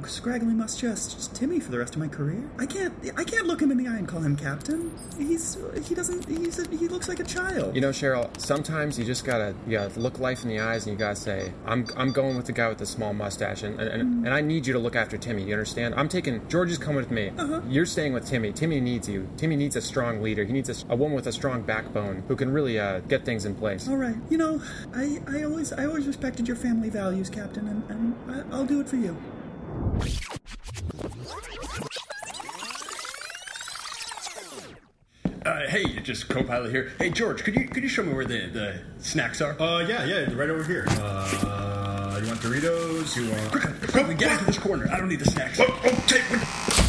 scraggly 0.07 0.55
mustache 0.55 1.15
just 1.15 1.35
Timmy 1.35 1.61
for 1.61 1.71
the 1.71 1.79
rest 1.79 1.95
of 1.95 2.01
my 2.01 2.09
career. 2.09 2.43
I 2.59 2.67
can't 2.67 2.95
I 3.17 3.25
can't 3.25 3.47
look 3.47 3.61
him 3.61 3.71
in 3.71 3.79
the 3.79 3.89
eye 3.89 3.97
and 3.97 4.09
call 4.09 4.21
him 4.21 4.37
captain. 4.37 4.97
He's 5.19 5.59
he 5.85 5.95
doesn't 5.95 6.29
he's 6.29 6.59
a, 6.59 6.69
he 6.69 6.89
looks 6.89 7.09
like 7.09 7.21
a 7.21 7.25
child. 7.25 7.75
You 7.75 7.81
know, 7.81 7.91
Cheryl, 7.91 8.29
sometimes 8.41 8.99
you 8.99 9.05
just 9.05 9.25
gotta 9.25 9.55
you 9.67 9.73
gotta 9.73 9.99
look 9.99 10.19
life 10.19 10.43
in 10.43 10.49
the 10.49 10.61
eyes 10.61 10.87
and 10.87 10.93
you 10.93 10.99
gotta 10.99 11.17
say, 11.17 11.53
I'm 11.67 11.87
I'm 11.97 12.13
going 12.13 12.37
with 12.37 12.47
the 12.47 12.53
guy 12.53 12.69
with 12.69 12.79
the 12.79 12.87
small 12.87 13.13
mustache 13.13 13.63
and 13.63 13.81
and, 13.81 13.89
and, 13.89 14.27
and 14.27 14.35
I 14.35 14.41
need 14.41 14.67
you 14.67 14.73
to 14.73 14.79
look 14.79 14.97
after 14.97 15.17
Timmy, 15.17 15.45
you 15.45 15.53
understand? 15.53 15.95
I'm 15.95 16.09
taking 16.09 16.47
George 16.49 16.71
is 16.71 16.79
coming 16.79 16.97
with 16.97 17.11
me. 17.11 17.31
Uh-huh. 17.37 17.61
You're 17.69 17.87
staying 17.87 18.13
with 18.13 18.27
Timmy. 18.27 18.53
Timmy 18.53 18.81
needs 18.81 19.09
you. 19.09 19.29
Timmy 19.37 19.57
needs 19.57 19.77
a 19.77 19.81
strong 19.81 20.23
leader. 20.23 20.45
He 20.45 20.53
needs 20.53 20.71
a, 20.71 20.93
a 20.93 20.97
woman 20.97 21.15
with 21.15 21.27
a 21.27 21.33
strong 21.33 21.63
backbone 21.63 22.25
who 22.29 22.37
can 22.37 22.51
really 22.51 22.79
uh, 22.79 23.01
get 23.01 23.25
things 23.25 23.45
in 23.45 23.55
place. 23.55 23.89
All 23.89 23.97
right, 23.97 24.17
you 24.31 24.39
know, 24.39 24.61
I, 24.95 25.21
I 25.29 25.43
always 25.45 25.73
I 25.73 25.87
always 25.87 26.07
respected 26.07 26.47
your 26.47 26.57
family 26.57 26.91
values, 26.91 27.31
Captain, 27.31 27.67
and, 27.69 27.91
and 27.91 28.53
I, 28.53 28.57
I'll 28.57 28.67
do 28.67 28.81
it 28.81 28.89
for 28.89 28.97
you. 28.97 29.17
Uh, 35.45 35.67
hey, 35.69 36.01
just 36.01 36.29
co-pilot 36.31 36.71
here. 36.71 36.93
Hey, 36.99 37.11
George, 37.11 37.45
could 37.45 37.55
you 37.55 37.69
could 37.69 37.83
you 37.83 37.89
show 37.89 38.03
me 38.03 38.15
where 38.15 38.25
the, 38.25 38.47
the 38.47 38.81
snacks 38.99 39.43
are? 39.43 39.61
Uh, 39.61 39.81
yeah, 39.81 40.05
yeah, 40.05 40.33
right 40.35 40.49
over 40.49 40.65
here. 40.65 40.87
Uh, 40.89 42.19
you 42.23 42.29
want 42.29 42.41
Doritos? 42.41 43.15
You 43.17 43.31
want? 43.31 43.93
Quickly, 43.93 44.15
get 44.15 44.33
into 44.33 44.47
this 44.47 44.59
corner. 44.59 44.89
I 44.91 44.99
don't 44.99 45.09
need 45.09 45.21
the 45.21 45.31
snacks. 45.31 45.61
Oh, 45.61 45.81
okay. 45.85 46.84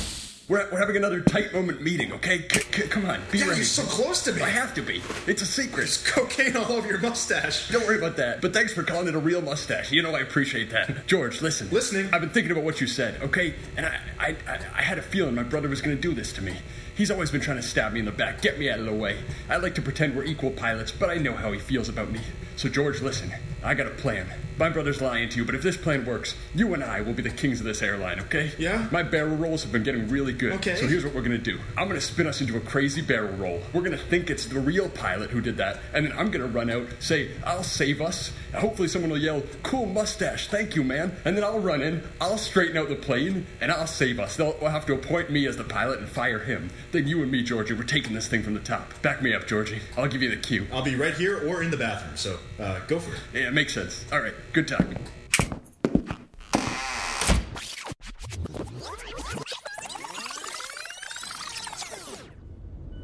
We're, 0.47 0.69
we're 0.71 0.77
having 0.77 0.95
another 0.95 1.21
tight 1.21 1.53
moment 1.53 1.81
meeting, 1.81 2.11
okay? 2.13 2.47
C- 2.47 2.59
c- 2.71 2.87
come 2.87 3.05
on, 3.05 3.19
be 3.31 3.39
Yeah, 3.39 3.45
ready. 3.45 3.57
you're 3.57 3.65
so 3.65 3.81
close 3.81 4.21
to 4.25 4.31
me. 4.31 4.43
I 4.43 4.49
have 4.49 4.75
to 4.75 4.83
be. 4.83 5.01
It's 5.25 5.41
a 5.41 5.45
secret. 5.45 5.77
There's 5.77 5.97
cocaine 6.05 6.55
all 6.55 6.71
over 6.71 6.87
your 6.87 6.99
mustache. 6.99 7.69
Don't 7.69 7.83
worry 7.87 7.97
about 7.97 8.17
that. 8.17 8.41
But 8.41 8.53
thanks 8.53 8.71
for 8.71 8.83
calling 8.83 9.07
it 9.07 9.15
a 9.15 9.19
real 9.19 9.41
mustache. 9.41 9.91
You 9.91 10.03
know 10.03 10.11
I 10.13 10.19
appreciate 10.19 10.69
that. 10.69 11.07
George, 11.07 11.41
listen. 11.41 11.67
Listening. 11.71 12.13
I've 12.13 12.21
been 12.21 12.29
thinking 12.29 12.51
about 12.51 12.63
what 12.63 12.79
you 12.79 12.85
said, 12.85 13.19
okay? 13.23 13.55
And 13.75 13.87
I, 13.87 13.99
I, 14.19 14.35
I, 14.47 14.59
I 14.75 14.81
had 14.83 14.99
a 14.99 15.01
feeling 15.01 15.33
my 15.33 15.41
brother 15.41 15.67
was 15.67 15.81
going 15.81 15.95
to 15.97 16.01
do 16.01 16.13
this 16.13 16.31
to 16.33 16.43
me. 16.43 16.53
He's 16.95 17.09
always 17.09 17.31
been 17.31 17.41
trying 17.41 17.57
to 17.57 17.63
stab 17.63 17.93
me 17.93 17.99
in 17.99 18.05
the 18.05 18.11
back, 18.11 18.43
get 18.43 18.59
me 18.59 18.69
out 18.69 18.79
of 18.79 18.85
the 18.85 18.93
way. 18.93 19.17
I 19.49 19.57
like 19.57 19.73
to 19.75 19.81
pretend 19.81 20.15
we're 20.15 20.25
equal 20.25 20.51
pilots, 20.51 20.91
but 20.91 21.09
I 21.09 21.15
know 21.15 21.33
how 21.33 21.53
he 21.53 21.59
feels 21.59 21.89
about 21.89 22.11
me. 22.11 22.21
So, 22.55 22.69
George, 22.69 23.01
listen. 23.01 23.31
I 23.63 23.73
got 23.73 23.87
a 23.87 23.91
plan. 23.91 24.27
My 24.57 24.69
brother's 24.69 25.01
lying 25.01 25.29
to 25.29 25.37
you, 25.37 25.45
but 25.45 25.55
if 25.55 25.61
this 25.61 25.77
plan 25.77 26.05
works, 26.05 26.35
you 26.53 26.73
and 26.73 26.83
I 26.83 27.01
will 27.01 27.13
be 27.13 27.21
the 27.21 27.29
kings 27.29 27.59
of 27.59 27.65
this 27.65 27.81
airline, 27.81 28.19
okay? 28.21 28.51
Yeah? 28.57 28.87
My 28.91 29.03
barrel 29.03 29.35
rolls 29.35 29.63
have 29.63 29.71
been 29.71 29.83
getting 29.83 30.07
really 30.07 30.33
good. 30.33 30.53
Okay. 30.53 30.75
So 30.75 30.87
here's 30.87 31.03
what 31.03 31.13
we're 31.13 31.21
gonna 31.21 31.37
do. 31.37 31.59
I'm 31.77 31.87
gonna 31.87 31.99
spin 32.01 32.27
us 32.27 32.41
into 32.41 32.55
a 32.57 32.61
crazy 32.61 33.01
barrel 33.01 33.35
roll. 33.35 33.61
We're 33.73 33.81
gonna 33.81 33.97
think 33.97 34.29
it's 34.29 34.45
the 34.45 34.59
real 34.59 34.89
pilot 34.89 35.29
who 35.29 35.41
did 35.41 35.57
that, 35.57 35.79
and 35.93 36.05
then 36.05 36.17
I'm 36.17 36.31
gonna 36.31 36.47
run 36.47 36.69
out, 36.69 36.87
say, 36.99 37.31
I'll 37.45 37.63
save 37.63 38.01
us. 38.01 38.31
Hopefully 38.53 38.87
someone 38.87 39.11
will 39.11 39.17
yell, 39.17 39.43
cool 39.63 39.85
mustache, 39.85 40.47
thank 40.47 40.75
you, 40.75 40.83
man. 40.83 41.15
And 41.25 41.35
then 41.35 41.43
I'll 41.43 41.59
run 41.59 41.81
in, 41.81 42.03
I'll 42.21 42.37
straighten 42.37 42.77
out 42.77 42.87
the 42.87 42.95
plane, 42.95 43.45
and 43.59 43.71
I'll 43.71 43.87
save 43.87 44.19
us. 44.19 44.37
They'll 44.37 44.57
have 44.59 44.85
to 44.85 44.93
appoint 44.93 45.29
me 45.29 45.45
as 45.47 45.57
the 45.57 45.63
pilot 45.63 45.99
and 45.99 46.07
fire 46.07 46.39
him. 46.39 46.69
Then 46.91 47.07
you 47.07 47.21
and 47.21 47.31
me, 47.31 47.43
Georgie, 47.43 47.73
we're 47.73 47.83
taking 47.83 48.13
this 48.13 48.27
thing 48.27 48.43
from 48.43 48.53
the 48.53 48.59
top. 48.61 49.01
Back 49.01 49.21
me 49.21 49.33
up, 49.33 49.47
Georgie. 49.47 49.81
I'll 49.97 50.07
give 50.07 50.21
you 50.21 50.29
the 50.29 50.37
cue. 50.37 50.65
I'll 50.71 50.81
be 50.81 50.95
right 50.95 51.13
here 51.13 51.47
or 51.49 51.61
in 51.61 51.71
the 51.71 51.77
bathroom. 51.77 52.15
So 52.15 52.39
uh, 52.59 52.79
go 52.87 52.99
for 52.99 53.13
it. 53.13 53.19
Yeah, 53.33 53.47
it 53.49 53.53
makes 53.53 53.73
sense. 53.73 54.05
All 54.11 54.21
right, 54.21 54.33
good 54.55 54.69
talk. 54.69 54.85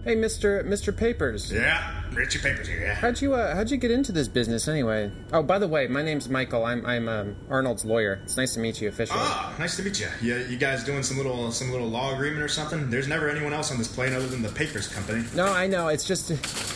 Hey, 0.04 0.16
Mister 0.16 0.64
Mister 0.64 0.92
Papers. 0.92 1.52
Yeah, 1.52 2.02
Richie 2.14 2.40
Papers 2.40 2.68
here. 2.68 2.82
Yeah. 2.82 2.96
How'd 2.96 3.22
you 3.22 3.36
uh, 3.36 3.54
how'd 3.54 3.70
you 3.70 3.78
get 3.78 3.92
into 3.92 4.12
this 4.12 4.28
business 4.28 4.68
anyway? 4.68 5.12
Oh, 5.32 5.44
by 5.44 5.60
the 5.60 5.68
way, 5.68 5.86
my 5.86 6.02
name's 6.02 6.28
Michael. 6.28 6.66
I'm 6.66 6.84
I'm 6.88 7.08
um, 7.08 7.36
Arnold's 7.52 7.86
lawyer. 7.86 8.20
It's 8.24 8.36
nice 8.36 8.56
to 8.56 8.60
meet 8.60 8.82
you 8.82 8.90
officially. 8.90 9.20
Ah, 9.22 9.56
nice 9.60 9.78
to 9.78 9.84
meet 9.84 10.00
you. 10.00 10.08
Yeah, 10.20 10.40
you 10.48 10.58
guys 10.58 10.84
doing 10.84 11.04
some 11.04 11.18
little 11.18 11.52
some 11.52 11.70
little 11.70 11.88
law 11.88 12.16
agreement 12.16 12.42
or 12.42 12.48
something? 12.48 12.90
There's 12.90 13.08
never 13.08 13.30
anyone 13.30 13.54
else 13.54 13.72
on 13.72 13.78
this 13.78 13.88
plane 13.88 14.14
other 14.14 14.28
than 14.28 14.42
the 14.42 14.50
Papers 14.50 14.88
Company. 14.88 15.24
No, 15.36 15.46
I 15.46 15.68
know. 15.68 15.90
It's 15.90 16.06
just. 16.06 16.32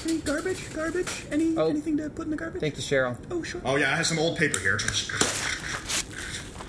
Any 0.06 0.20
garbage? 0.20 0.72
Garbage? 0.72 1.26
Any 1.32 1.58
anything 1.58 1.98
to 1.98 2.12
put 2.12 2.26
in 2.26 2.32
the 2.32 2.38
garbage? 2.38 2.62
Thank 2.62 2.76
you, 2.76 2.84
Cheryl. 2.84 3.18
Oh 3.32 3.42
sure. 3.42 3.60
Oh 3.66 3.76
yeah, 3.76 3.92
I 3.92 3.96
have 3.96 4.06
some 4.06 4.20
old 4.20 4.38
paper 4.38 4.60
here. 4.60 4.78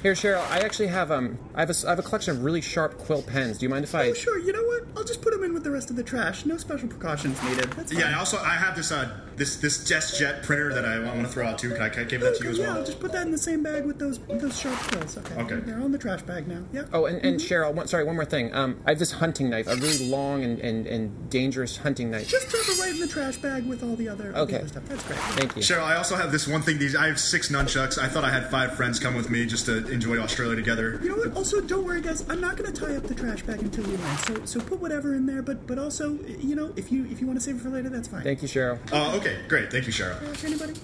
Here, 0.06 0.14
Cheryl. 0.14 0.48
I 0.52 0.60
actually 0.60 0.86
have 0.86 1.10
um 1.10 1.36
I 1.52 1.58
have 1.62 1.70
a 1.70 1.74
I 1.84 1.90
have 1.90 1.98
a 1.98 2.02
collection 2.02 2.36
of 2.36 2.44
really 2.44 2.60
sharp 2.60 2.96
quill 2.96 3.22
pens. 3.22 3.58
Do 3.58 3.66
you 3.66 3.68
mind 3.68 3.82
if 3.82 3.92
I? 3.92 4.10
Oh 4.10 4.14
sure. 4.14 4.38
You 4.38 4.52
know 4.52 4.62
what? 4.62 4.84
I'll 4.96 5.02
just 5.02 5.20
put 5.20 5.32
them 5.32 5.42
in 5.42 5.52
with 5.52 5.64
the 5.64 5.72
rest 5.72 5.90
of 5.90 5.96
the 5.96 6.04
trash. 6.04 6.46
No 6.46 6.56
special 6.58 6.88
precautions 6.88 7.42
needed. 7.42 7.72
That's 7.72 7.90
fine. 7.90 8.00
Yeah, 8.00 8.06
and 8.06 8.14
also 8.14 8.38
I 8.38 8.50
have 8.50 8.76
this 8.76 8.92
uh 8.92 9.10
this 9.36 9.56
this 9.56 9.84
jet 9.84 10.42
printer 10.42 10.72
that 10.74 10.84
I 10.84 10.98
want 10.98 11.22
to 11.22 11.28
throw 11.28 11.46
out 11.46 11.58
too. 11.58 11.70
Can 11.72 11.82
I, 11.82 11.88
can 11.88 12.02
I 12.02 12.04
give 12.04 12.20
that 12.22 12.36
to 12.36 12.44
you 12.44 12.50
as 12.50 12.58
yeah, 12.58 12.66
well? 12.68 12.78
I'll 12.78 12.84
just 12.84 13.00
put 13.00 13.12
that 13.12 13.22
in 13.26 13.32
the 13.32 13.38
same 13.38 13.62
bag 13.62 13.84
with 13.84 13.98
those 13.98 14.18
with 14.20 14.40
those 14.40 14.58
sharp 14.58 14.78
quills. 14.78 15.18
Okay. 15.18 15.34
Okay. 15.42 15.54
They're 15.56 15.78
all 15.78 15.86
in 15.86 15.92
the 15.92 15.98
trash 15.98 16.22
bag 16.22 16.48
now. 16.48 16.62
Yeah. 16.72 16.84
Oh, 16.92 17.04
and, 17.06 17.24
and 17.24 17.40
Cheryl, 17.40 17.74
one, 17.74 17.86
sorry, 17.86 18.04
one 18.04 18.14
more 18.16 18.24
thing. 18.24 18.54
Um, 18.54 18.80
I 18.86 18.90
have 18.90 18.98
this 18.98 19.12
hunting 19.12 19.50
knife, 19.50 19.66
a 19.66 19.76
really 19.76 20.08
long 20.08 20.42
and, 20.42 20.58
and, 20.60 20.86
and 20.86 21.30
dangerous 21.30 21.76
hunting 21.76 22.10
knife. 22.10 22.28
Just 22.28 22.48
drop 22.48 22.64
it 22.68 22.78
right 22.80 22.94
in 22.94 23.00
the 23.00 23.08
trash 23.08 23.36
bag 23.38 23.66
with 23.66 23.82
all 23.82 23.96
the 23.96 24.08
other, 24.08 24.28
all 24.36 24.46
the 24.46 24.54
Okay. 24.54 24.58
other 24.60 24.68
stuff. 24.68 24.84
That's 24.86 25.02
great. 25.04 25.18
Thank 25.18 25.56
you. 25.56 25.62
Cheryl, 25.62 25.82
I 25.84 25.96
also 25.96 26.16
have 26.16 26.32
this 26.32 26.46
one 26.46 26.62
thing. 26.62 26.78
These 26.78 26.96
I 26.96 27.06
have 27.06 27.20
six 27.20 27.50
nunchucks. 27.50 27.98
I 27.98 28.08
thought 28.08 28.24
I 28.24 28.30
had 28.30 28.50
five 28.50 28.74
friends 28.76 28.98
come 28.98 29.14
with 29.14 29.28
me 29.30 29.44
just 29.46 29.66
to 29.66 29.86
enjoy 29.90 30.18
Australia 30.18 30.56
together. 30.56 30.98
You 31.02 31.10
know 31.10 31.16
what? 31.16 31.36
Also, 31.36 31.60
don't 31.60 31.84
worry, 31.84 32.00
guys. 32.00 32.24
I'm 32.28 32.40
not 32.40 32.56
going 32.56 32.72
to 32.72 32.80
tie 32.80 32.96
up 32.96 33.02
the 33.04 33.14
trash 33.14 33.42
bag 33.42 33.60
until 33.60 33.84
we 33.84 33.96
land. 33.96 34.18
So, 34.20 34.44
so 34.44 34.60
put 34.60 34.80
whatever 34.80 35.14
in 35.14 35.26
there. 35.26 35.42
But, 35.42 35.66
but 35.66 35.78
also, 35.78 36.18
you 36.38 36.54
know, 36.56 36.72
if 36.76 36.90
you 36.92 37.04
if 37.06 37.20
you 37.20 37.26
want 37.26 37.38
to 37.38 37.44
save 37.44 37.56
it 37.56 37.62
for 37.62 37.68
later, 37.70 37.88
that's 37.88 38.08
fine. 38.08 38.22
Thank 38.22 38.42
you, 38.42 38.48
Cheryl. 38.48 38.78
Oh, 38.92 39.16
okay, 39.16 39.25
great. 39.48 39.70
Thank 39.70 39.86
you, 39.86 39.92
Cheryl. 39.92 40.18
Trash, 40.18 40.44
anybody? 40.44 40.74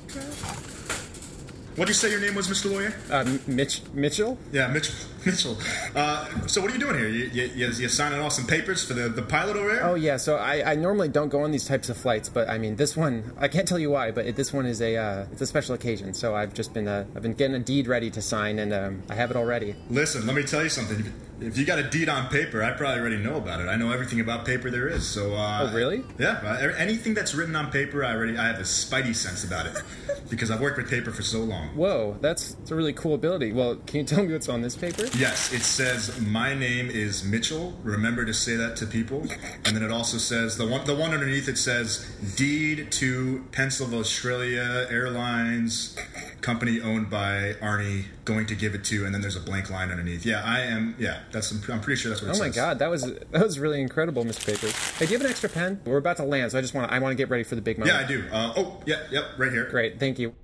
What 1.75 1.87
did 1.87 1.93
you 1.93 1.95
say 1.95 2.11
your 2.11 2.21
name 2.21 2.35
was, 2.35 2.49
Mr. 2.49 2.71
Lawyer? 2.71 2.93
Uh, 3.11 3.39
Mitch 3.47 3.81
Mitchell. 3.95 4.37
Yeah, 4.53 4.67
Mitchell. 4.67 4.95
Mitchell. 5.25 5.57
Uh, 5.97 6.47
so 6.47 6.61
what 6.61 6.71
are 6.71 6.75
you 6.75 6.79
doing 6.79 6.99
here? 6.99 7.09
You, 7.09 7.31
you, 7.33 7.43
you, 7.55 7.67
you 7.69 7.89
signing 7.89 8.21
off 8.21 8.33
some 8.33 8.47
papers 8.47 8.85
for 8.85 8.93
the, 8.93 9.09
the 9.09 9.23
pilot 9.23 9.57
over 9.57 9.75
there? 9.75 9.85
Oh 9.85 9.95
yeah, 9.95 10.19
so 10.19 10.37
I, 10.37 10.73
I 10.73 10.75
normally 10.75 11.09
don't 11.09 11.31
go 11.31 11.43
on 11.43 11.51
these 11.51 11.67
types 11.67 11.89
of 11.89 11.97
flights, 11.97 12.29
but 12.29 12.51
I 12.51 12.59
mean 12.59 12.77
this 12.77 12.95
one 12.95 13.33
I 13.39 13.49
can't 13.49 13.67
tell 13.67 13.79
you 13.79 13.91
why, 13.91 14.11
but 14.11 14.27
it, 14.27 14.37
this 14.37 14.53
one 14.53 14.67
is 14.67 14.83
a 14.83 14.97
uh, 14.97 15.27
it's 15.33 15.41
a 15.41 15.47
special 15.47 15.75
occasion. 15.75 16.13
So 16.13 16.35
I've 16.35 16.53
just 16.53 16.75
been 16.75 16.89
uh, 16.89 17.07
I've 17.17 17.23
been 17.23 17.35
getting 17.35 17.57
a 17.57 17.61
deed 17.61 17.87
ready 17.87 18.11
to 18.11 18.21
sign, 18.21 18.59
and 18.59 18.75
um, 18.75 19.03
I 19.09 19.15
have 19.15 19.31
it 19.31 19.37
already. 19.39 19.75
Listen, 19.89 20.27
let 20.27 20.37
me 20.37 20.43
tell 20.43 20.63
you 20.63 20.69
something. 20.69 21.11
If 21.47 21.59
you 21.59 21.65
got 21.65 21.79
a 21.79 21.83
deed 21.83 22.09
on 22.09 22.29
paper, 22.29 22.63
I 22.63 22.71
probably 22.73 23.01
already 23.01 23.17
know 23.19 23.37
about 23.37 23.61
it. 23.61 23.69
I 23.69 23.77
know 23.77 23.91
everything 23.91 24.21
about 24.21 24.45
paper 24.45 24.71
there 24.71 24.89
is. 24.89 25.07
So, 25.07 25.35
uh, 25.35 25.69
Oh, 25.71 25.75
really? 25.75 26.05
Yeah. 26.19 26.41
uh, 26.45 26.73
Anything 26.79 27.15
that's 27.15 27.35
written 27.35 27.57
on 27.57 27.71
paper, 27.71 28.05
I 28.05 28.15
already 28.15 28.37
I 28.39 28.47
have 28.47 28.59
a 28.59 28.63
spidey 28.63 29.15
sense 29.15 29.45
about 29.45 29.67
it 29.67 29.77
because 30.31 30.51
I've 30.51 30.61
worked 30.61 30.79
with 30.79 30.89
paper 30.89 31.11
for 31.11 31.23
so 31.23 31.41
long. 31.41 31.69
Whoa, 31.77 32.17
that's, 32.21 32.55
that's 32.55 32.71
a 32.71 32.75
really 32.77 32.93
cool 32.93 33.15
ability. 33.15 33.53
Well, 33.53 33.77
can 33.87 34.01
you 34.01 34.05
tell 34.05 34.25
me 34.25 34.33
what's 34.33 34.49
on 34.49 34.63
this 34.63 34.77
paper? 34.77 35.05
Yes, 35.17 35.53
it 35.53 35.63
says 35.63 36.21
my 36.21 36.55
name 36.55 36.89
is 36.91 37.25
Mitchell. 37.25 37.75
Remember 37.83 38.25
to 38.25 38.35
say 38.35 38.57
that 38.57 38.77
to 38.77 38.87
people. 38.87 39.27
And 39.65 39.77
then 39.77 39.83
it 39.85 39.93
also 39.93 40.19
says 40.19 40.57
the 40.59 40.67
one 40.67 40.85
the 40.87 40.95
one 40.95 41.13
underneath 41.13 41.49
it 41.49 41.57
says 41.57 42.05
deed 42.37 42.91
to 42.93 43.45
Pennsylvania 43.53 44.01
Australia 44.01 44.87
Airlines 44.91 45.97
company 46.43 46.81
owned 46.81 47.09
by 47.09 47.55
Arnie 47.63 48.05
going 48.25 48.47
to 48.47 48.55
give 48.55 48.75
it 48.75 48.85
to 48.85 49.05
and 49.07 49.15
then 49.15 49.21
there's 49.23 49.37
a 49.37 49.41
blank 49.41 49.71
line 49.71 49.91
underneath. 49.91 50.27
Yeah, 50.27 50.43
I 50.45 50.61
am 50.61 50.95
yeah, 50.99 51.21
that's 51.31 51.51
I'm 51.69 51.81
pretty 51.81 52.01
sure 52.01 52.11
that's 52.11 52.21
what 52.21 52.29
it 52.33 52.37
Oh 52.37 52.39
my 52.39 52.47
says. 52.47 52.57
god, 52.57 52.79
that 52.81 52.91
was 52.91 53.03
that 53.31 53.43
was 53.43 53.59
really 53.59 53.81
incredible, 53.81 54.25
Mr. 54.25 54.45
Papers. 54.47 54.73
Hey, 54.99 55.07
do 55.07 55.13
you 55.13 55.19
have 55.19 55.25
an 55.25 55.31
extra 55.31 55.49
pen? 55.49 55.81
We're 55.85 55.97
about 55.99 56.17
to 56.19 56.25
land, 56.25 56.53
so 56.53 56.59
I 56.59 56.61
just 56.61 56.75
want 56.75 56.89
to 56.89 56.95
I 56.95 56.99
want 56.99 57.13
to 57.13 57.17
get 57.17 57.31
ready 57.31 57.45
for 57.45 57.55
the 57.55 57.63
big 57.63 57.79
moment. 57.79 57.97
Yeah, 57.97 58.05
I 58.05 58.07
do. 58.09 58.25
Uh, 58.31 58.53
oh, 58.57 58.83
yeah, 58.87 58.97
yep, 59.11 59.25
right 59.39 59.53
here. 59.53 59.69
Great, 59.71 59.99
thank 59.99 60.19
you. 60.19 60.35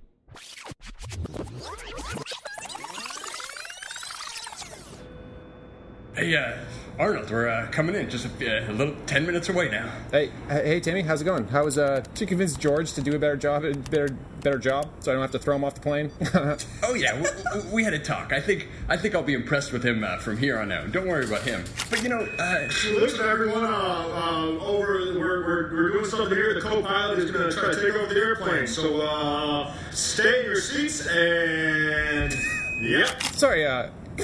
Hey, 6.15 6.35
uh, 6.37 6.57
Arnold, 6.99 7.31
we're 7.31 7.49
uh, 7.49 7.69
coming 7.71 7.95
in 7.95 8.11
just 8.11 8.27
a, 8.27 8.71
a 8.71 8.73
little 8.73 8.95
10 9.07 9.25
minutes 9.25 9.49
away 9.49 9.69
now. 9.71 9.89
Hey, 10.11 10.33
hey, 10.49 10.67
hey, 10.67 10.81
Timmy, 10.81 11.03
how's 11.03 11.23
it 11.23 11.25
going? 11.25 11.47
How 11.47 11.65
was 11.65 11.79
uh 11.79 12.03
to 12.17 12.27
convince 12.27 12.57
George 12.57 12.93
to 12.95 13.03
do 13.03 13.15
a 13.15 13.19
better 13.21 13.37
job, 13.37 13.65
a 13.65 13.73
better 13.73 14.09
better 14.43 14.59
job, 14.59 14.89
so 14.99 15.13
I 15.13 15.15
don't 15.15 15.23
have 15.23 15.31
to 15.31 15.39
throw 15.39 15.55
him 15.55 15.63
off 15.63 15.75
the 15.75 15.81
plane? 15.81 16.11
Oh 16.83 16.95
yeah, 16.95 17.21
we, 17.21 17.71
we 17.71 17.85
had 17.85 17.93
a 17.93 17.99
talk. 17.99 18.33
I 18.33 18.41
think 18.41 18.69
I 18.89 18.97
think 18.97 19.15
I'll 19.15 19.23
be 19.23 19.35
impressed 19.35 19.73
with 19.73 19.85
him 19.85 20.03
uh, 20.03 20.17
from 20.17 20.39
here 20.39 20.59
on 20.59 20.73
out. 20.73 20.91
Don't 20.91 21.07
worry 21.07 21.27
about 21.27 21.43
him. 21.43 21.65
But 21.91 22.03
you 22.03 22.09
know, 22.09 22.21
uh, 22.39 22.69
Listen, 22.95 23.29
everyone. 23.29 23.65
Uh, 23.65 23.69
um, 23.69 24.59
over, 24.61 24.95
we're, 25.15 25.47
we're, 25.47 25.73
we're 25.73 25.93
doing 25.93 26.05
something 26.07 26.35
here. 26.35 26.55
The 26.55 26.63
co-pilot 26.63 27.19
is 27.19 27.31
going 27.31 27.51
to 27.51 27.55
try 27.55 27.75
to 27.75 27.77
take 27.77 27.95
over 27.95 28.13
the 28.13 28.19
airplane. 28.19 28.67
So 28.67 29.03
uh, 29.03 29.75
stay 29.91 30.41
in 30.41 30.47
your 30.47 30.57
seats 30.57 31.07
and 31.07 32.35
yep. 32.81 33.23
Sorry, 33.35 33.67
uh, 33.67 33.91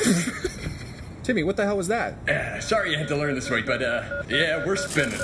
Timmy, 1.24 1.42
what 1.42 1.56
the 1.56 1.64
hell 1.64 1.76
was 1.78 1.88
that? 1.88 2.14
uh, 2.28 2.60
sorry 2.60 2.90
you 2.90 2.98
had 2.98 3.08
to 3.08 3.16
learn 3.16 3.34
this 3.34 3.50
way, 3.50 3.62
but 3.62 3.82
uh, 3.82 4.22
yeah, 4.28 4.64
we're 4.64 4.76
spinning. 4.76 5.18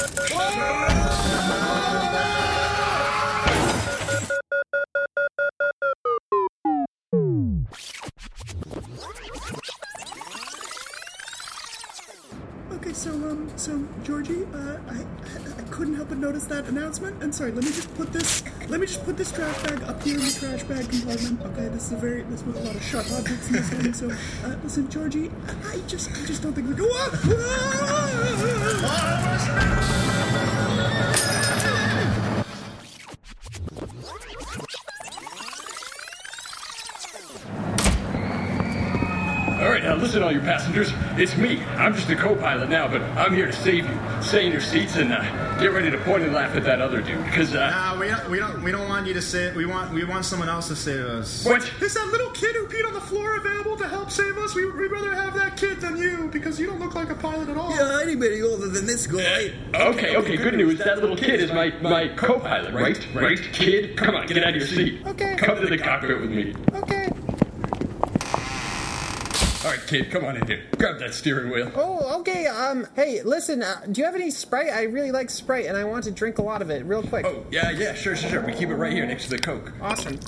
But 16.10 16.18
notice 16.18 16.44
that 16.46 16.66
announcement. 16.66 17.22
And 17.22 17.32
sorry, 17.32 17.52
let 17.52 17.62
me 17.62 17.70
just 17.70 17.94
put 17.94 18.12
this, 18.12 18.42
let 18.68 18.80
me 18.80 18.86
just 18.88 19.04
put 19.04 19.16
this 19.16 19.30
trash 19.30 19.62
bag 19.62 19.84
up 19.84 20.02
here 20.02 20.18
in 20.18 20.24
the 20.24 20.32
trash 20.32 20.64
bag 20.64 20.90
compartment. 20.90 21.40
Okay, 21.40 21.68
this 21.68 21.86
is 21.86 21.92
a 21.92 21.96
very, 21.96 22.22
this 22.22 22.42
with 22.42 22.56
a 22.56 22.60
lot 22.60 22.74
of 22.74 22.82
sharp 22.82 23.06
objects 23.12 23.46
in 23.46 23.52
this 23.52 23.68
thing. 23.68 23.92
So, 23.92 24.10
uh, 24.44 24.56
listen, 24.64 24.90
Georgie, 24.90 25.30
I, 25.46 25.74
I 25.74 25.78
just, 25.86 26.10
I 26.10 26.26
just 26.26 26.42
don't 26.42 26.52
think 26.52 26.68
we 26.68 26.74
go 26.74 26.90
up. 30.40 30.49
Passengers. 40.50 40.92
It's 41.16 41.36
me. 41.36 41.62
I'm 41.78 41.94
just 41.94 42.10
a 42.10 42.16
co-pilot 42.16 42.68
now, 42.68 42.88
but 42.88 43.00
I'm 43.16 43.32
here 43.32 43.46
to 43.46 43.52
save 43.52 43.88
you. 43.88 43.98
Stay 44.20 44.46
in 44.46 44.52
your 44.52 44.60
seats 44.60 44.96
and 44.96 45.12
uh, 45.12 45.20
get 45.60 45.72
ready 45.72 45.92
to 45.92 45.98
point 45.98 46.24
and 46.24 46.34
laugh 46.34 46.56
at 46.56 46.64
that 46.64 46.80
other 46.80 47.00
dude, 47.00 47.24
because 47.24 47.54
uh, 47.54 47.70
Nah, 47.70 48.00
we 48.00 48.08
don't, 48.08 48.30
we 48.30 48.38
don't, 48.40 48.62
we 48.64 48.72
don't 48.72 48.88
want 48.88 49.06
you 49.06 49.14
to 49.14 49.22
say 49.22 49.44
it. 49.44 49.54
We 49.54 49.64
want, 49.64 49.92
we 49.92 50.02
want 50.02 50.24
someone 50.24 50.48
else 50.48 50.66
to 50.66 50.74
save 50.74 51.04
us. 51.04 51.44
What? 51.46 51.70
Is 51.80 51.94
that 51.94 52.06
little 52.08 52.30
kid 52.30 52.56
who 52.56 52.66
peed 52.66 52.84
on 52.84 52.94
the 52.94 53.00
floor 53.00 53.36
available 53.36 53.76
to 53.76 53.86
help 53.86 54.10
save 54.10 54.36
us? 54.38 54.56
We, 54.56 54.68
we'd 54.72 54.90
rather 54.90 55.14
have 55.14 55.34
that 55.34 55.56
kid 55.56 55.80
than 55.80 55.96
you 55.96 56.28
because 56.32 56.58
you 56.58 56.66
don't 56.66 56.80
look 56.80 56.96
like 56.96 57.10
a 57.10 57.14
pilot 57.14 57.48
at 57.48 57.56
all. 57.56 57.70
Yeah, 57.70 58.00
anybody 58.02 58.42
older 58.42 58.66
than 58.66 58.86
this 58.86 59.06
guy. 59.06 59.52
Okay, 59.72 60.16
okay, 60.16 60.36
good 60.36 60.54
news. 60.54 60.78
That 60.78 60.98
little 60.98 61.16
kid 61.16 61.38
is 61.38 61.52
my, 61.52 61.70
my 61.80 62.08
co-pilot, 62.08 62.74
right? 62.74 63.14
Right? 63.14 63.38
Kid, 63.52 63.96
come 63.96 64.16
on, 64.16 64.26
get 64.26 64.38
out 64.38 64.48
of 64.48 64.56
your 64.56 64.66
seat. 64.66 65.06
Okay. 65.06 65.36
Come 65.36 65.60
to 65.60 65.68
the 65.68 65.78
cockpit 65.78 66.20
with 66.20 66.30
me. 66.32 66.54
Okay. 66.74 66.99
Kid, 69.90 70.08
come 70.08 70.24
on 70.24 70.36
in 70.36 70.46
here. 70.46 70.62
Grab 70.78 71.00
that 71.00 71.12
steering 71.12 71.50
wheel. 71.50 71.72
Oh, 71.74 72.20
okay. 72.20 72.46
Um, 72.46 72.86
hey, 72.94 73.24
listen. 73.24 73.60
Uh, 73.60 73.84
do 73.90 74.00
you 74.00 74.04
have 74.04 74.14
any 74.14 74.30
Sprite? 74.30 74.72
I 74.72 74.84
really 74.84 75.10
like 75.10 75.30
Sprite, 75.30 75.66
and 75.66 75.76
I 75.76 75.82
want 75.82 76.04
to 76.04 76.12
drink 76.12 76.38
a 76.38 76.42
lot 76.42 76.62
of 76.62 76.70
it, 76.70 76.84
real 76.84 77.02
quick. 77.02 77.26
Oh, 77.26 77.44
yeah, 77.50 77.72
yeah, 77.72 77.94
sure, 77.94 78.14
sure, 78.14 78.30
sure. 78.30 78.40
We 78.40 78.52
keep 78.52 78.68
it 78.68 78.76
right 78.76 78.92
here 78.92 79.04
next 79.04 79.24
to 79.24 79.30
the 79.30 79.38
Coke. 79.40 79.72
Awesome. 79.82 80.20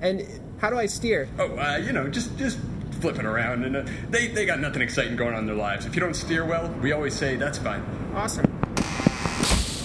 And 0.00 0.26
how 0.60 0.68
do 0.68 0.76
I 0.76 0.86
steer? 0.86 1.28
Oh, 1.38 1.56
uh, 1.56 1.76
you 1.76 1.92
know, 1.92 2.08
just 2.08 2.36
just 2.36 2.58
flipping 3.00 3.26
around, 3.26 3.62
and 3.62 3.76
uh, 3.76 3.84
they 4.10 4.26
they 4.26 4.44
got 4.44 4.58
nothing 4.58 4.82
exciting 4.82 5.14
going 5.14 5.34
on 5.34 5.42
in 5.42 5.46
their 5.46 5.54
lives. 5.54 5.86
If 5.86 5.94
you 5.94 6.00
don't 6.00 6.14
steer 6.14 6.44
well, 6.44 6.68
we 6.82 6.90
always 6.90 7.14
say 7.14 7.36
that's 7.36 7.58
fine. 7.58 7.84
Awesome. 8.16 8.44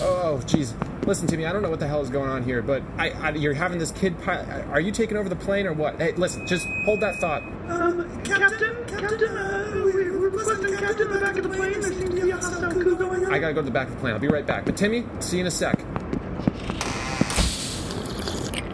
Oh, 0.06 0.40
jeez. 0.46 0.74
Listen 1.08 1.28
to 1.28 1.38
me. 1.38 1.46
I 1.46 1.54
don't 1.54 1.62
know 1.62 1.70
what 1.70 1.80
the 1.80 1.88
hell 1.88 2.02
is 2.02 2.10
going 2.10 2.30
on 2.30 2.44
here, 2.44 2.62
but 2.62 2.82
I, 2.98 3.12
I 3.12 3.30
you're 3.32 3.54
having 3.54 3.78
this 3.78 3.92
kid. 3.92 4.22
Pi- 4.22 4.62
are 4.72 4.80
you 4.80 4.92
taking 4.92 5.18
over 5.18 5.30
the 5.30 5.36
plane 5.36 5.66
or 5.66 5.74
what? 5.74 5.98
Hey, 5.98 6.12
listen. 6.14 6.46
Just 6.48 6.68
hold 6.86 7.00
that 7.02 7.16
thought. 7.18 7.42
Um, 7.70 8.22
Captain, 8.24 8.76
Captain, 8.88 9.30
uh, 9.38 9.72
we- 9.86 9.92
we're 9.92 10.30
requesting 10.30 10.78
Captain 10.78 11.08
in 11.08 11.14
the 11.14 11.20
back 11.20 11.38
of 11.38 11.44
the 11.44 11.50
plane. 11.50 11.74
There 11.80 11.94
seems 11.94 12.10
to 12.16 12.22
be 12.22 12.30
a 12.32 12.36
hostile 12.38 12.72
coup 12.72 12.96
going 12.98 13.26
on. 13.26 13.34
I 13.34 13.40
gotta 13.40 13.54
go 13.54 13.62
to 13.62 13.66
the 13.66 13.72
back 13.72 13.88
of 13.88 13.94
the 13.96 14.00
plane. 14.00 14.14
I'll 14.14 14.20
be 14.20 14.28
right 14.28 14.46
back. 14.46 14.66
But 14.66 14.76
Timmy, 14.78 15.06
see 15.20 15.38
you 15.38 15.42
in 15.42 15.48
a 15.48 15.52
sec. 15.52 15.80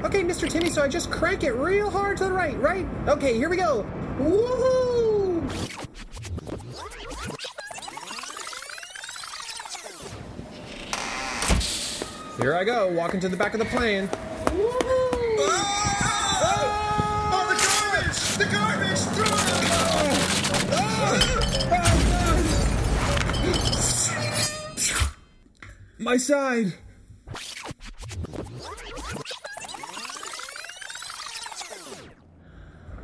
Okay, 0.06 0.24
Mr. 0.24 0.50
Timmy. 0.50 0.70
So 0.70 0.82
I 0.84 0.88
just 0.88 1.12
crank 1.12 1.44
it 1.44 1.52
real 1.54 1.89
hard 1.92 2.18
to 2.18 2.26
the 2.26 2.32
right, 2.32 2.60
right? 2.60 2.88
Okay, 3.08 3.36
here 3.36 3.50
we 3.50 3.58
go. 3.58 3.86
Woohoo! 4.20 5.19
Here 12.41 12.56
I 12.56 12.63
go, 12.63 12.88
walking 12.88 13.19
to 13.19 13.28
the 13.28 13.36
back 13.36 13.54
of 13.54 13.60
the 13.60 13.65
plane. 13.65 14.10
Oh, 14.47 14.78
the 17.49 17.56
garbage! 17.65 18.17
The 18.38 18.45
garbage! 18.45 18.99
Throw 19.12 19.25
My 25.97 26.15
side. 26.15 26.75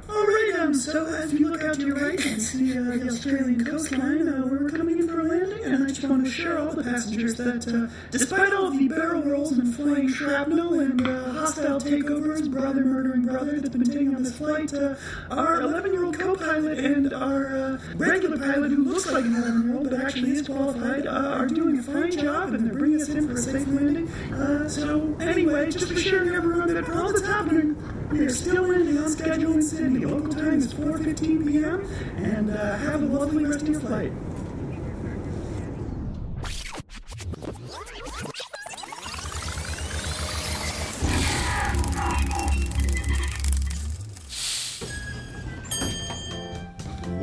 Alright, 0.09 0.59
um, 0.59 0.73
so 0.73 1.07
as 1.13 1.33
you 1.33 1.49
look 1.49 1.61
out 1.61 1.75
to 1.75 1.85
your 1.85 1.97
right, 1.97 2.13
you 2.13 2.19
can 2.19 2.39
see 2.39 2.77
uh, 2.77 2.83
the 2.83 3.09
Australian 3.09 3.65
coastline. 3.65 4.29
Uh, 4.29 4.47
we're 4.47 4.69
coming 4.69 4.99
in 4.99 5.09
for 5.09 5.19
a 5.19 5.23
landing, 5.25 5.65
and 5.65 5.83
I 5.83 5.87
just 5.87 6.03
want 6.05 6.14
to 6.14 6.14
assure 6.25 6.59
all 6.59 6.73
the 6.73 6.83
passengers 6.83 7.35
that, 7.35 7.67
uh, 7.67 7.91
despite 8.11 8.53
all 8.53 8.71
the 8.71 8.88
barrel 8.88 9.21
rolls 9.23 9.51
and 9.53 9.73
flying 9.75 10.07
shrapnel 10.07 10.79
and 10.79 11.05
uh, 11.05 11.31
hostile 11.33 11.79
takeovers, 11.79 12.49
brother 12.49 12.83
murdering 12.83 13.25
brother 13.25 13.59
that's 13.59 13.75
been 13.75 13.83
taking 13.83 14.15
on 14.15 14.23
this 14.23 14.35
flight, 14.38 14.73
uh, 14.73 14.95
our 15.31 15.61
11-year-old 15.61 16.17
co-pilot 16.17 16.79
and 16.79 17.13
our 17.13 17.55
uh, 17.55 17.77
regular 17.95 18.38
pilot, 18.38 18.71
who 18.71 18.83
looks 18.83 19.11
like 19.11 19.25
an 19.25 19.35
11-year-old 19.35 19.89
but 19.89 20.01
actually 20.01 20.31
is 20.31 20.47
qualified, 20.47 21.05
uh, 21.05 21.09
are 21.09 21.47
doing 21.47 21.79
a 21.79 21.83
fine 21.83 22.11
job, 22.11 22.53
and 22.53 22.65
they're 22.65 22.77
bringing 22.77 23.01
us 23.01 23.09
in 23.09 23.27
for 23.27 23.33
a 23.33 23.38
safe 23.38 23.67
landing. 23.67 24.07
Uh, 24.33 24.67
so 24.67 25.15
anyway, 25.19 25.69
just 25.69 25.91
assuring 25.91 26.33
everyone 26.33 26.73
that 26.73 26.85
for 26.85 27.01
all 27.01 27.11
that's 27.11 27.25
happening, 27.25 27.75
we 28.11 28.19
are 28.19 28.29
still 28.29 28.63
landing 28.63 28.97
on 28.97 29.09
schedule 29.09 29.53
in 29.53 29.61
Sydney. 29.61 30.05
Local 30.05 30.31
time 30.31 30.59
is 30.59 30.73
4:15 30.73 31.47
p.m. 31.47 31.85
And 32.17 32.49
have 32.49 33.01
a 33.01 33.05
lovely 33.05 33.45
rest 33.45 33.63
of 33.63 33.69
your 33.69 33.79
flight. 33.79 34.11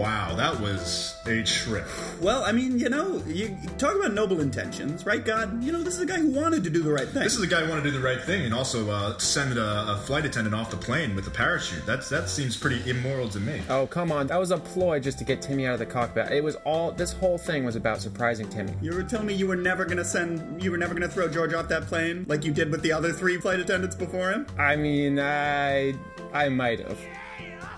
Wow, 0.03 0.35
that 0.35 0.59
was 0.59 1.15
a 1.27 1.45
trip. 1.45 1.87
Well, 2.21 2.43
I 2.43 2.51
mean, 2.51 2.77
you 2.77 2.89
know, 2.89 3.23
you 3.25 3.57
you 3.63 3.69
talk 3.79 3.95
about 3.95 4.13
noble 4.13 4.41
intentions, 4.41 5.07
right, 5.07 5.25
God? 5.25 5.63
You 5.63 5.71
know, 5.71 5.85
this 5.85 5.95
is 5.95 6.01
a 6.01 6.07
guy 6.07 6.19
who 6.19 6.31
wanted 6.31 6.65
to 6.65 6.71
do 6.71 6.83
the 6.83 6.91
right 6.91 7.07
thing. 7.07 7.23
This 7.23 7.37
is 7.37 7.43
a 7.43 7.47
guy 7.47 7.61
who 7.61 7.69
wanted 7.69 7.85
to 7.85 7.93
do 7.93 7.99
the 7.99 8.05
right 8.05 8.21
thing 8.21 8.45
and 8.45 8.53
also 8.53 8.91
uh, 8.91 9.17
send 9.19 9.57
a, 9.57 9.93
a 9.93 9.97
flight 9.99 10.27
attendant 10.27 10.57
off 10.57 10.73
the 10.73 10.77
plane 10.77 11.15
with 11.15 11.29
a 11.29 11.31
parachute. 11.31 11.87
That's 11.87 12.09
that 12.09 12.29
seems 12.29 12.57
pretty 12.57 12.91
immoral 12.91 13.29
to 13.29 13.39
me. 13.39 13.63
Oh, 13.69 13.87
come 13.87 14.11
on. 14.11 14.27
That 14.27 14.41
was 14.41 14.51
a 14.51 14.59
ploy 14.59 14.99
just 14.99 15.19
to 15.19 15.25
get 15.25 15.41
Timmy 15.41 15.69
out 15.69 15.75
of 15.75 15.79
the 15.79 15.87
cockpit. 15.87 16.33
It 16.33 16.43
was 16.43 16.57
all, 16.65 16.91
this 16.91 17.13
whole 17.13 17.39
thing 17.39 17.65
was 17.65 17.77
about 17.77 18.01
surprising 18.01 18.49
Timmy. 18.49 18.75
You 18.83 18.97
were 18.97 19.05
telling 19.05 19.29
me 19.29 19.35
you 19.35 19.47
were 19.47 19.55
never 19.55 19.85
gonna 19.85 20.05
send, 20.05 20.61
you 20.61 20.73
were 20.73 20.79
never 20.79 20.95
gonna 20.95 21.07
throw 21.07 21.29
George 21.29 21.55
off 21.55 21.69
that 21.69 21.87
plane 21.87 22.25
like 22.27 22.45
you 22.45 22.53
did 22.53 22.73
with 22.73 22.83
the 22.83 22.91
other 22.91 23.13
three 23.13 23.37
flight 23.37 23.61
attendants 23.61 23.95
before 23.95 24.33
him. 24.33 24.49
I 24.59 24.75
mean, 24.75 25.21
I, 25.21 25.95
I 26.33 26.49
might 26.49 26.81
have. 26.81 26.99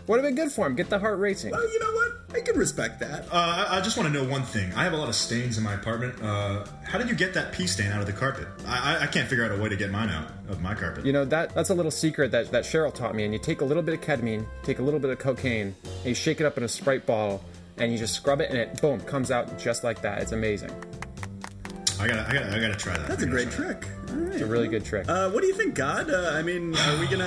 Would 0.07 0.17
have 0.17 0.25
been 0.25 0.35
good 0.35 0.53
for 0.53 0.67
him. 0.67 0.75
Get 0.75 0.91
the 0.91 0.99
heart 0.99 1.19
racing. 1.19 1.51
Well, 1.51 1.73
you 1.73 1.81
know 1.81 1.93
what? 1.93 2.13
I 2.35 2.41
can 2.41 2.59
respect 2.59 3.01
that. 3.01 3.27
Uh, 3.33 3.67
I, 3.71 3.79
I 3.79 3.81
just 3.81 3.97
want 3.97 4.13
to 4.13 4.23
know 4.23 4.29
one 4.29 4.43
thing. 4.43 4.73
I 4.75 4.85
have 4.85 4.93
a 4.93 4.97
lot 4.97 5.09
of 5.09 5.15
stains 5.15 5.57
in 5.57 5.65
my 5.65 5.75
apartment. 5.75 6.21
Uh, 6.21 6.67
how 6.83 6.99
did 6.99 7.09
you 7.09 7.15
get 7.15 7.33
that 7.35 7.53
pee 7.53 7.67
stain 7.67 7.91
out 7.91 8.01
of 8.01 8.07
the 8.07 8.13
carpet? 8.13 8.47
I, 8.67 8.97
I, 8.97 9.03
I 9.05 9.07
can't 9.07 9.29
figure 9.29 9.45
out 9.45 9.59
a 9.59 9.63
way 9.63 9.69
to 9.69 9.77
get 9.77 9.91
mine 9.91 10.11
out 10.11 10.31
of 10.49 10.61
my 10.61 10.75
carpet. 10.75 11.07
You 11.07 11.13
know 11.13 11.25
that 11.27 11.55
that's 11.55 11.71
a 11.71 11.75
little 11.75 11.91
secret 11.91 12.33
that, 12.33 12.51
that 12.51 12.65
Cheryl 12.65 12.93
taught 12.93 13.15
me. 13.15 13.25
And 13.25 13.33
you 13.33 13.39
take 13.39 13.61
a 13.61 13.65
little 13.65 13.83
bit 13.83 13.95
of 13.95 14.01
ketamine, 14.01 14.47
take 14.63 14.79
a 14.79 14.83
little 14.83 15.01
bit 15.01 15.11
of 15.11 15.19
cocaine, 15.19 15.75
and 15.85 16.05
you 16.05 16.15
shake 16.15 16.41
it 16.41 16.45
up 16.45 16.59
in 16.59 16.65
a 16.65 16.69
Sprite 16.69 17.07
bottle, 17.07 17.43
and 17.79 17.93
you 17.93 17.97
just 17.97 18.15
scrub 18.15 18.41
it, 18.41 18.51
and 18.51 18.59
it 18.59 18.81
boom 18.83 19.01
comes 19.01 19.31
out 19.31 19.59
just 19.59 19.85
like 19.85 20.03
that. 20.03 20.21
It's 20.21 20.33
amazing. 20.33 20.71
I 22.01 22.09
gotta, 22.09 22.29
I 22.29 22.33
gotta, 22.33 22.57
I 22.57 22.61
gotta 22.61 22.77
try 22.77 22.99
that. 22.99 23.09
That's 23.09 23.23
a 23.23 23.27
great 23.27 23.51
trick. 23.51 23.87
It's 24.33 24.43
a 24.43 24.47
really 24.47 24.69
good 24.69 24.85
trick. 24.85 25.09
Uh, 25.09 25.31
what 25.31 25.41
do 25.41 25.47
you 25.47 25.55
think, 25.55 25.75
God? 25.75 26.11
Uh, 26.11 26.33
I 26.35 26.43
mean, 26.43 26.77
are 26.77 26.99
we 27.01 27.07
gonna? 27.07 27.25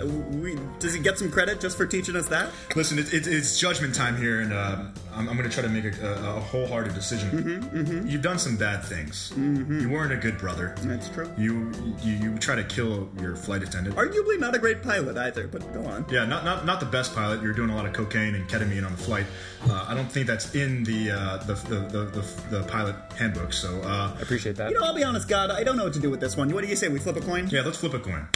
Uh, 0.00 0.06
we, 0.06 0.58
does 0.78 0.94
he 0.94 1.00
get 1.00 1.18
some 1.18 1.30
credit 1.30 1.60
just 1.60 1.76
for 1.76 1.86
teaching 1.86 2.16
us 2.16 2.28
that? 2.28 2.50
Listen, 2.76 2.98
it, 2.98 3.12
it, 3.12 3.26
it's 3.26 3.58
judgment 3.58 3.94
time 3.94 4.16
here, 4.16 4.40
and 4.40 4.52
uh, 4.52 4.84
I'm, 5.14 5.28
I'm 5.28 5.36
going 5.36 5.48
to 5.48 5.54
try 5.54 5.62
to 5.62 5.68
make 5.68 5.84
a, 5.84 6.06
a, 6.06 6.36
a 6.36 6.40
wholehearted 6.40 6.94
decision. 6.94 7.30
Mm-hmm, 7.30 8.06
You've 8.08 8.22
done 8.22 8.38
some 8.38 8.56
bad 8.56 8.84
things. 8.84 9.32
You 9.36 9.88
weren't 9.90 10.12
a 10.12 10.16
good 10.16 10.38
brother. 10.38 10.74
That's 10.82 11.08
true. 11.08 11.30
You, 11.36 11.72
you 12.02 12.12
you 12.14 12.38
try 12.38 12.54
to 12.54 12.64
kill 12.64 13.08
your 13.20 13.34
flight 13.36 13.62
attendant. 13.62 13.96
Arguably 13.96 14.38
not 14.38 14.54
a 14.54 14.58
great 14.58 14.82
pilot 14.82 15.16
either, 15.16 15.46
but 15.48 15.72
go 15.72 15.84
on. 15.86 16.06
Yeah, 16.10 16.24
not, 16.24 16.44
not 16.44 16.64
not 16.64 16.80
the 16.80 16.86
best 16.86 17.14
pilot. 17.14 17.42
You're 17.42 17.52
doing 17.52 17.70
a 17.70 17.76
lot 17.76 17.86
of 17.86 17.92
cocaine 17.92 18.34
and 18.34 18.48
ketamine 18.48 18.84
on 18.86 18.92
the 18.92 18.98
flight. 19.02 19.26
Uh, 19.68 19.86
I 19.88 19.94
don't 19.94 20.10
think 20.10 20.26
that's 20.26 20.54
in 20.54 20.84
the 20.84 21.10
uh, 21.10 21.36
the, 21.38 21.54
the, 21.54 21.78
the, 21.88 22.04
the 22.04 22.58
the 22.58 22.62
pilot 22.64 22.94
handbook. 23.16 23.52
So 23.52 23.80
uh, 23.82 24.14
I 24.16 24.22
appreciate 24.22 24.56
that. 24.56 24.70
You 24.70 24.78
know, 24.78 24.84
I'll 24.86 24.94
be 24.94 25.04
honest, 25.04 25.28
God, 25.28 25.50
I 25.50 25.64
don't 25.64 25.76
know 25.76 25.84
what 25.84 25.94
to 25.94 26.00
do 26.00 26.10
with 26.10 26.17
this 26.20 26.36
one. 26.36 26.52
What 26.52 26.62
do 26.64 26.70
you 26.70 26.76
say? 26.76 26.88
We 26.88 26.98
flip 26.98 27.16
a 27.16 27.20
coin? 27.20 27.48
yeah, 27.48 27.62
let's 27.62 27.78
flip 27.78 27.94
a 27.94 27.98
coin. 27.98 28.28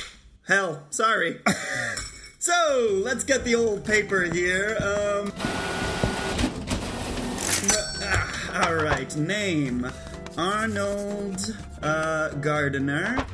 Hell, 0.46 0.82
sorry. 0.90 1.40
so 2.38 3.00
let's 3.04 3.24
get 3.24 3.44
the 3.44 3.54
old 3.54 3.84
paper 3.84 4.22
here. 4.22 4.76
Um. 4.80 5.32
ah, 8.02 8.66
all 8.66 8.74
right, 8.74 9.14
name 9.16 9.90
Arnold 10.36 11.56
uh, 11.82 12.30
Gardner. 12.30 13.24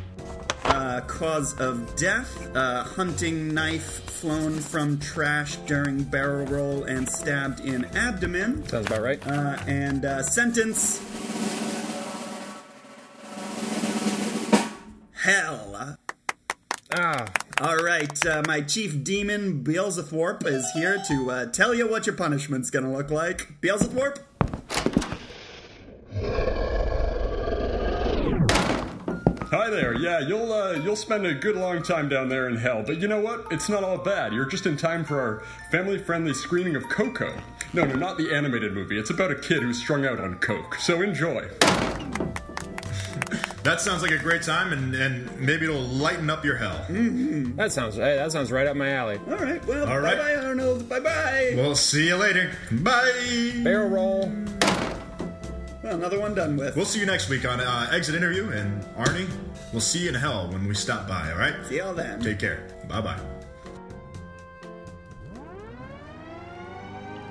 Uh, 0.64 1.00
cause 1.02 1.58
of 1.60 1.96
death: 1.96 2.54
uh, 2.54 2.84
hunting 2.84 3.54
knife 3.54 4.04
flown 4.10 4.58
from 4.58 4.98
trash 4.98 5.56
during 5.66 6.02
barrel 6.02 6.44
roll 6.46 6.84
and 6.84 7.08
stabbed 7.08 7.60
in 7.60 7.84
abdomen. 7.96 8.66
Sounds 8.68 8.86
about 8.86 9.00
right. 9.00 9.26
Uh, 9.26 9.56
and 9.66 10.04
uh, 10.04 10.22
sentence: 10.22 10.98
hell. 15.28 15.98
Ah. 16.96 17.26
All 17.60 17.76
right, 17.76 18.26
uh, 18.26 18.42
my 18.46 18.62
chief 18.62 19.04
demon 19.04 19.62
Beelzethorpe 19.62 20.46
is 20.46 20.70
here 20.72 21.02
to 21.06 21.30
uh, 21.30 21.46
tell 21.46 21.74
you 21.74 21.86
what 21.86 22.06
your 22.06 22.16
punishment's 22.16 22.70
gonna 22.70 22.90
look 22.90 23.10
like. 23.10 23.60
Beelzethorpe? 23.60 24.20
Hi 29.50 29.70
there. 29.70 29.94
Yeah, 29.94 30.20
you'll 30.20 30.50
uh, 30.50 30.72
you'll 30.72 30.96
spend 30.96 31.26
a 31.26 31.34
good 31.34 31.56
long 31.56 31.82
time 31.82 32.08
down 32.08 32.30
there 32.30 32.48
in 32.48 32.56
hell, 32.56 32.82
but 32.86 32.98
you 32.98 33.08
know 33.08 33.20
what? 33.20 33.46
It's 33.50 33.68
not 33.68 33.84
all 33.84 33.98
bad. 33.98 34.32
You're 34.32 34.46
just 34.46 34.64
in 34.64 34.78
time 34.78 35.04
for 35.04 35.20
our 35.20 35.42
family-friendly 35.70 36.34
screening 36.34 36.74
of 36.74 36.88
Coco. 36.88 37.34
No, 37.74 37.84
no, 37.84 37.96
not 37.96 38.16
the 38.16 38.34
animated 38.34 38.72
movie. 38.72 38.98
It's 38.98 39.10
about 39.10 39.30
a 39.30 39.34
kid 39.34 39.62
who's 39.62 39.78
strung 39.78 40.06
out 40.06 40.20
on 40.20 40.36
coke. 40.36 40.76
So 40.76 41.02
enjoy. 41.02 41.50
That 43.68 43.82
sounds 43.82 44.00
like 44.00 44.12
a 44.12 44.18
great 44.18 44.40
time, 44.40 44.72
and, 44.72 44.94
and 44.94 45.38
maybe 45.38 45.66
it'll 45.66 45.82
lighten 45.82 46.30
up 46.30 46.42
your 46.42 46.56
hell. 46.56 46.86
That 46.88 47.70
sounds 47.70 47.96
hey, 47.96 48.16
that 48.16 48.32
sounds 48.32 48.50
right 48.50 48.66
up 48.66 48.74
my 48.76 48.92
alley. 48.92 49.20
All 49.28 49.36
right, 49.36 49.62
well, 49.66 49.86
All 49.86 50.00
right. 50.00 50.16
bye 50.16 50.24
bye, 50.24 50.36
Arnold. 50.36 50.88
Bye 50.88 51.00
bye. 51.00 51.52
We'll 51.54 51.76
see 51.76 52.06
you 52.06 52.16
later. 52.16 52.50
Bye. 52.72 53.52
Barrel 53.62 53.90
roll. 53.90 54.32
Well, 55.82 55.96
another 55.96 56.18
one 56.18 56.34
done 56.34 56.56
with. 56.56 56.76
We'll 56.76 56.86
see 56.86 56.98
you 57.00 57.04
next 57.04 57.28
week 57.28 57.46
on 57.46 57.60
uh, 57.60 57.90
Exit 57.92 58.14
Interview, 58.14 58.48
and 58.52 58.82
Arnie, 58.96 59.28
we'll 59.70 59.82
see 59.82 59.98
you 59.98 60.08
in 60.08 60.14
hell 60.14 60.48
when 60.50 60.66
we 60.66 60.72
stop 60.74 61.06
by. 61.06 61.30
All 61.30 61.38
right? 61.38 61.54
See 61.68 61.76
y'all 61.76 61.92
then. 61.92 62.22
Take 62.22 62.38
care. 62.38 62.66
Bye 62.88 63.02
bye. 63.02 63.20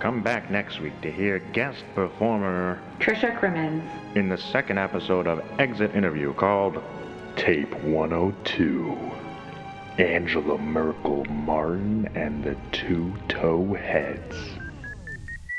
Come 0.08 0.24
back 0.24 0.50
next 0.50 0.80
week 0.80 1.02
to 1.02 1.12
hear 1.12 1.40
guest 1.52 1.84
performer 1.94 2.82
Trisha 2.98 3.38
Crimmins 3.38 3.84
in 4.16 4.30
the 4.30 4.38
second 4.38 4.78
episode 4.78 5.28
of 5.28 5.44
Exit 5.60 5.94
Interview 5.96 6.34
called 6.34 6.82
Tape 7.36 7.74
102 7.84 8.98
Angela 9.98 10.58
Merkel 10.60 11.26
Martin 11.26 12.10
and 12.16 12.42
the 12.42 12.56
Two 12.72 13.14
Toe 13.28 13.74
Heads. 13.74 14.34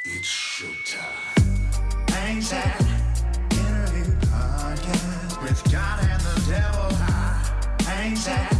It's 0.06 0.26
showtime. 0.26 1.36
Interview 3.52 4.14
Podcast 4.30 5.42
with 5.42 5.62
God 5.70 6.00
and 6.04 6.22
the 6.22 6.50
Devil 6.50 6.94
High. 6.96 8.57